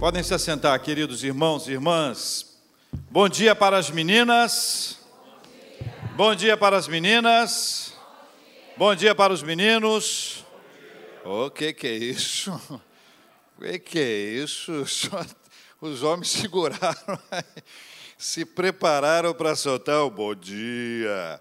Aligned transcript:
Podem 0.00 0.22
se 0.22 0.32
assentar, 0.32 0.80
queridos 0.80 1.22
irmãos 1.22 1.68
e 1.68 1.72
irmãs. 1.72 2.58
Bom 3.10 3.28
dia 3.28 3.54
para 3.54 3.76
as 3.76 3.90
meninas. 3.90 4.98
Bom 6.16 6.34
dia 6.34 6.56
para 6.56 6.78
as 6.78 6.88
meninas. 6.88 7.92
Bom 8.78 8.94
dia 8.94 9.14
para 9.14 9.30
os 9.30 9.42
meninos. 9.42 10.42
O 11.22 11.50
que 11.50 11.74
que 11.74 11.86
é 11.86 11.94
isso? 11.94 12.50
O 13.58 13.62
que 13.62 13.78
que 13.78 13.98
é 13.98 14.18
isso? 14.42 14.72
Os 15.82 16.02
homens 16.02 16.30
seguraram, 16.30 17.18
se 18.16 18.46
prepararam 18.46 19.34
para 19.34 19.54
soltar 19.54 20.00
o 20.00 20.10
bom 20.10 20.34
dia. 20.34 21.38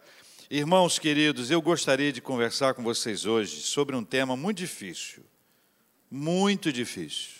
Irmãos 0.52 1.00
queridos, 1.00 1.50
eu 1.50 1.62
gostaria 1.62 2.12
de 2.12 2.20
conversar 2.20 2.73
com 2.73 2.84
vocês 2.84 3.26
hoje 3.26 3.62
sobre 3.62 3.96
um 3.96 4.04
tema 4.04 4.36
muito 4.36 4.57
difícil. 4.57 5.23
Muito 6.12 6.73
difícil. 6.73 7.39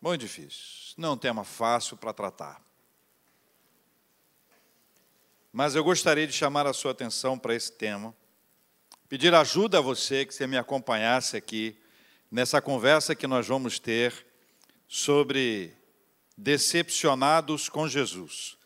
Muito 0.00 0.22
difícil. 0.22 0.94
Não 0.96 1.10
é 1.10 1.12
um 1.12 1.16
tema 1.16 1.44
fácil 1.44 1.96
para 1.96 2.12
tratar. 2.12 2.62
Mas 5.52 5.74
eu 5.74 5.84
gostaria 5.84 6.26
de 6.26 6.32
chamar 6.32 6.66
a 6.66 6.72
sua 6.72 6.92
atenção 6.92 7.38
para 7.38 7.54
esse 7.54 7.72
tema, 7.72 8.14
pedir 9.08 9.34
ajuda 9.34 9.78
a 9.78 9.82
você 9.82 10.24
que 10.24 10.32
você 10.32 10.46
me 10.46 10.56
acompanhasse 10.56 11.36
aqui 11.36 11.76
nessa 12.30 12.62
conversa 12.62 13.14
que 13.14 13.26
nós 13.26 13.46
vamos 13.46 13.78
ter 13.78 14.26
sobre 14.88 15.74
decepcionados 16.36 17.68
com 17.68 17.86
Jesus. 17.86 18.56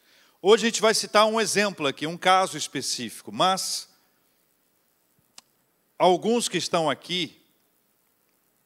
Hoje 0.40 0.66
a 0.66 0.68
gente 0.68 0.82
vai 0.82 0.94
citar 0.94 1.26
um 1.26 1.40
exemplo 1.40 1.86
aqui, 1.86 2.06
um 2.06 2.18
caso 2.18 2.56
específico, 2.56 3.32
mas 3.32 3.88
alguns 5.98 6.48
que 6.48 6.58
estão 6.58 6.88
aqui 6.88 7.42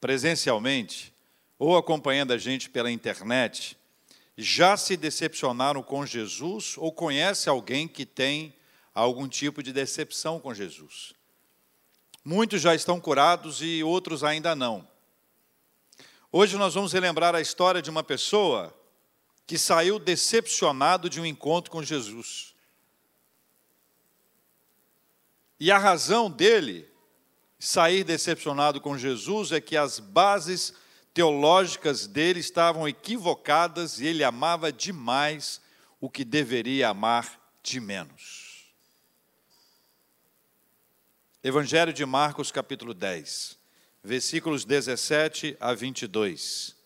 presencialmente 0.01 1.15
ou 1.59 1.77
acompanhando 1.77 2.33
a 2.33 2.39
gente 2.39 2.71
pela 2.71 2.91
internet, 2.91 3.77
já 4.37 4.77
se 4.77 4.97
decepcionaram 4.97 5.83
com 5.83 6.07
Jesus 6.07 6.77
ou 6.79 6.93
conhece 6.93 7.49
alguém 7.49 7.89
que 7.89 8.07
tem 8.07 8.55
algum 8.95 9.27
tipo 9.27 9.63
de 9.63 9.73
decepção 9.73 10.39
com 10.39 10.55
Jesus? 10.55 11.13
Muitos 12.25 12.61
já 12.61 12.75
estão 12.75 13.01
curados 13.01 13.61
e 13.63 13.83
outros 13.83 14.23
ainda 14.23 14.55
não. 14.55 14.87
Hoje 16.31 16.57
nós 16.57 16.75
vamos 16.75 16.93
relembrar 16.93 17.35
a 17.35 17.41
história 17.41 17.81
de 17.81 17.91
uma 17.91 18.05
pessoa 18.05 18.75
que 19.47 19.57
saiu 19.57 19.99
decepcionado 19.99 21.09
de 21.09 21.21
um 21.21 21.27
encontro 21.27 21.71
com 21.71 21.83
Jesus. 21.83 22.55
E 25.59 25.73
a 25.73 25.79
razão 25.79 26.31
dele 26.31 26.87
sair 27.59 28.05
decepcionado 28.05 28.81
com 28.81 28.97
Jesus 28.97 29.51
é 29.51 29.61
que 29.61 29.77
as 29.77 29.99
bases 29.99 30.75
teológicas 31.19 32.07
dele 32.07 32.39
estavam 32.39 32.87
equivocadas 32.87 33.99
e 33.99 34.07
ele 34.07 34.23
amava 34.23 34.71
demais 34.71 35.61
o 36.01 36.09
que 36.09 36.25
deveria 36.25 36.91
amar 36.91 37.41
de 37.61 37.81
menos. 37.81 38.73
Evangelho 41.43 41.93
de 41.93 42.07
Marcos, 42.07 42.53
capítulo 42.53 42.95
10, 42.95 43.59
versículos 44.01 44.65
17 44.65 45.57
a 45.59 45.75
22. 45.75 46.77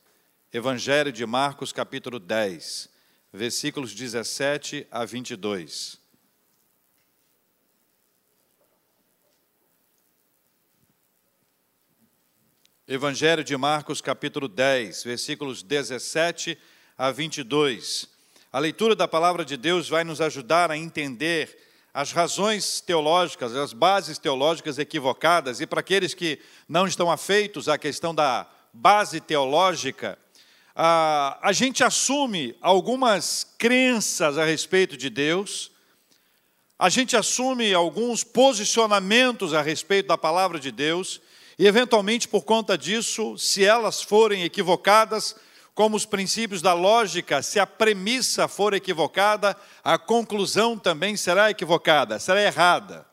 Evangelho 0.50 1.12
de 1.12 1.26
Marcos, 1.26 1.70
capítulo 1.70 2.18
10, 2.18 2.88
versículos 3.30 3.94
17 3.94 4.86
a 4.90 5.04
22. 5.04 6.00
Evangelho 12.94 13.42
de 13.42 13.56
Marcos, 13.56 14.02
capítulo 14.02 14.46
10, 14.46 15.04
versículos 15.04 15.62
17 15.62 16.58
a 16.98 17.10
22. 17.10 18.06
A 18.52 18.58
leitura 18.58 18.94
da 18.94 19.08
palavra 19.08 19.46
de 19.46 19.56
Deus 19.56 19.88
vai 19.88 20.04
nos 20.04 20.20
ajudar 20.20 20.70
a 20.70 20.76
entender 20.76 21.56
as 21.94 22.12
razões 22.12 22.82
teológicas, 22.82 23.56
as 23.56 23.72
bases 23.72 24.18
teológicas 24.18 24.78
equivocadas, 24.78 25.58
e 25.62 25.66
para 25.66 25.80
aqueles 25.80 26.12
que 26.12 26.38
não 26.68 26.86
estão 26.86 27.10
afeitos 27.10 27.66
à 27.66 27.78
questão 27.78 28.14
da 28.14 28.46
base 28.74 29.22
teológica, 29.22 30.18
a, 30.76 31.38
a 31.40 31.50
gente 31.50 31.82
assume 31.82 32.54
algumas 32.60 33.54
crenças 33.56 34.36
a 34.36 34.44
respeito 34.44 34.98
de 34.98 35.08
Deus, 35.08 35.70
a 36.78 36.90
gente 36.90 37.16
assume 37.16 37.72
alguns 37.72 38.22
posicionamentos 38.22 39.54
a 39.54 39.62
respeito 39.62 40.08
da 40.08 40.18
palavra 40.18 40.60
de 40.60 40.70
Deus, 40.70 41.22
e, 41.58 41.66
eventualmente, 41.66 42.28
por 42.28 42.44
conta 42.44 42.76
disso, 42.76 43.36
se 43.36 43.64
elas 43.64 44.02
forem 44.02 44.42
equivocadas, 44.42 45.36
como 45.74 45.96
os 45.96 46.04
princípios 46.04 46.60
da 46.60 46.74
lógica, 46.74 47.42
se 47.42 47.58
a 47.58 47.66
premissa 47.66 48.46
for 48.46 48.74
equivocada, 48.74 49.56
a 49.82 49.96
conclusão 49.96 50.78
também 50.78 51.16
será 51.16 51.50
equivocada, 51.50 52.18
será 52.18 52.42
errada. 52.42 53.06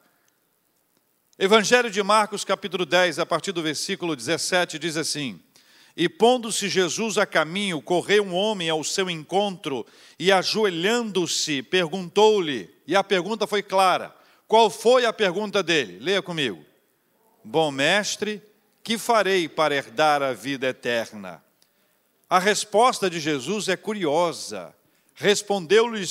Evangelho 1.37 1.89
de 1.89 2.03
Marcos, 2.03 2.43
capítulo 2.43 2.85
10, 2.85 3.19
a 3.19 3.25
partir 3.25 3.53
do 3.53 3.63
versículo 3.63 4.13
17, 4.13 4.77
diz 4.77 4.97
assim: 4.97 5.39
E 5.95 6.09
pondo-se 6.09 6.67
Jesus 6.67 7.17
a 7.17 7.25
caminho, 7.25 7.81
correu 7.81 8.25
um 8.25 8.35
homem 8.35 8.69
ao 8.69 8.83
seu 8.83 9.09
encontro 9.09 9.85
e, 10.19 10.33
ajoelhando-se, 10.33 11.63
perguntou-lhe, 11.63 12.69
e 12.85 12.93
a 12.93 13.03
pergunta 13.03 13.47
foi 13.47 13.63
clara. 13.63 14.13
Qual 14.49 14.69
foi 14.69 15.05
a 15.05 15.13
pergunta 15.13 15.63
dele? 15.63 15.97
Leia 15.99 16.21
comigo. 16.21 16.68
Bom 17.43 17.71
mestre, 17.71 18.41
que 18.83 18.97
farei 18.97 19.47
para 19.47 19.75
herdar 19.75 20.21
a 20.21 20.33
vida 20.33 20.67
eterna? 20.67 21.43
A 22.29 22.39
resposta 22.39 23.09
de 23.09 23.19
Jesus 23.19 23.67
é 23.67 23.77
curiosa. 23.77 24.75
Respondeu-lhe 25.15 26.05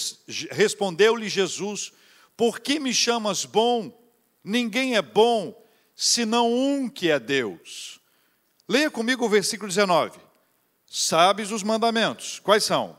respondeu 0.51 1.17
Jesus: 1.29 1.93
Por 2.37 2.61
que 2.61 2.81
me 2.81 2.93
chamas 2.93 3.45
bom? 3.45 3.93
Ninguém 4.43 4.97
é 4.97 5.03
bom 5.03 5.55
senão 5.95 6.53
um 6.53 6.89
que 6.89 7.11
é 7.11 7.19
Deus. 7.19 8.01
Leia 8.69 8.91
comigo 8.91 9.25
o 9.25 9.29
versículo 9.29 9.69
19. 9.69 10.19
Sabes 10.87 11.51
os 11.51 11.63
mandamentos. 11.63 12.39
Quais 12.39 12.65
são? 12.65 12.99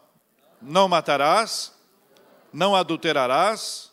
Não 0.61 0.87
matarás, 0.87 1.73
não 2.51 2.75
adulterarás, 2.75 3.91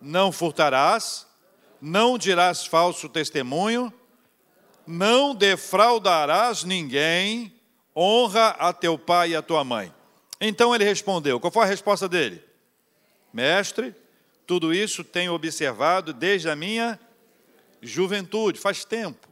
não 0.00 0.32
furtarás, 0.32 1.26
não 1.80 2.18
dirás 2.18 2.66
falso 2.66 3.08
testemunho, 3.08 3.92
não 4.86 5.34
defraudarás 5.34 6.64
ninguém, 6.64 7.52
honra 7.94 8.48
a 8.58 8.72
teu 8.72 8.98
pai 8.98 9.30
e 9.30 9.36
a 9.36 9.42
tua 9.42 9.62
mãe. 9.62 9.92
Então 10.40 10.74
ele 10.74 10.84
respondeu: 10.84 11.38
qual 11.38 11.52
foi 11.52 11.64
a 11.64 11.66
resposta 11.66 12.08
dele? 12.08 12.42
Mestre, 13.32 13.94
tudo 14.46 14.72
isso 14.72 15.04
tenho 15.04 15.34
observado 15.34 16.12
desde 16.12 16.48
a 16.48 16.56
minha 16.56 16.98
juventude, 17.82 18.58
faz 18.58 18.84
tempo. 18.84 19.28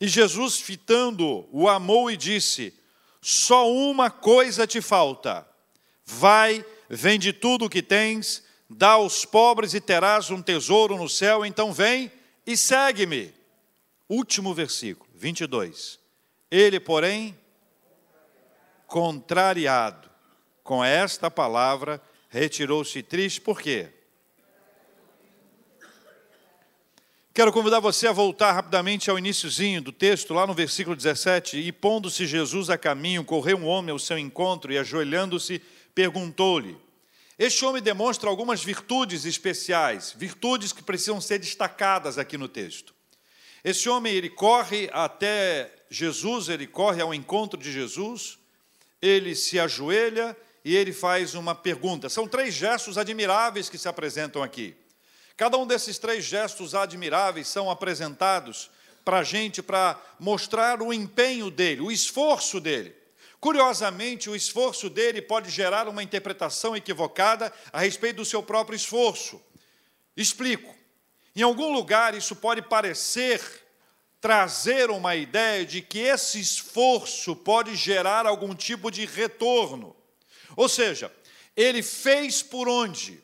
E 0.00 0.08
Jesus, 0.08 0.58
fitando, 0.58 1.48
o 1.50 1.68
amou 1.68 2.10
e 2.10 2.16
disse: 2.16 2.74
Só 3.20 3.70
uma 3.70 4.10
coisa 4.10 4.66
te 4.66 4.80
falta. 4.80 5.46
Vai, 6.04 6.64
vende 6.88 7.32
tudo 7.32 7.66
o 7.66 7.70
que 7.70 7.82
tens 7.82 8.42
dá 8.70 8.90
aos 8.90 9.24
pobres 9.24 9.74
e 9.74 9.80
terás 9.80 10.30
um 10.30 10.40
tesouro 10.40 10.96
no 10.96 11.08
céu, 11.08 11.44
então 11.44 11.72
vem 11.72 12.10
e 12.46 12.56
segue-me. 12.56 13.34
Último 14.08 14.54
versículo, 14.54 15.10
22. 15.14 15.98
Ele, 16.50 16.78
porém, 16.78 17.36
contrariado 18.86 20.08
com 20.62 20.84
esta 20.84 21.30
palavra, 21.30 22.00
retirou-se 22.28 23.02
triste, 23.02 23.40
por 23.40 23.60
quê? 23.60 23.88
Quero 27.32 27.52
convidar 27.52 27.80
você 27.80 28.08
a 28.08 28.12
voltar 28.12 28.52
rapidamente 28.52 29.08
ao 29.08 29.18
iníciozinho 29.18 29.80
do 29.80 29.92
texto, 29.92 30.34
lá 30.34 30.46
no 30.46 30.52
versículo 30.52 30.96
17. 30.96 31.58
E 31.58 31.72
pondo-se 31.72 32.26
Jesus 32.26 32.68
a 32.68 32.76
caminho, 32.76 33.24
correu 33.24 33.56
um 33.56 33.66
homem 33.66 33.92
ao 33.92 33.98
seu 33.98 34.18
encontro 34.18 34.72
e, 34.72 34.78
ajoelhando-se, 34.78 35.60
perguntou-lhe: 35.94 36.76
este 37.40 37.64
homem 37.64 37.82
demonstra 37.82 38.28
algumas 38.28 38.62
virtudes 38.62 39.24
especiais, 39.24 40.14
virtudes 40.14 40.74
que 40.74 40.82
precisam 40.82 41.18
ser 41.22 41.38
destacadas 41.38 42.18
aqui 42.18 42.36
no 42.36 42.46
texto. 42.46 42.94
Esse 43.64 43.88
homem, 43.88 44.12
ele 44.12 44.28
corre 44.28 44.90
até 44.92 45.72
Jesus, 45.88 46.50
ele 46.50 46.66
corre 46.66 47.00
ao 47.00 47.14
encontro 47.14 47.58
de 47.58 47.72
Jesus, 47.72 48.38
ele 49.00 49.34
se 49.34 49.58
ajoelha 49.58 50.36
e 50.62 50.76
ele 50.76 50.92
faz 50.92 51.34
uma 51.34 51.54
pergunta. 51.54 52.10
São 52.10 52.28
três 52.28 52.52
gestos 52.52 52.98
admiráveis 52.98 53.70
que 53.70 53.78
se 53.78 53.88
apresentam 53.88 54.42
aqui. 54.42 54.76
Cada 55.34 55.56
um 55.56 55.66
desses 55.66 55.96
três 55.96 56.22
gestos 56.22 56.74
admiráveis 56.74 57.48
são 57.48 57.70
apresentados 57.70 58.70
para 59.02 59.20
a 59.20 59.24
gente 59.24 59.62
para 59.62 59.98
mostrar 60.18 60.82
o 60.82 60.92
empenho 60.92 61.50
dele, 61.50 61.80
o 61.80 61.90
esforço 61.90 62.60
dele. 62.60 62.99
Curiosamente, 63.40 64.28
o 64.28 64.36
esforço 64.36 64.90
dele 64.90 65.22
pode 65.22 65.48
gerar 65.48 65.88
uma 65.88 66.02
interpretação 66.02 66.76
equivocada 66.76 67.50
a 67.72 67.80
respeito 67.80 68.16
do 68.16 68.24
seu 68.24 68.42
próprio 68.42 68.76
esforço. 68.76 69.40
Explico. 70.14 70.76
Em 71.34 71.42
algum 71.42 71.72
lugar, 71.72 72.14
isso 72.14 72.36
pode 72.36 72.60
parecer 72.60 73.40
trazer 74.20 74.90
uma 74.90 75.16
ideia 75.16 75.64
de 75.64 75.80
que 75.80 76.00
esse 76.00 76.38
esforço 76.38 77.34
pode 77.34 77.74
gerar 77.74 78.26
algum 78.26 78.54
tipo 78.54 78.90
de 78.90 79.06
retorno. 79.06 79.96
Ou 80.54 80.68
seja, 80.68 81.10
ele 81.56 81.82
fez 81.82 82.42
por 82.42 82.68
onde? 82.68 83.22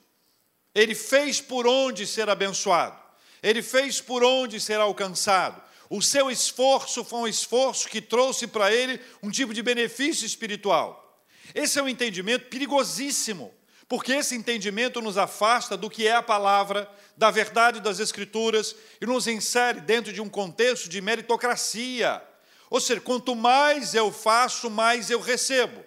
Ele 0.75 0.95
fez 0.95 1.41
por 1.41 1.67
onde 1.67 2.07
ser 2.07 2.31
abençoado. 2.31 2.99
Ele 3.43 3.63
fez 3.63 4.01
por 4.01 4.25
onde 4.25 4.59
ser 4.59 4.81
alcançado. 4.81 5.63
O 5.89 6.03
seu 6.03 6.31
esforço 6.31 7.05
foi 7.05 7.21
um 7.21 7.29
esforço 7.29 7.89
que 7.89 8.01
trouxe 8.01 8.47
para 8.47 8.73
ele 8.73 9.01
um 9.23 9.31
tipo 9.31 9.55
de 9.55 9.63
benefício 9.63 10.27
espiritual. 10.27 11.25
Esse 11.55 11.79
é 11.79 11.83
um 11.83 11.89
entendimento 11.89 12.47
perigosíssimo, 12.47 13.55
porque 13.89 14.13
esse 14.13 14.35
entendimento 14.35 15.01
nos 15.01 15.17
afasta 15.17 15.77
do 15.77 15.89
que 15.89 16.07
é 16.07 16.15
a 16.15 16.23
palavra, 16.23 16.91
da 17.17 17.31
verdade 17.31 17.81
das 17.81 18.01
Escrituras 18.01 18.75
e 19.01 19.07
nos 19.07 19.27
insere 19.29 19.81
dentro 19.81 20.13
de 20.13 20.21
um 20.21 20.29
contexto 20.29 20.89
de 20.89 21.01
meritocracia. 21.01 22.21
Ou 22.69 22.81
seja, 22.81 23.01
quanto 23.01 23.37
mais 23.37 23.95
eu 23.95 24.11
faço, 24.11 24.69
mais 24.69 25.09
eu 25.09 25.21
recebo. 25.21 25.85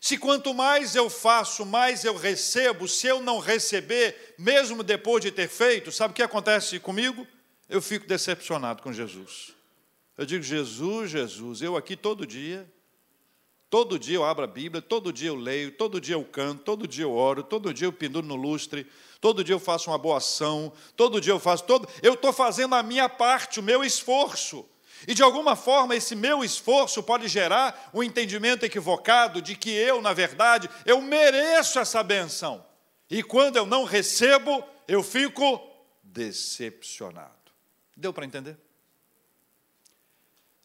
Se 0.00 0.16
quanto 0.16 0.54
mais 0.54 0.94
eu 0.94 1.10
faço, 1.10 1.64
mais 1.66 2.04
eu 2.04 2.16
recebo, 2.16 2.88
se 2.88 3.06
eu 3.06 3.20
não 3.20 3.38
receber, 3.38 4.34
mesmo 4.38 4.82
depois 4.82 5.22
de 5.22 5.30
ter 5.30 5.48
feito, 5.48 5.92
sabe 5.92 6.12
o 6.12 6.14
que 6.14 6.22
acontece 6.22 6.78
comigo? 6.80 7.26
Eu 7.72 7.80
fico 7.80 8.06
decepcionado 8.06 8.82
com 8.82 8.92
Jesus. 8.92 9.52
Eu 10.18 10.26
digo, 10.26 10.44
Jesus, 10.44 11.10
Jesus, 11.10 11.62
eu 11.62 11.74
aqui 11.74 11.96
todo 11.96 12.26
dia, 12.26 12.70
todo 13.70 13.98
dia 13.98 14.16
eu 14.16 14.24
abro 14.24 14.44
a 14.44 14.46
Bíblia, 14.46 14.82
todo 14.82 15.10
dia 15.10 15.30
eu 15.30 15.34
leio, 15.34 15.72
todo 15.72 15.98
dia 15.98 16.14
eu 16.14 16.22
canto, 16.22 16.64
todo 16.64 16.86
dia 16.86 17.06
eu 17.06 17.14
oro, 17.14 17.42
todo 17.42 17.72
dia 17.72 17.86
eu 17.86 17.92
penduro 17.92 18.26
no 18.26 18.36
lustre, 18.36 18.86
todo 19.22 19.42
dia 19.42 19.54
eu 19.54 19.58
faço 19.58 19.88
uma 19.88 19.96
boa 19.96 20.18
ação, 20.18 20.70
todo 20.94 21.18
dia 21.18 21.32
eu 21.32 21.40
faço, 21.40 21.64
todo, 21.64 21.88
eu 22.02 22.12
estou 22.12 22.30
fazendo 22.30 22.74
a 22.74 22.82
minha 22.82 23.08
parte, 23.08 23.58
o 23.58 23.62
meu 23.62 23.82
esforço. 23.82 24.68
E 25.08 25.14
de 25.14 25.22
alguma 25.22 25.56
forma 25.56 25.96
esse 25.96 26.14
meu 26.14 26.44
esforço 26.44 27.02
pode 27.02 27.26
gerar 27.26 27.88
um 27.94 28.02
entendimento 28.02 28.66
equivocado 28.66 29.40
de 29.40 29.56
que 29.56 29.70
eu, 29.70 30.02
na 30.02 30.12
verdade, 30.12 30.68
eu 30.84 31.00
mereço 31.00 31.78
essa 31.78 32.02
benção. 32.02 32.62
E 33.08 33.22
quando 33.22 33.56
eu 33.56 33.64
não 33.64 33.84
recebo, 33.84 34.62
eu 34.86 35.02
fico 35.02 35.58
decepcionado. 36.02 37.41
Deu 37.96 38.12
para 38.12 38.24
entender? 38.24 38.56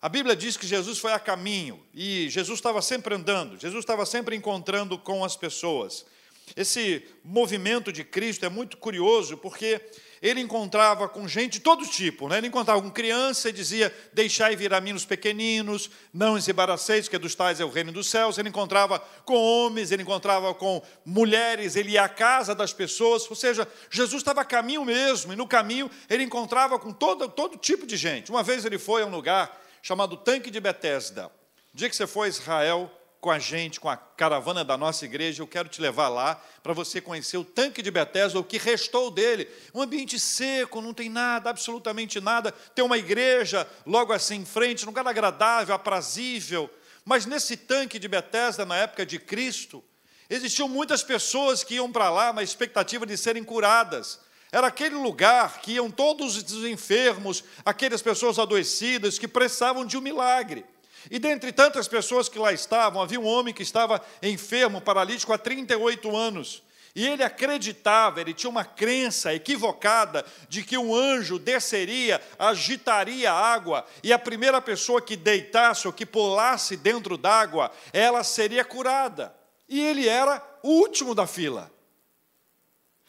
A 0.02 0.08
Bíblia 0.08 0.36
diz 0.36 0.56
que 0.56 0.68
Jesus 0.68 1.00
foi 1.00 1.12
a 1.12 1.20
caminho 1.20 1.84
e 1.94 2.30
Jesus 2.30 2.60
estava 2.60 2.82
sempre 2.82 3.16
andando, 3.16 3.60
Jesus 3.60 3.84
estava 3.84 4.06
sempre 4.06 4.36
encontrando 4.36 4.98
com 4.98 5.26
as 5.26 5.36
pessoas. 5.36 6.06
Esse 6.56 7.04
movimento 7.24 7.92
de 7.92 8.04
Cristo 8.04 8.46
é 8.46 8.50
muito 8.50 8.78
curioso 8.78 9.38
porque 9.38 9.82
ele 10.22 10.42
encontrava 10.42 11.08
com 11.08 11.28
gente 11.28 11.54
de 11.54 11.60
todo 11.60 11.86
tipo, 11.86 12.28
né? 12.28 12.38
ele 12.38 12.48
encontrava 12.48 12.82
com 12.82 12.90
criança 12.90 13.50
e 13.50 13.52
dizia, 13.52 13.94
deixai 14.14 14.56
vir 14.56 14.74
a 14.74 14.82
mim 14.82 14.94
os 14.94 15.06
pequeninos, 15.06 15.90
não 16.14 16.34
os 16.34 16.48
embaraceis, 16.48 17.08
que 17.08 17.18
dos 17.18 17.36
tais 17.36 17.60
é 17.60 17.66
o 17.66 17.70
reino 17.70 17.92
dos 17.92 18.10
céus, 18.10 18.38
ele 18.38 18.50
encontrava 18.50 19.00
com 19.26 19.36
homens, 19.36 19.92
ele 19.92 20.02
encontrava 20.02 20.54
com 20.54 20.82
mulheres, 21.06 21.76
ele 21.76 21.92
ia 21.92 22.04
à 22.04 22.10
casa 22.10 22.56
das 22.56 22.74
pessoas, 22.74 23.30
ou 23.30 23.36
seja, 23.36 23.68
Jesus 23.92 24.22
estava 24.22 24.42
a 24.42 24.46
caminho 24.46 24.84
mesmo, 24.84 25.34
e 25.34 25.36
no 25.36 25.48
caminho 25.48 25.90
ele 26.10 26.24
encontrava 26.24 26.80
com 26.80 26.92
todo, 26.92 27.28
todo 27.30 27.58
tipo 27.58 27.86
de 27.86 27.96
gente. 27.96 28.32
Uma 28.32 28.42
vez 28.42 28.66
ele 28.66 28.80
foi 28.80 29.04
a 29.04 29.06
um 29.06 29.12
lugar 29.12 29.62
chamado 29.82 30.18
Tanque 30.18 30.50
de 30.50 30.60
Betesda, 30.60 31.28
o 31.74 31.78
dia 31.78 31.90
que 31.90 31.96
você 31.96 32.08
foi 32.08 32.28
a 32.28 32.30
Israel, 32.30 32.92
com 33.28 33.32
a 33.32 33.40
gente, 33.40 33.78
com 33.78 33.90
a 33.90 33.98
caravana 33.98 34.64
da 34.64 34.78
nossa 34.78 35.04
igreja, 35.04 35.44
eu 35.44 35.48
quero 35.48 35.68
te 35.68 35.82
levar 35.82 36.08
lá 36.08 36.42
para 36.64 36.72
você 36.72 37.02
conhecer 37.02 37.36
o 37.36 37.44
tanque 37.44 37.82
de 37.82 37.92
Betesda, 37.92 38.40
o 38.40 38.44
que 38.44 38.58
restou 38.58 39.12
dele. 39.12 39.50
Um 39.74 39.82
ambiente 39.82 40.18
seco, 40.18 40.80
não 40.80 40.94
tem 40.94 41.10
nada, 41.10 41.50
absolutamente 41.50 42.22
nada. 42.22 42.54
Tem 42.54 42.86
uma 42.86 42.98
igreja 42.98 43.70
logo 43.86 44.14
assim 44.14 44.36
em 44.36 44.46
frente, 44.46 44.86
um 44.86 44.88
lugar 44.88 45.06
agradável, 45.06 45.76
aprazível. 45.76 46.70
Mas 47.04 47.26
nesse 47.26 47.58
tanque 47.58 48.00
de 48.00 48.08
Betesda, 48.08 48.66
na 48.66 48.78
época 48.78 49.06
de 49.06 49.20
Cristo, 49.20 49.84
existiam 50.30 50.70
muitas 50.70 51.04
pessoas 51.04 51.66
que 51.66 51.76
iam 51.76 51.92
para 51.92 52.10
lá 52.10 52.32
na 52.32 52.42
expectativa 52.42 53.06
de 53.06 53.18
serem 53.18 53.44
curadas. 53.44 54.22
Era 54.54 54.68
aquele 54.68 54.96
lugar 54.96 55.60
que 55.60 55.74
iam 55.74 55.92
todos 55.92 56.38
os 56.38 56.64
enfermos, 56.64 57.44
aquelas 57.66 58.02
pessoas 58.02 58.40
adoecidas 58.40 59.20
que 59.20 59.28
precisavam 59.28 59.86
de 59.86 59.98
um 59.98 60.02
milagre. 60.02 60.64
E 61.10 61.20
dentre 61.20 61.52
tantas 61.52 61.88
pessoas 61.88 62.28
que 62.30 62.40
lá 62.40 62.52
estavam, 62.52 63.02
havia 63.02 63.20
um 63.20 63.26
homem 63.26 63.54
que 63.54 63.64
estava 63.64 64.02
enfermo, 64.22 64.82
paralítico 64.82 65.34
há 65.34 65.38
38 65.38 66.16
anos. 66.16 66.64
E 66.98 67.06
ele 67.06 67.24
acreditava, 67.24 68.20
ele 68.20 68.34
tinha 68.34 68.50
uma 68.50 68.66
crença 68.66 69.32
equivocada 69.32 70.26
de 70.50 70.64
que 70.64 70.80
um 70.80 70.96
anjo 70.96 71.38
desceria, 71.38 72.20
agitaria 72.40 73.32
a 73.32 73.40
água, 73.40 73.86
e 74.02 74.12
a 74.12 74.18
primeira 74.18 74.60
pessoa 74.60 75.00
que 75.00 75.16
deitasse 75.16 75.86
ou 75.86 75.94
que 75.94 76.08
pulasse 76.08 76.76
dentro 76.76 77.16
d'água, 77.16 77.72
ela 77.94 78.24
seria 78.24 78.66
curada. 78.66 79.32
E 79.70 79.80
ele 79.80 80.08
era 80.08 80.44
o 80.64 80.70
último 80.70 81.14
da 81.14 81.28
fila. 81.28 81.72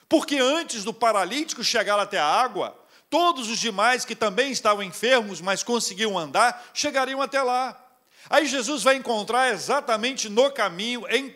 Porque 0.06 0.36
antes 0.36 0.84
do 0.84 0.92
paralítico 0.92 1.64
chegar 1.64 1.98
até 1.98 2.18
a 2.18 2.26
água, 2.26 2.78
todos 3.08 3.48
os 3.48 3.58
demais 3.58 4.04
que 4.04 4.14
também 4.14 4.50
estavam 4.50 4.82
enfermos, 4.82 5.40
mas 5.40 5.62
conseguiam 5.62 6.18
andar, 6.18 6.70
chegariam 6.74 7.22
até 7.22 7.42
lá. 7.42 7.87
Aí 8.30 8.46
Jesus 8.46 8.82
vai 8.82 8.96
encontrar 8.96 9.52
exatamente 9.52 10.28
no 10.28 10.50
caminho, 10.50 11.06
em 11.08 11.34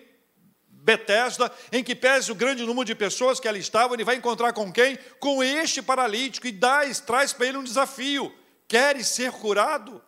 Betesda, 0.68 1.50
em 1.70 1.82
que 1.82 1.94
pese 1.94 2.32
o 2.32 2.34
grande 2.34 2.64
número 2.64 2.84
de 2.84 2.94
pessoas 2.94 3.38
que 3.38 3.46
ali 3.46 3.60
estavam, 3.60 3.94
ele 3.94 4.04
vai 4.04 4.16
encontrar 4.16 4.52
com 4.52 4.72
quem? 4.72 4.98
Com 5.20 5.42
este 5.42 5.80
paralítico 5.80 6.46
e 6.48 6.52
dá, 6.52 6.82
traz 7.06 7.32
para 7.32 7.46
ele 7.46 7.58
um 7.58 7.62
desafio: 7.62 8.34
queres 8.66 9.06
ser 9.06 9.30
curado? 9.30 10.02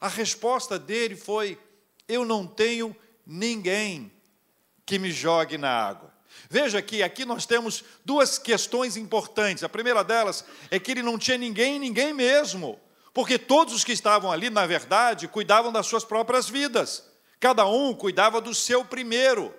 A 0.00 0.08
resposta 0.08 0.78
dele 0.78 1.16
foi: 1.16 1.58
Eu 2.08 2.24
não 2.24 2.46
tenho 2.46 2.96
ninguém 3.26 4.10
que 4.86 4.98
me 4.98 5.12
jogue 5.12 5.58
na 5.58 5.70
água. 5.70 6.12
Veja 6.48 6.80
que 6.80 7.02
aqui 7.02 7.24
nós 7.26 7.44
temos 7.44 7.84
duas 8.04 8.38
questões 8.38 8.96
importantes. 8.96 9.62
A 9.62 9.68
primeira 9.68 10.02
delas 10.02 10.44
é 10.70 10.78
que 10.78 10.90
ele 10.90 11.02
não 11.02 11.18
tinha 11.18 11.36
ninguém, 11.36 11.78
ninguém 11.78 12.12
mesmo 12.12 12.80
porque 13.14 13.38
todos 13.38 13.72
os 13.72 13.84
que 13.84 13.92
estavam 13.92 14.32
ali, 14.32 14.50
na 14.50 14.66
verdade, 14.66 15.28
cuidavam 15.28 15.70
das 15.70 15.86
suas 15.86 16.04
próprias 16.04 16.48
vidas. 16.48 17.08
Cada 17.38 17.64
um 17.64 17.94
cuidava 17.94 18.40
do 18.40 18.52
seu 18.52 18.84
primeiro. 18.84 19.54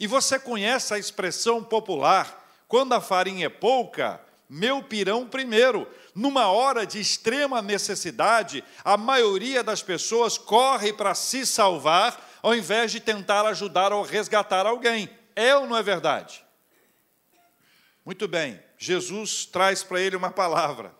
E 0.00 0.06
você 0.06 0.38
conhece 0.38 0.94
a 0.94 0.98
expressão 0.98 1.62
popular: 1.62 2.42
quando 2.66 2.94
a 2.94 3.00
farinha 3.00 3.46
é 3.46 3.50
pouca, 3.50 4.18
meu 4.48 4.82
pirão 4.82 5.28
primeiro. 5.28 5.86
Numa 6.14 6.46
hora 6.46 6.86
de 6.86 6.98
extrema 6.98 7.60
necessidade, 7.60 8.64
a 8.82 8.96
maioria 8.96 9.62
das 9.62 9.82
pessoas 9.82 10.38
corre 10.38 10.90
para 10.90 11.14
se 11.14 11.44
salvar, 11.44 12.18
ao 12.42 12.54
invés 12.54 12.90
de 12.90 13.00
tentar 13.00 13.44
ajudar 13.44 13.92
ou 13.92 14.02
resgatar 14.02 14.64
alguém. 14.64 15.10
É 15.34 15.54
ou 15.54 15.66
não 15.66 15.76
é 15.76 15.82
verdade? 15.82 16.42
Muito 18.02 18.26
bem, 18.26 18.58
Jesus 18.78 19.44
traz 19.44 19.82
para 19.82 20.00
ele 20.00 20.16
uma 20.16 20.30
palavra. 20.30 20.94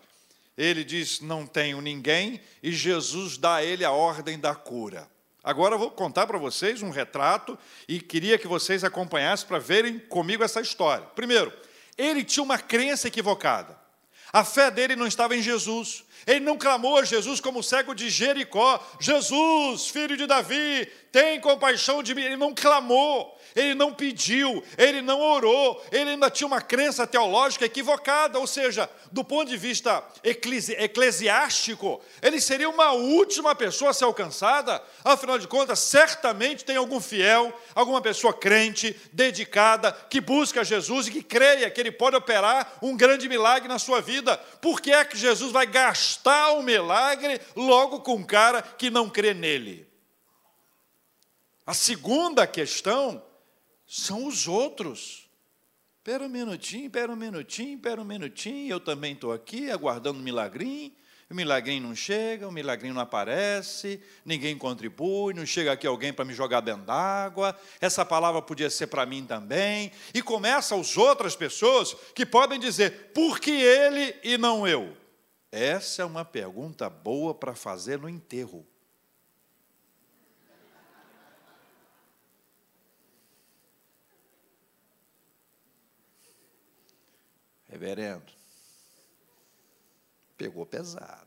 Ele 0.57 0.85
diz: 0.85 1.21
Não 1.21 1.47
tenho 1.47 1.81
ninguém, 1.81 2.41
e 2.63 2.73
Jesus 2.73 3.37
dá 3.37 3.57
a 3.57 3.65
ele 3.65 3.85
a 3.85 3.91
ordem 3.91 4.39
da 4.39 4.55
cura. 4.55 5.09
Agora 5.43 5.75
eu 5.75 5.79
vou 5.79 5.91
contar 5.91 6.27
para 6.27 6.39
vocês 6.39 6.83
um 6.83 6.91
retrato 6.91 7.57
e 7.87 8.01
queria 8.01 8.37
que 8.37 8.49
vocês 8.49 8.83
acompanhassem 8.83 9.47
para 9.47 9.61
verem 9.61 9.99
comigo 9.99 10.43
essa 10.43 10.61
história. 10.61 11.07
Primeiro, 11.15 11.53
ele 11.97 12.25
tinha 12.25 12.43
uma 12.43 12.59
crença 12.59 13.07
equivocada. 13.07 13.79
A 14.33 14.45
fé 14.45 14.71
dele 14.71 14.97
não 14.97 15.07
estava 15.07 15.37
em 15.37 15.43
Jesus. 15.43 16.05
Ele 16.27 16.41
não 16.41 16.59
clamou 16.59 16.99
a 16.99 17.05
Jesus 17.05 17.41
como 17.41 17.61
o 17.61 17.63
cego 17.63 17.95
de 17.95 18.11
Jericó: 18.11 18.85
Jesus, 18.99 19.89
filho 19.89 20.17
de 20.17 20.27
Davi, 20.27 20.91
tem 21.13 21.41
compaixão 21.41 22.03
de 22.03 22.15
mim. 22.15 22.23
Ele 22.23 22.37
não 22.37 22.55
clamou 22.55 23.37
ele 23.57 23.75
não 23.75 23.93
pediu, 23.93 24.63
ele 24.77 25.01
não 25.01 25.19
orou, 25.19 25.83
ele 25.91 26.11
ainda 26.11 26.31
tinha 26.31 26.47
uma 26.47 26.61
crença 26.61 27.07
teológica 27.07 27.65
equivocada, 27.65 28.39
ou 28.39 28.47
seja, 28.47 28.89
do 29.11 29.25
ponto 29.25 29.49
de 29.49 29.57
vista 29.57 30.05
eclesi 30.23 30.75
eclesiástico, 30.75 32.03
ele 32.21 32.39
seria 32.39 32.69
uma 32.69 32.93
última 32.93 33.55
pessoa 33.55 33.93
a 33.93 33.95
ser 33.95 34.05
alcançada, 34.05 34.83
afinal 35.03 35.39
de 35.39 35.49
contas, 35.49 35.79
certamente 35.79 36.67
tem 36.67 36.77
algum 36.77 37.01
fiel, 37.01 37.51
alguma 37.75 38.03
pessoa 38.03 38.35
crente, 38.35 38.95
dedicada, 39.11 39.91
que 40.11 40.21
busca 40.21 40.63
Jesus 40.63 41.07
e 41.07 41.13
que 41.13 41.23
creia 41.23 41.71
que 41.71 41.81
ele 41.81 41.91
pode 41.91 42.15
operar 42.15 42.75
um 42.83 42.95
grande 42.95 43.27
milagre 43.27 43.69
na 43.69 43.79
sua 43.79 44.03
vida. 44.03 44.37
Por 44.61 44.83
que 44.83 44.93
é 44.93 45.03
que 45.03 45.17
Jesus 45.17 45.51
vai 45.51 45.67
gastar 45.67 46.16
o 46.25 46.59
um 46.59 46.63
milagre 46.63 47.41
logo 47.55 48.01
com 48.01 48.15
um 48.15 48.25
cara 48.25 48.63
que 48.63 48.91
não 48.91 49.11
crê 49.11 49.35
nele? 49.35 49.87
A 51.67 51.75
segunda 51.75 52.47
questão 52.47 53.23
são 53.87 54.27
os 54.27 54.47
outros. 54.47 55.29
Espera 55.99 56.25
um 56.25 56.29
minutinho, 56.29 56.87
espera 56.87 57.11
um 57.11 57.17
minutinho, 57.17 57.75
espera 57.75 58.01
um 58.01 58.05
minutinho, 58.05 58.71
eu 58.71 58.79
também 58.79 59.15
estou 59.15 59.33
aqui 59.33 59.71
aguardando 59.73 60.21
um 60.21 60.23
milagrinho, 60.23 60.93
o 61.29 61.35
milagrinho 61.35 61.83
não 61.83 61.97
chega, 61.97 62.47
o 62.47 62.53
milagrinho 62.53 62.95
não 62.95 63.03
aparece, 63.03 64.01
ninguém 64.25 64.57
contribui, 64.57 65.35
não 65.35 65.45
chega 65.45 65.73
aqui 65.73 65.85
alguém 65.85 66.13
para 66.13 66.25
me 66.25 66.33
jogar 66.33 66.61
dentro 66.61 66.83
d'água, 66.83 67.59
essa 67.81 68.05
palavra 68.05 68.41
podia 68.41 68.71
ser 68.71 68.87
para 68.87 69.05
mim 69.05 69.27
também, 69.27 69.91
e 70.15 70.23
começa 70.23 70.77
as 70.77 70.97
outras 70.97 71.35
pessoas 71.35 71.97
que 72.15 72.25
podem 72.25 72.61
dizer, 72.61 73.11
por 73.13 73.41
que 73.41 73.51
ele 73.51 74.15
e 74.23 74.39
não 74.39 74.69
eu? 74.69 74.97
Essa 75.51 76.03
é 76.03 76.05
uma 76.05 76.25
pergunta 76.25 76.91
boa 76.91 77.35
para 77.35 77.55
fazer 77.55 77.99
no 77.99 78.09
enterro. 78.09 78.67
Reverendo, 87.69 88.33
pegou 90.37 90.65
pesado. 90.65 91.27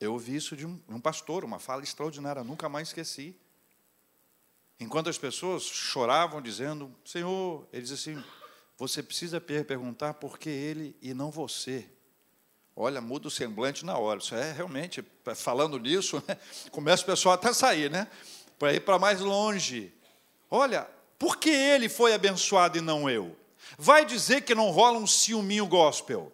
Eu 0.00 0.12
ouvi 0.12 0.36
isso 0.36 0.54
de 0.56 0.66
um, 0.66 1.00
pastor, 1.00 1.44
uma 1.44 1.58
fala 1.58 1.82
extraordinária, 1.82 2.44
nunca 2.44 2.68
mais 2.68 2.88
esqueci. 2.88 3.34
Enquanto 4.78 5.08
as 5.08 5.16
pessoas 5.16 5.62
choravam, 5.62 6.42
dizendo: 6.42 6.94
Senhor, 7.04 7.66
ele 7.72 7.82
diz 7.82 7.92
assim: 7.92 8.22
você 8.76 9.02
precisa 9.02 9.40
perguntar 9.40 10.14
por 10.14 10.38
que 10.38 10.48
ele 10.48 10.96
e 11.00 11.14
não 11.14 11.30
você. 11.30 11.88
Olha, 12.76 13.00
muda 13.00 13.28
o 13.28 13.30
semblante 13.30 13.84
na 13.84 13.96
hora. 13.96 14.18
Isso 14.18 14.34
é 14.34 14.52
realmente, 14.52 15.04
falando 15.36 15.78
nisso, 15.78 16.22
né, 16.26 16.36
começa 16.70 17.02
o 17.02 17.06
pessoal 17.06 17.34
até 17.34 17.48
a 17.48 17.54
sair, 17.54 17.90
né? 17.90 18.08
Para 18.58 18.72
ir 18.72 18.80
para 18.80 18.98
mais 18.98 19.20
longe. 19.20 19.92
Olha, 20.50 20.88
por 21.18 21.36
que 21.36 21.50
ele 21.50 21.88
foi 21.88 22.12
abençoado 22.14 22.76
e 22.76 22.80
não 22.80 23.08
eu? 23.08 23.36
Vai 23.78 24.04
dizer 24.04 24.42
que 24.42 24.54
não 24.54 24.70
rola 24.70 24.98
um 24.98 25.06
ciúminho 25.06 25.66
gospel. 25.66 26.32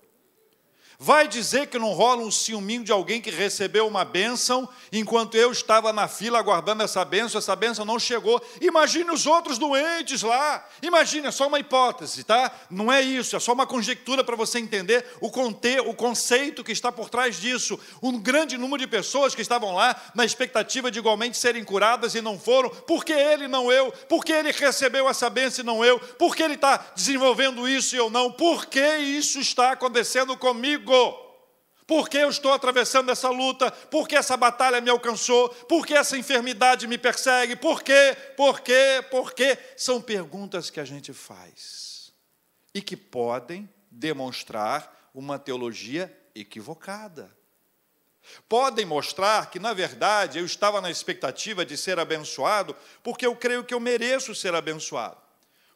Vai 1.02 1.26
dizer 1.26 1.68
que 1.68 1.78
não 1.78 1.92
rola 1.92 2.20
um 2.20 2.30
ciúminho 2.30 2.84
de 2.84 2.92
alguém 2.92 3.22
que 3.22 3.30
recebeu 3.30 3.86
uma 3.86 4.04
bênção, 4.04 4.68
enquanto 4.92 5.34
eu 5.34 5.50
estava 5.50 5.94
na 5.94 6.06
fila 6.06 6.38
aguardando 6.38 6.82
essa 6.82 7.02
bênção, 7.06 7.38
essa 7.38 7.56
bênção 7.56 7.86
não 7.86 7.98
chegou. 7.98 8.38
Imagine 8.60 9.10
os 9.10 9.24
outros 9.24 9.56
doentes 9.56 10.20
lá. 10.20 10.62
Imagine, 10.82 11.28
é 11.28 11.30
só 11.30 11.46
uma 11.46 11.58
hipótese, 11.58 12.22
tá? 12.22 12.52
Não 12.68 12.92
é 12.92 13.00
isso, 13.00 13.34
é 13.34 13.40
só 13.40 13.54
uma 13.54 13.66
conjectura 13.66 14.22
para 14.22 14.36
você 14.36 14.58
entender 14.58 15.06
o, 15.22 15.30
conte, 15.30 15.80
o 15.80 15.94
conceito 15.94 16.62
que 16.62 16.70
está 16.70 16.92
por 16.92 17.08
trás 17.08 17.40
disso. 17.40 17.80
Um 18.02 18.18
grande 18.18 18.58
número 18.58 18.82
de 18.82 18.86
pessoas 18.86 19.34
que 19.34 19.40
estavam 19.40 19.74
lá 19.74 19.98
na 20.14 20.26
expectativa 20.26 20.90
de 20.90 20.98
igualmente 20.98 21.38
serem 21.38 21.64
curadas 21.64 22.14
e 22.14 22.20
não 22.20 22.38
foram. 22.38 22.68
Por 22.68 23.06
que 23.06 23.14
ele 23.14 23.48
não 23.48 23.72
eu? 23.72 23.90
Por 24.06 24.22
que 24.22 24.32
ele 24.32 24.52
recebeu 24.52 25.08
essa 25.08 25.30
bênção 25.30 25.62
e 25.62 25.66
não 25.66 25.82
eu? 25.82 25.98
Por 25.98 26.36
que 26.36 26.42
ele 26.42 26.56
está 26.56 26.76
desenvolvendo 26.94 27.66
isso 27.66 27.94
e 27.96 27.98
eu 27.98 28.10
não? 28.10 28.30
Por 28.30 28.66
que 28.66 28.98
isso 28.98 29.40
está 29.40 29.72
acontecendo 29.72 30.36
comigo? 30.36 30.89
Por 31.86 32.08
que 32.08 32.18
eu 32.18 32.30
estou 32.30 32.52
atravessando 32.52 33.10
essa 33.10 33.28
luta? 33.30 33.70
Por 33.70 34.06
que 34.06 34.14
essa 34.14 34.36
batalha 34.36 34.80
me 34.80 34.90
alcançou? 34.90 35.48
Por 35.48 35.84
que 35.84 35.92
essa 35.92 36.16
enfermidade 36.16 36.86
me 36.86 36.96
persegue? 36.96 37.56
Por 37.56 37.82
quê? 37.82 38.16
Por 38.36 38.60
quê? 38.60 39.04
Por 39.10 39.32
quê? 39.32 39.58
São 39.76 40.00
perguntas 40.00 40.70
que 40.70 40.78
a 40.78 40.84
gente 40.84 41.12
faz 41.12 42.12
e 42.72 42.80
que 42.80 42.96
podem 42.96 43.68
demonstrar 43.90 45.10
uma 45.12 45.36
teologia 45.36 46.16
equivocada. 46.32 47.36
Podem 48.48 48.86
mostrar 48.86 49.50
que, 49.50 49.58
na 49.58 49.72
verdade, 49.72 50.38
eu 50.38 50.46
estava 50.46 50.80
na 50.80 50.90
expectativa 50.90 51.64
de 51.64 51.76
ser 51.76 51.98
abençoado, 51.98 52.76
porque 53.02 53.26
eu 53.26 53.34
creio 53.34 53.64
que 53.64 53.74
eu 53.74 53.80
mereço 53.80 54.34
ser 54.34 54.54
abençoado. 54.54 55.20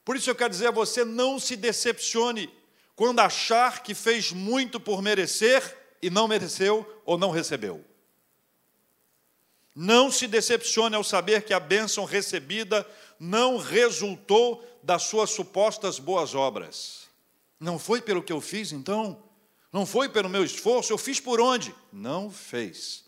Por 0.04 0.16
isso 0.16 0.30
eu 0.30 0.35
quero 0.35 0.50
dizer 0.50 0.68
a 0.68 0.71
você: 0.71 1.04
não 1.04 1.40
se 1.40 1.56
decepcione 1.56 2.52
quando 2.96 3.20
achar 3.20 3.82
que 3.82 3.94
fez 3.94 4.32
muito 4.32 4.78
por 4.78 5.02
merecer 5.02 5.76
e 6.00 6.10
não 6.10 6.28
mereceu 6.28 7.02
ou 7.04 7.18
não 7.18 7.30
recebeu. 7.30 7.84
Não 9.74 10.10
se 10.10 10.28
decepcione 10.28 10.94
ao 10.94 11.02
saber 11.02 11.42
que 11.42 11.52
a 11.52 11.58
bênção 11.58 12.04
recebida 12.04 12.86
não 13.18 13.56
resultou 13.56 14.64
das 14.82 15.04
suas 15.04 15.30
supostas 15.30 15.98
boas 15.98 16.34
obras. 16.34 17.08
Não 17.58 17.78
foi 17.78 18.00
pelo 18.00 18.22
que 18.22 18.32
eu 18.32 18.40
fiz, 18.40 18.70
então? 18.70 19.20
Não 19.72 19.84
foi 19.84 20.08
pelo 20.08 20.28
meu 20.28 20.44
esforço? 20.44 20.92
Eu 20.92 20.98
fiz 20.98 21.18
por 21.18 21.40
onde? 21.40 21.74
Não 21.92 22.30
fez. 22.30 23.04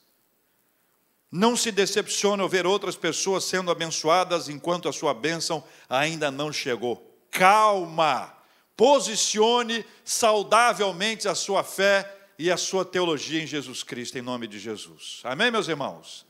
Não 1.31 1.57
se 1.57 1.71
decepcione 1.71 2.43
ao 2.43 2.49
ver 2.49 2.67
outras 2.67 2.97
pessoas 2.97 3.45
sendo 3.45 3.71
abençoadas 3.71 4.49
enquanto 4.49 4.89
a 4.89 4.93
sua 4.93 5.15
bênção 5.15 5.63
ainda 5.89 6.31
não 6.31 6.53
chegou. 6.53 7.17
Calma! 7.31 8.36
Posicione 8.77 9.85
saudavelmente 10.05 11.27
a 11.27 11.35
sua 11.35 11.65
fé 11.65 12.15
e 12.39 12.51
a 12.51 12.57
sua 12.57 12.85
teologia 12.85 13.43
em 13.43 13.47
Jesus 13.47 13.83
Cristo, 13.83 14.19
em 14.19 14.23
nome 14.23 14.47
de 14.47 14.59
Jesus. 14.59 15.21
Amém, 15.25 15.51
meus 15.51 15.69
irmãos? 15.69 16.27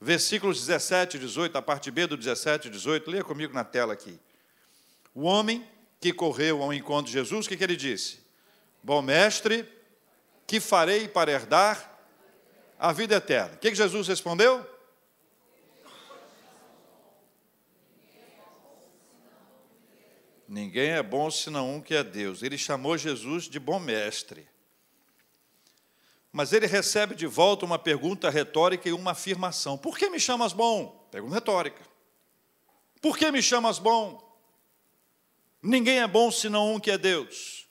Versículos 0.00 0.58
17 0.60 1.16
e 1.16 1.20
18, 1.20 1.56
a 1.58 1.62
parte 1.62 1.90
B 1.90 2.06
do 2.06 2.16
17 2.16 2.68
e 2.68 2.70
18, 2.70 3.10
leia 3.10 3.24
comigo 3.24 3.52
na 3.52 3.64
tela 3.64 3.92
aqui. 3.92 4.18
O 5.14 5.22
homem 5.22 5.66
que 6.00 6.12
correu 6.12 6.62
ao 6.62 6.72
encontro 6.72 7.06
de 7.06 7.12
Jesus, 7.12 7.46
o 7.46 7.48
que, 7.48 7.56
que 7.56 7.64
ele 7.64 7.76
disse? 7.76 8.20
Bom 8.82 9.02
mestre, 9.02 9.68
que 10.46 10.60
farei 10.60 11.08
para 11.08 11.30
herdar 11.30 12.00
a 12.78 12.92
vida 12.92 13.16
eterna? 13.16 13.54
O 13.54 13.58
que, 13.58 13.70
que 13.70 13.76
Jesus 13.76 14.08
respondeu? 14.08 14.66
Ninguém 20.52 20.90
é 20.90 21.02
bom 21.02 21.30
senão 21.30 21.76
um 21.76 21.80
que 21.80 21.94
é 21.94 22.04
Deus. 22.04 22.42
Ele 22.42 22.58
chamou 22.58 22.98
Jesus 22.98 23.44
de 23.44 23.58
bom 23.58 23.80
mestre. 23.80 24.46
Mas 26.30 26.52
ele 26.52 26.66
recebe 26.66 27.14
de 27.14 27.26
volta 27.26 27.64
uma 27.64 27.78
pergunta 27.78 28.28
retórica 28.28 28.86
e 28.86 28.92
uma 28.92 29.12
afirmação: 29.12 29.78
Por 29.78 29.96
que 29.96 30.10
me 30.10 30.20
chamas 30.20 30.52
bom? 30.52 31.08
Pergunta 31.10 31.36
retórica. 31.36 31.80
Por 33.00 33.16
que 33.16 33.32
me 33.32 33.40
chamas 33.40 33.78
bom? 33.78 34.22
Ninguém 35.62 36.00
é 36.00 36.06
bom 36.06 36.30
senão 36.30 36.74
um 36.74 36.78
que 36.78 36.90
é 36.90 36.98
Deus. 36.98 37.66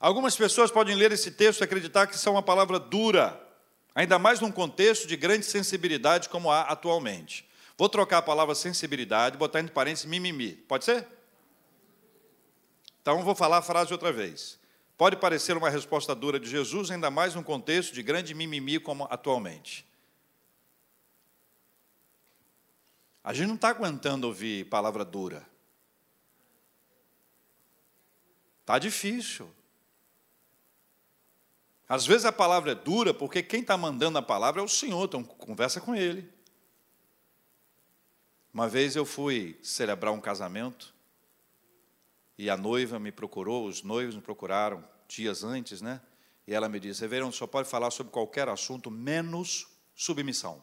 Algumas 0.00 0.34
pessoas 0.34 0.72
podem 0.72 0.96
ler 0.96 1.12
esse 1.12 1.30
texto 1.30 1.60
e 1.60 1.64
acreditar 1.64 2.08
que 2.08 2.16
isso 2.16 2.28
é 2.28 2.32
uma 2.32 2.42
palavra 2.42 2.80
dura, 2.80 3.40
ainda 3.94 4.18
mais 4.18 4.40
num 4.40 4.50
contexto 4.50 5.06
de 5.06 5.16
grande 5.16 5.46
sensibilidade 5.46 6.28
como 6.28 6.50
há 6.50 6.62
atualmente. 6.62 7.48
Vou 7.78 7.88
trocar 7.88 8.18
a 8.18 8.22
palavra 8.22 8.56
sensibilidade, 8.56 9.38
botar 9.38 9.60
entre 9.60 9.72
parênteses 9.72 10.06
mimimi. 10.06 10.54
Pode 10.54 10.84
ser? 10.84 11.15
Então 13.06 13.22
vou 13.22 13.36
falar 13.36 13.58
a 13.58 13.62
frase 13.62 13.92
outra 13.92 14.12
vez. 14.12 14.58
Pode 14.98 15.14
parecer 15.14 15.56
uma 15.56 15.70
resposta 15.70 16.12
dura 16.12 16.40
de 16.40 16.50
Jesus, 16.50 16.90
ainda 16.90 17.08
mais 17.08 17.36
num 17.36 17.42
contexto 17.44 17.94
de 17.94 18.02
grande 18.02 18.34
mimimi 18.34 18.80
como 18.80 19.06
atualmente. 19.08 19.86
A 23.22 23.32
gente 23.32 23.46
não 23.46 23.54
está 23.54 23.68
aguentando 23.68 24.26
ouvir 24.26 24.64
palavra 24.64 25.04
dura. 25.04 25.48
Está 28.62 28.76
difícil. 28.76 29.48
Às 31.88 32.04
vezes 32.04 32.24
a 32.24 32.32
palavra 32.32 32.72
é 32.72 32.74
dura 32.74 33.14
porque 33.14 33.40
quem 33.40 33.60
está 33.60 33.76
mandando 33.76 34.18
a 34.18 34.22
palavra 34.22 34.60
é 34.60 34.64
o 34.64 34.68
Senhor, 34.68 35.04
então 35.04 35.22
conversa 35.22 35.80
com 35.80 35.94
Ele. 35.94 36.28
Uma 38.52 38.66
vez 38.66 38.96
eu 38.96 39.06
fui 39.06 39.56
celebrar 39.62 40.12
um 40.12 40.20
casamento 40.20 40.95
e 42.38 42.50
a 42.50 42.56
noiva 42.56 42.98
me 42.98 43.10
procurou, 43.10 43.66
os 43.66 43.82
noivos 43.82 44.14
me 44.14 44.20
procuraram 44.20 44.84
dias 45.08 45.42
antes, 45.42 45.80
né? 45.80 46.00
E 46.46 46.54
ela 46.54 46.68
me 46.68 46.78
disse: 46.78 47.00
Reverendo, 47.00 47.32
só 47.32 47.46
pode 47.46 47.68
falar 47.68 47.90
sobre 47.90 48.12
qualquer 48.12 48.48
assunto 48.48 48.90
menos 48.90 49.66
submissão. 49.94 50.62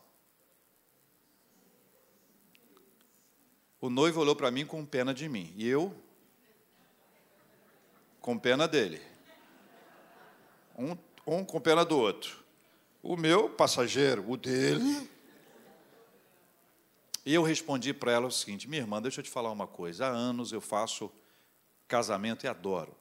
O 3.81 3.89
noivo 3.89 4.21
olhou 4.21 4.35
para 4.35 4.49
mim 4.49 4.65
com 4.65 4.85
pena 4.85 5.13
de 5.13 5.27
mim, 5.27 5.53
e 5.57 5.67
eu 5.67 5.93
com 8.21 8.39
pena 8.39 8.67
dele. 8.67 9.01
Um, 10.77 10.97
um 11.27 11.43
com 11.43 11.59
pena 11.59 11.83
do 11.83 11.97
outro. 11.97 12.41
O 13.01 13.17
meu 13.17 13.49
passageiro, 13.49 14.23
o 14.29 14.37
dele. 14.37 15.09
E 17.25 17.33
eu 17.33 17.43
respondi 17.43 17.93
para 17.93 18.11
ela 18.13 18.27
o 18.27 18.31
seguinte: 18.31 18.69
minha 18.69 18.81
irmã, 18.81 19.01
deixa 19.01 19.19
eu 19.19 19.23
te 19.23 19.29
falar 19.29 19.51
uma 19.51 19.67
coisa. 19.67 20.05
Há 20.05 20.09
anos 20.09 20.53
eu 20.53 20.61
faço 20.61 21.11
casamento 21.93 22.43
e 22.43 22.49
adoro. 22.49 22.95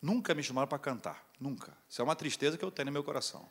Nunca 0.00 0.32
me 0.32 0.42
chamaram 0.42 0.66
para 0.66 0.78
cantar, 0.78 1.22
nunca. 1.38 1.76
Isso 1.86 2.00
é 2.00 2.04
uma 2.04 2.16
tristeza 2.16 2.56
que 2.56 2.64
eu 2.64 2.70
tenho 2.70 2.86
no 2.86 2.92
meu 2.92 3.04
coração. 3.04 3.46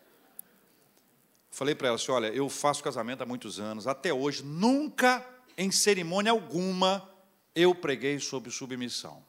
Falei 1.52 1.76
para 1.76 1.90
ela 1.90 1.98
assim: 1.98 2.12
olha, 2.12 2.34
eu 2.34 2.50
faço 2.50 2.84
casamento 2.84 3.22
há 3.22 3.26
muitos 3.26 3.60
anos, 3.60 3.86
até 3.86 4.12
hoje, 4.12 4.44
nunca 4.44 5.24
em 5.56 5.70
cerimônia 5.70 6.32
alguma 6.32 7.08
eu 7.54 7.76
preguei 7.76 8.18
sobre 8.18 8.50
submissão. 8.50 9.24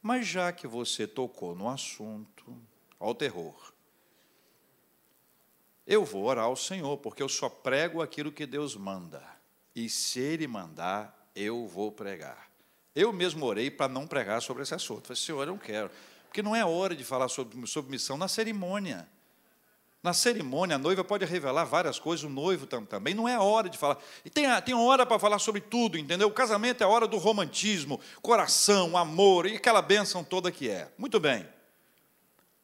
Mas 0.00 0.26
já 0.26 0.50
que 0.50 0.66
você 0.66 1.06
tocou 1.06 1.54
no 1.54 1.68
assunto, 1.68 2.56
ao 2.98 3.14
terror, 3.14 3.74
eu 5.86 6.06
vou 6.06 6.24
orar 6.24 6.46
ao 6.46 6.56
Senhor, 6.56 6.96
porque 6.96 7.22
eu 7.22 7.28
só 7.28 7.50
prego 7.50 8.00
aquilo 8.00 8.32
que 8.32 8.46
Deus 8.46 8.74
manda. 8.74 9.22
E 9.74 9.90
se 9.90 10.20
Ele 10.20 10.46
mandar, 10.46 11.30
eu 11.34 11.66
vou 11.66 11.92
pregar. 11.92 12.45
Eu 12.96 13.12
mesmo 13.12 13.44
orei 13.44 13.70
para 13.70 13.92
não 13.92 14.06
pregar 14.06 14.40
sobre 14.40 14.62
esse 14.62 14.74
assunto. 14.74 15.08
Falei, 15.08 15.20
Senhor, 15.20 15.42
eu 15.42 15.48
não 15.48 15.58
quero. 15.58 15.90
Porque 16.24 16.42
não 16.42 16.56
é 16.56 16.64
hora 16.64 16.96
de 16.96 17.04
falar 17.04 17.28
sobre 17.28 17.54
submissão 17.66 18.16
na 18.16 18.26
cerimônia. 18.26 19.06
Na 20.02 20.14
cerimônia, 20.14 20.76
a 20.76 20.78
noiva 20.78 21.04
pode 21.04 21.24
revelar 21.26 21.64
várias 21.64 21.98
coisas, 21.98 22.24
o 22.24 22.30
noivo 22.30 22.66
também. 22.66 23.12
Não 23.12 23.28
é 23.28 23.38
hora 23.38 23.68
de 23.68 23.76
falar. 23.76 23.98
E 24.24 24.30
tem, 24.30 24.46
tem 24.62 24.74
hora 24.74 25.04
para 25.04 25.18
falar 25.18 25.38
sobre 25.38 25.60
tudo, 25.60 25.98
entendeu? 25.98 26.28
O 26.28 26.32
casamento 26.32 26.80
é 26.80 26.84
a 26.84 26.88
hora 26.88 27.06
do 27.06 27.18
romantismo, 27.18 28.00
coração, 28.22 28.96
amor 28.96 29.46
e 29.46 29.56
aquela 29.56 29.82
bênção 29.82 30.24
toda 30.24 30.50
que 30.50 30.70
é. 30.70 30.90
Muito 30.96 31.20
bem. 31.20 31.46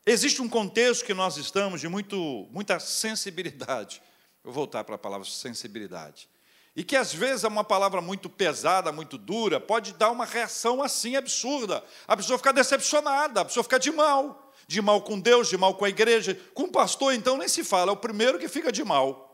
Existe 0.07 0.41
um 0.41 0.49
contexto 0.49 1.05
que 1.05 1.13
nós 1.13 1.37
estamos 1.37 1.81
de 1.81 1.89
muito, 1.89 2.49
muita 2.51 2.81
sensibilidade. 2.81 4.01
Eu 4.43 4.51
vou 4.51 4.55
voltar 4.55 4.83
para 4.83 4.95
a 4.95 4.99
palavra 4.99 5.27
sensibilidade. 5.29 6.29
E 6.75 6.83
que 6.83 6.97
às 6.97 7.13
vezes 7.13 7.45
é 7.45 7.49
uma 7.49 7.65
palavra 7.65 8.01
muito 8.01 8.31
pesada, 8.31 8.91
muito 8.91 9.19
dura, 9.19 9.61
pode 9.61 9.93
dar 9.93 10.11
uma 10.11 10.25
reação 10.25 10.83
assim 10.83 11.17
absurda. 11.17 11.85
A 12.07 12.17
pessoa 12.17 12.39
ficar 12.39 12.53
decepcionada, 12.53 13.43
a 13.43 13.45
pessoa 13.45 13.63
ficar 13.63 13.79
de 13.79 13.91
mal. 13.91 14.53
De 14.67 14.81
mal 14.81 15.03
com 15.03 15.21
Deus, 15.21 15.49
de 15.49 15.59
mal 15.59 15.75
com 15.75 15.85
a 15.85 15.89
igreja. 15.89 16.39
Com 16.55 16.65
o 16.65 16.73
pastor, 16.73 17.13
então, 17.13 17.37
nem 17.37 17.49
se 17.49 17.63
fala, 17.63 17.91
é 17.91 17.93
o 17.93 17.97
primeiro 17.97 18.39
que 18.39 18.49
fica 18.49 18.73
de 18.73 18.83
mal. 18.83 19.29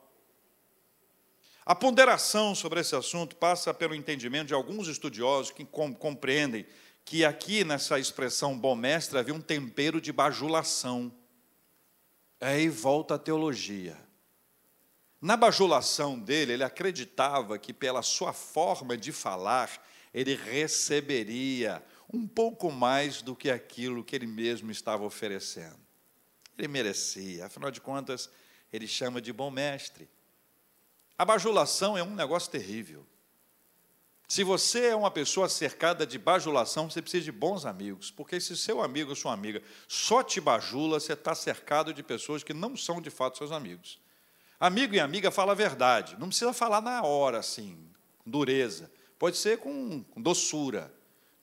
A 1.64 1.74
ponderação 1.74 2.54
sobre 2.54 2.80
esse 2.80 2.96
assunto 2.96 3.36
passa 3.36 3.74
pelo 3.74 3.94
entendimento 3.94 4.48
de 4.48 4.54
alguns 4.54 4.88
estudiosos 4.88 5.52
que 5.52 5.64
compreendem 5.64 6.66
que 7.04 7.24
aqui 7.24 7.62
nessa 7.62 7.98
expressão 7.98 8.58
bom 8.58 8.74
mestre 8.74 9.18
havia 9.18 9.34
um 9.34 9.40
tempero 9.40 10.00
de 10.00 10.12
bajulação. 10.12 11.12
Aí 12.40 12.68
volta 12.68 13.14
a 13.14 13.18
teologia. 13.18 14.07
Na 15.20 15.36
bajulação 15.36 16.18
dele, 16.18 16.52
ele 16.52 16.64
acreditava 16.64 17.58
que 17.58 17.72
pela 17.72 18.02
sua 18.02 18.32
forma 18.32 18.96
de 18.96 19.10
falar, 19.10 19.84
ele 20.14 20.34
receberia 20.34 21.82
um 22.12 22.26
pouco 22.26 22.70
mais 22.70 23.20
do 23.20 23.34
que 23.34 23.50
aquilo 23.50 24.04
que 24.04 24.14
ele 24.14 24.26
mesmo 24.26 24.70
estava 24.70 25.04
oferecendo. 25.04 25.78
Ele 26.56 26.68
merecia, 26.68 27.46
afinal 27.46 27.70
de 27.70 27.80
contas, 27.80 28.30
ele 28.72 28.86
chama 28.86 29.20
de 29.20 29.32
bom 29.32 29.50
mestre. 29.50 30.08
A 31.18 31.24
bajulação 31.24 31.98
é 31.98 32.02
um 32.02 32.14
negócio 32.14 32.50
terrível. 32.50 33.04
Se 34.28 34.44
você 34.44 34.88
é 34.88 34.94
uma 34.94 35.10
pessoa 35.10 35.48
cercada 35.48 36.06
de 36.06 36.18
bajulação, 36.18 36.88
você 36.88 37.00
precisa 37.00 37.24
de 37.24 37.32
bons 37.32 37.64
amigos, 37.64 38.10
porque 38.10 38.38
se 38.38 38.56
seu 38.56 38.82
amigo 38.82 39.10
ou 39.10 39.16
sua 39.16 39.32
amiga 39.32 39.62
só 39.88 40.22
te 40.22 40.40
bajula, 40.40 41.00
você 41.00 41.14
está 41.14 41.34
cercado 41.34 41.92
de 41.94 42.02
pessoas 42.02 42.44
que 42.44 42.52
não 42.52 42.76
são 42.76 43.00
de 43.00 43.10
fato 43.10 43.38
seus 43.38 43.50
amigos. 43.50 43.98
Amigo 44.60 44.94
e 44.94 45.00
amiga 45.00 45.30
fala 45.30 45.52
a 45.52 45.54
verdade, 45.54 46.16
não 46.18 46.28
precisa 46.28 46.52
falar 46.52 46.80
na 46.80 47.02
hora, 47.02 47.38
assim, 47.38 47.78
com 48.18 48.30
dureza. 48.30 48.90
Pode 49.18 49.36
ser 49.36 49.58
com, 49.58 50.04
doçura, 50.16 50.92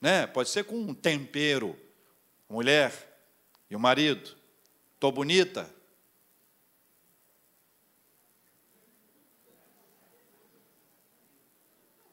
né? 0.00 0.26
pode 0.26 0.48
ser 0.48 0.64
com 0.64 0.92
tempero. 0.94 1.78
Mulher 2.48 2.92
e 3.70 3.74
o 3.74 3.80
marido, 3.80 4.36
estou 4.94 5.10
bonita? 5.10 5.74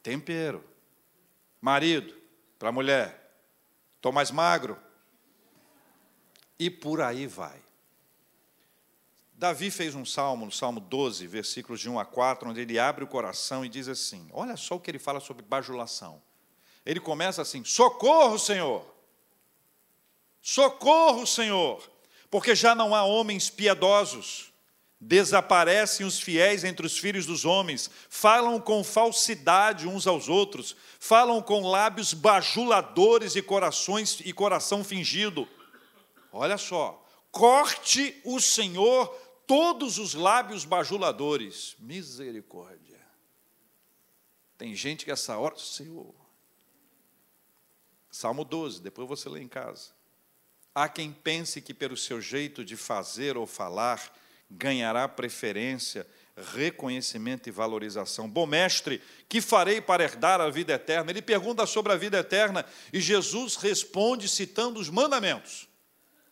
tempero. 0.04 0.62
Marido, 1.62 2.14
para 2.58 2.68
a 2.68 2.72
mulher, 2.72 3.34
estou 3.96 4.12
mais 4.12 4.30
magro. 4.30 4.78
E 6.58 6.70
por 6.70 7.00
aí 7.00 7.26
vai. 7.26 7.63
Davi 9.44 9.70
fez 9.70 9.94
um 9.94 10.06
salmo, 10.06 10.46
no 10.46 10.50
Salmo 10.50 10.80
12, 10.80 11.26
versículos 11.26 11.78
de 11.78 11.90
1 11.90 11.98
a 11.98 12.04
4, 12.06 12.48
onde 12.48 12.62
ele 12.62 12.78
abre 12.78 13.04
o 13.04 13.06
coração 13.06 13.62
e 13.62 13.68
diz 13.68 13.88
assim: 13.88 14.26
olha 14.32 14.56
só 14.56 14.76
o 14.76 14.80
que 14.80 14.90
ele 14.90 14.98
fala 14.98 15.20
sobre 15.20 15.44
bajulação. 15.44 16.22
Ele 16.86 16.98
começa 16.98 17.42
assim: 17.42 17.62
socorro, 17.62 18.38
Senhor! 18.38 18.86
Socorro, 20.40 21.26
Senhor! 21.26 21.86
Porque 22.30 22.54
já 22.54 22.74
não 22.74 22.94
há 22.94 23.04
homens 23.04 23.50
piedosos 23.50 24.54
Desaparecem 25.06 26.06
os 26.06 26.18
fiéis 26.18 26.64
entre 26.64 26.86
os 26.86 26.96
filhos 26.96 27.26
dos 27.26 27.44
homens, 27.44 27.90
falam 28.08 28.58
com 28.58 28.82
falsidade 28.82 29.86
uns 29.86 30.06
aos 30.06 30.30
outros, 30.30 30.74
falam 30.98 31.42
com 31.42 31.68
lábios 31.68 32.14
bajuladores 32.14 33.36
e 33.36 33.42
corações 33.42 34.20
e 34.24 34.32
coração 34.32 34.82
fingido. 34.82 35.46
Olha 36.32 36.56
só, 36.56 37.04
corte 37.30 38.18
o 38.24 38.40
Senhor 38.40 39.14
todos 39.46 39.98
os 39.98 40.14
lábios 40.14 40.64
bajuladores. 40.64 41.76
Misericórdia. 41.78 43.00
Tem 44.56 44.74
gente 44.74 45.04
que 45.04 45.10
essa 45.10 45.36
hora, 45.36 45.58
Senhor. 45.58 46.14
Salmo 48.10 48.44
12, 48.44 48.80
depois 48.80 49.08
você 49.08 49.28
lê 49.28 49.40
em 49.40 49.48
casa. 49.48 49.90
Há 50.74 50.88
quem 50.88 51.12
pense 51.12 51.60
que 51.60 51.74
pelo 51.74 51.96
seu 51.96 52.20
jeito 52.20 52.64
de 52.64 52.76
fazer 52.76 53.36
ou 53.36 53.46
falar, 53.46 54.12
ganhará 54.50 55.08
preferência, 55.08 56.06
reconhecimento 56.54 57.48
e 57.48 57.52
valorização. 57.52 58.28
Bom 58.28 58.46
mestre, 58.46 59.02
que 59.28 59.40
farei 59.40 59.80
para 59.80 60.02
herdar 60.02 60.40
a 60.40 60.50
vida 60.50 60.72
eterna? 60.72 61.10
Ele 61.10 61.22
pergunta 61.22 61.66
sobre 61.66 61.92
a 61.92 61.96
vida 61.96 62.18
eterna 62.18 62.64
e 62.92 63.00
Jesus 63.00 63.56
responde 63.56 64.28
citando 64.28 64.80
os 64.80 64.88
mandamentos. 64.88 65.68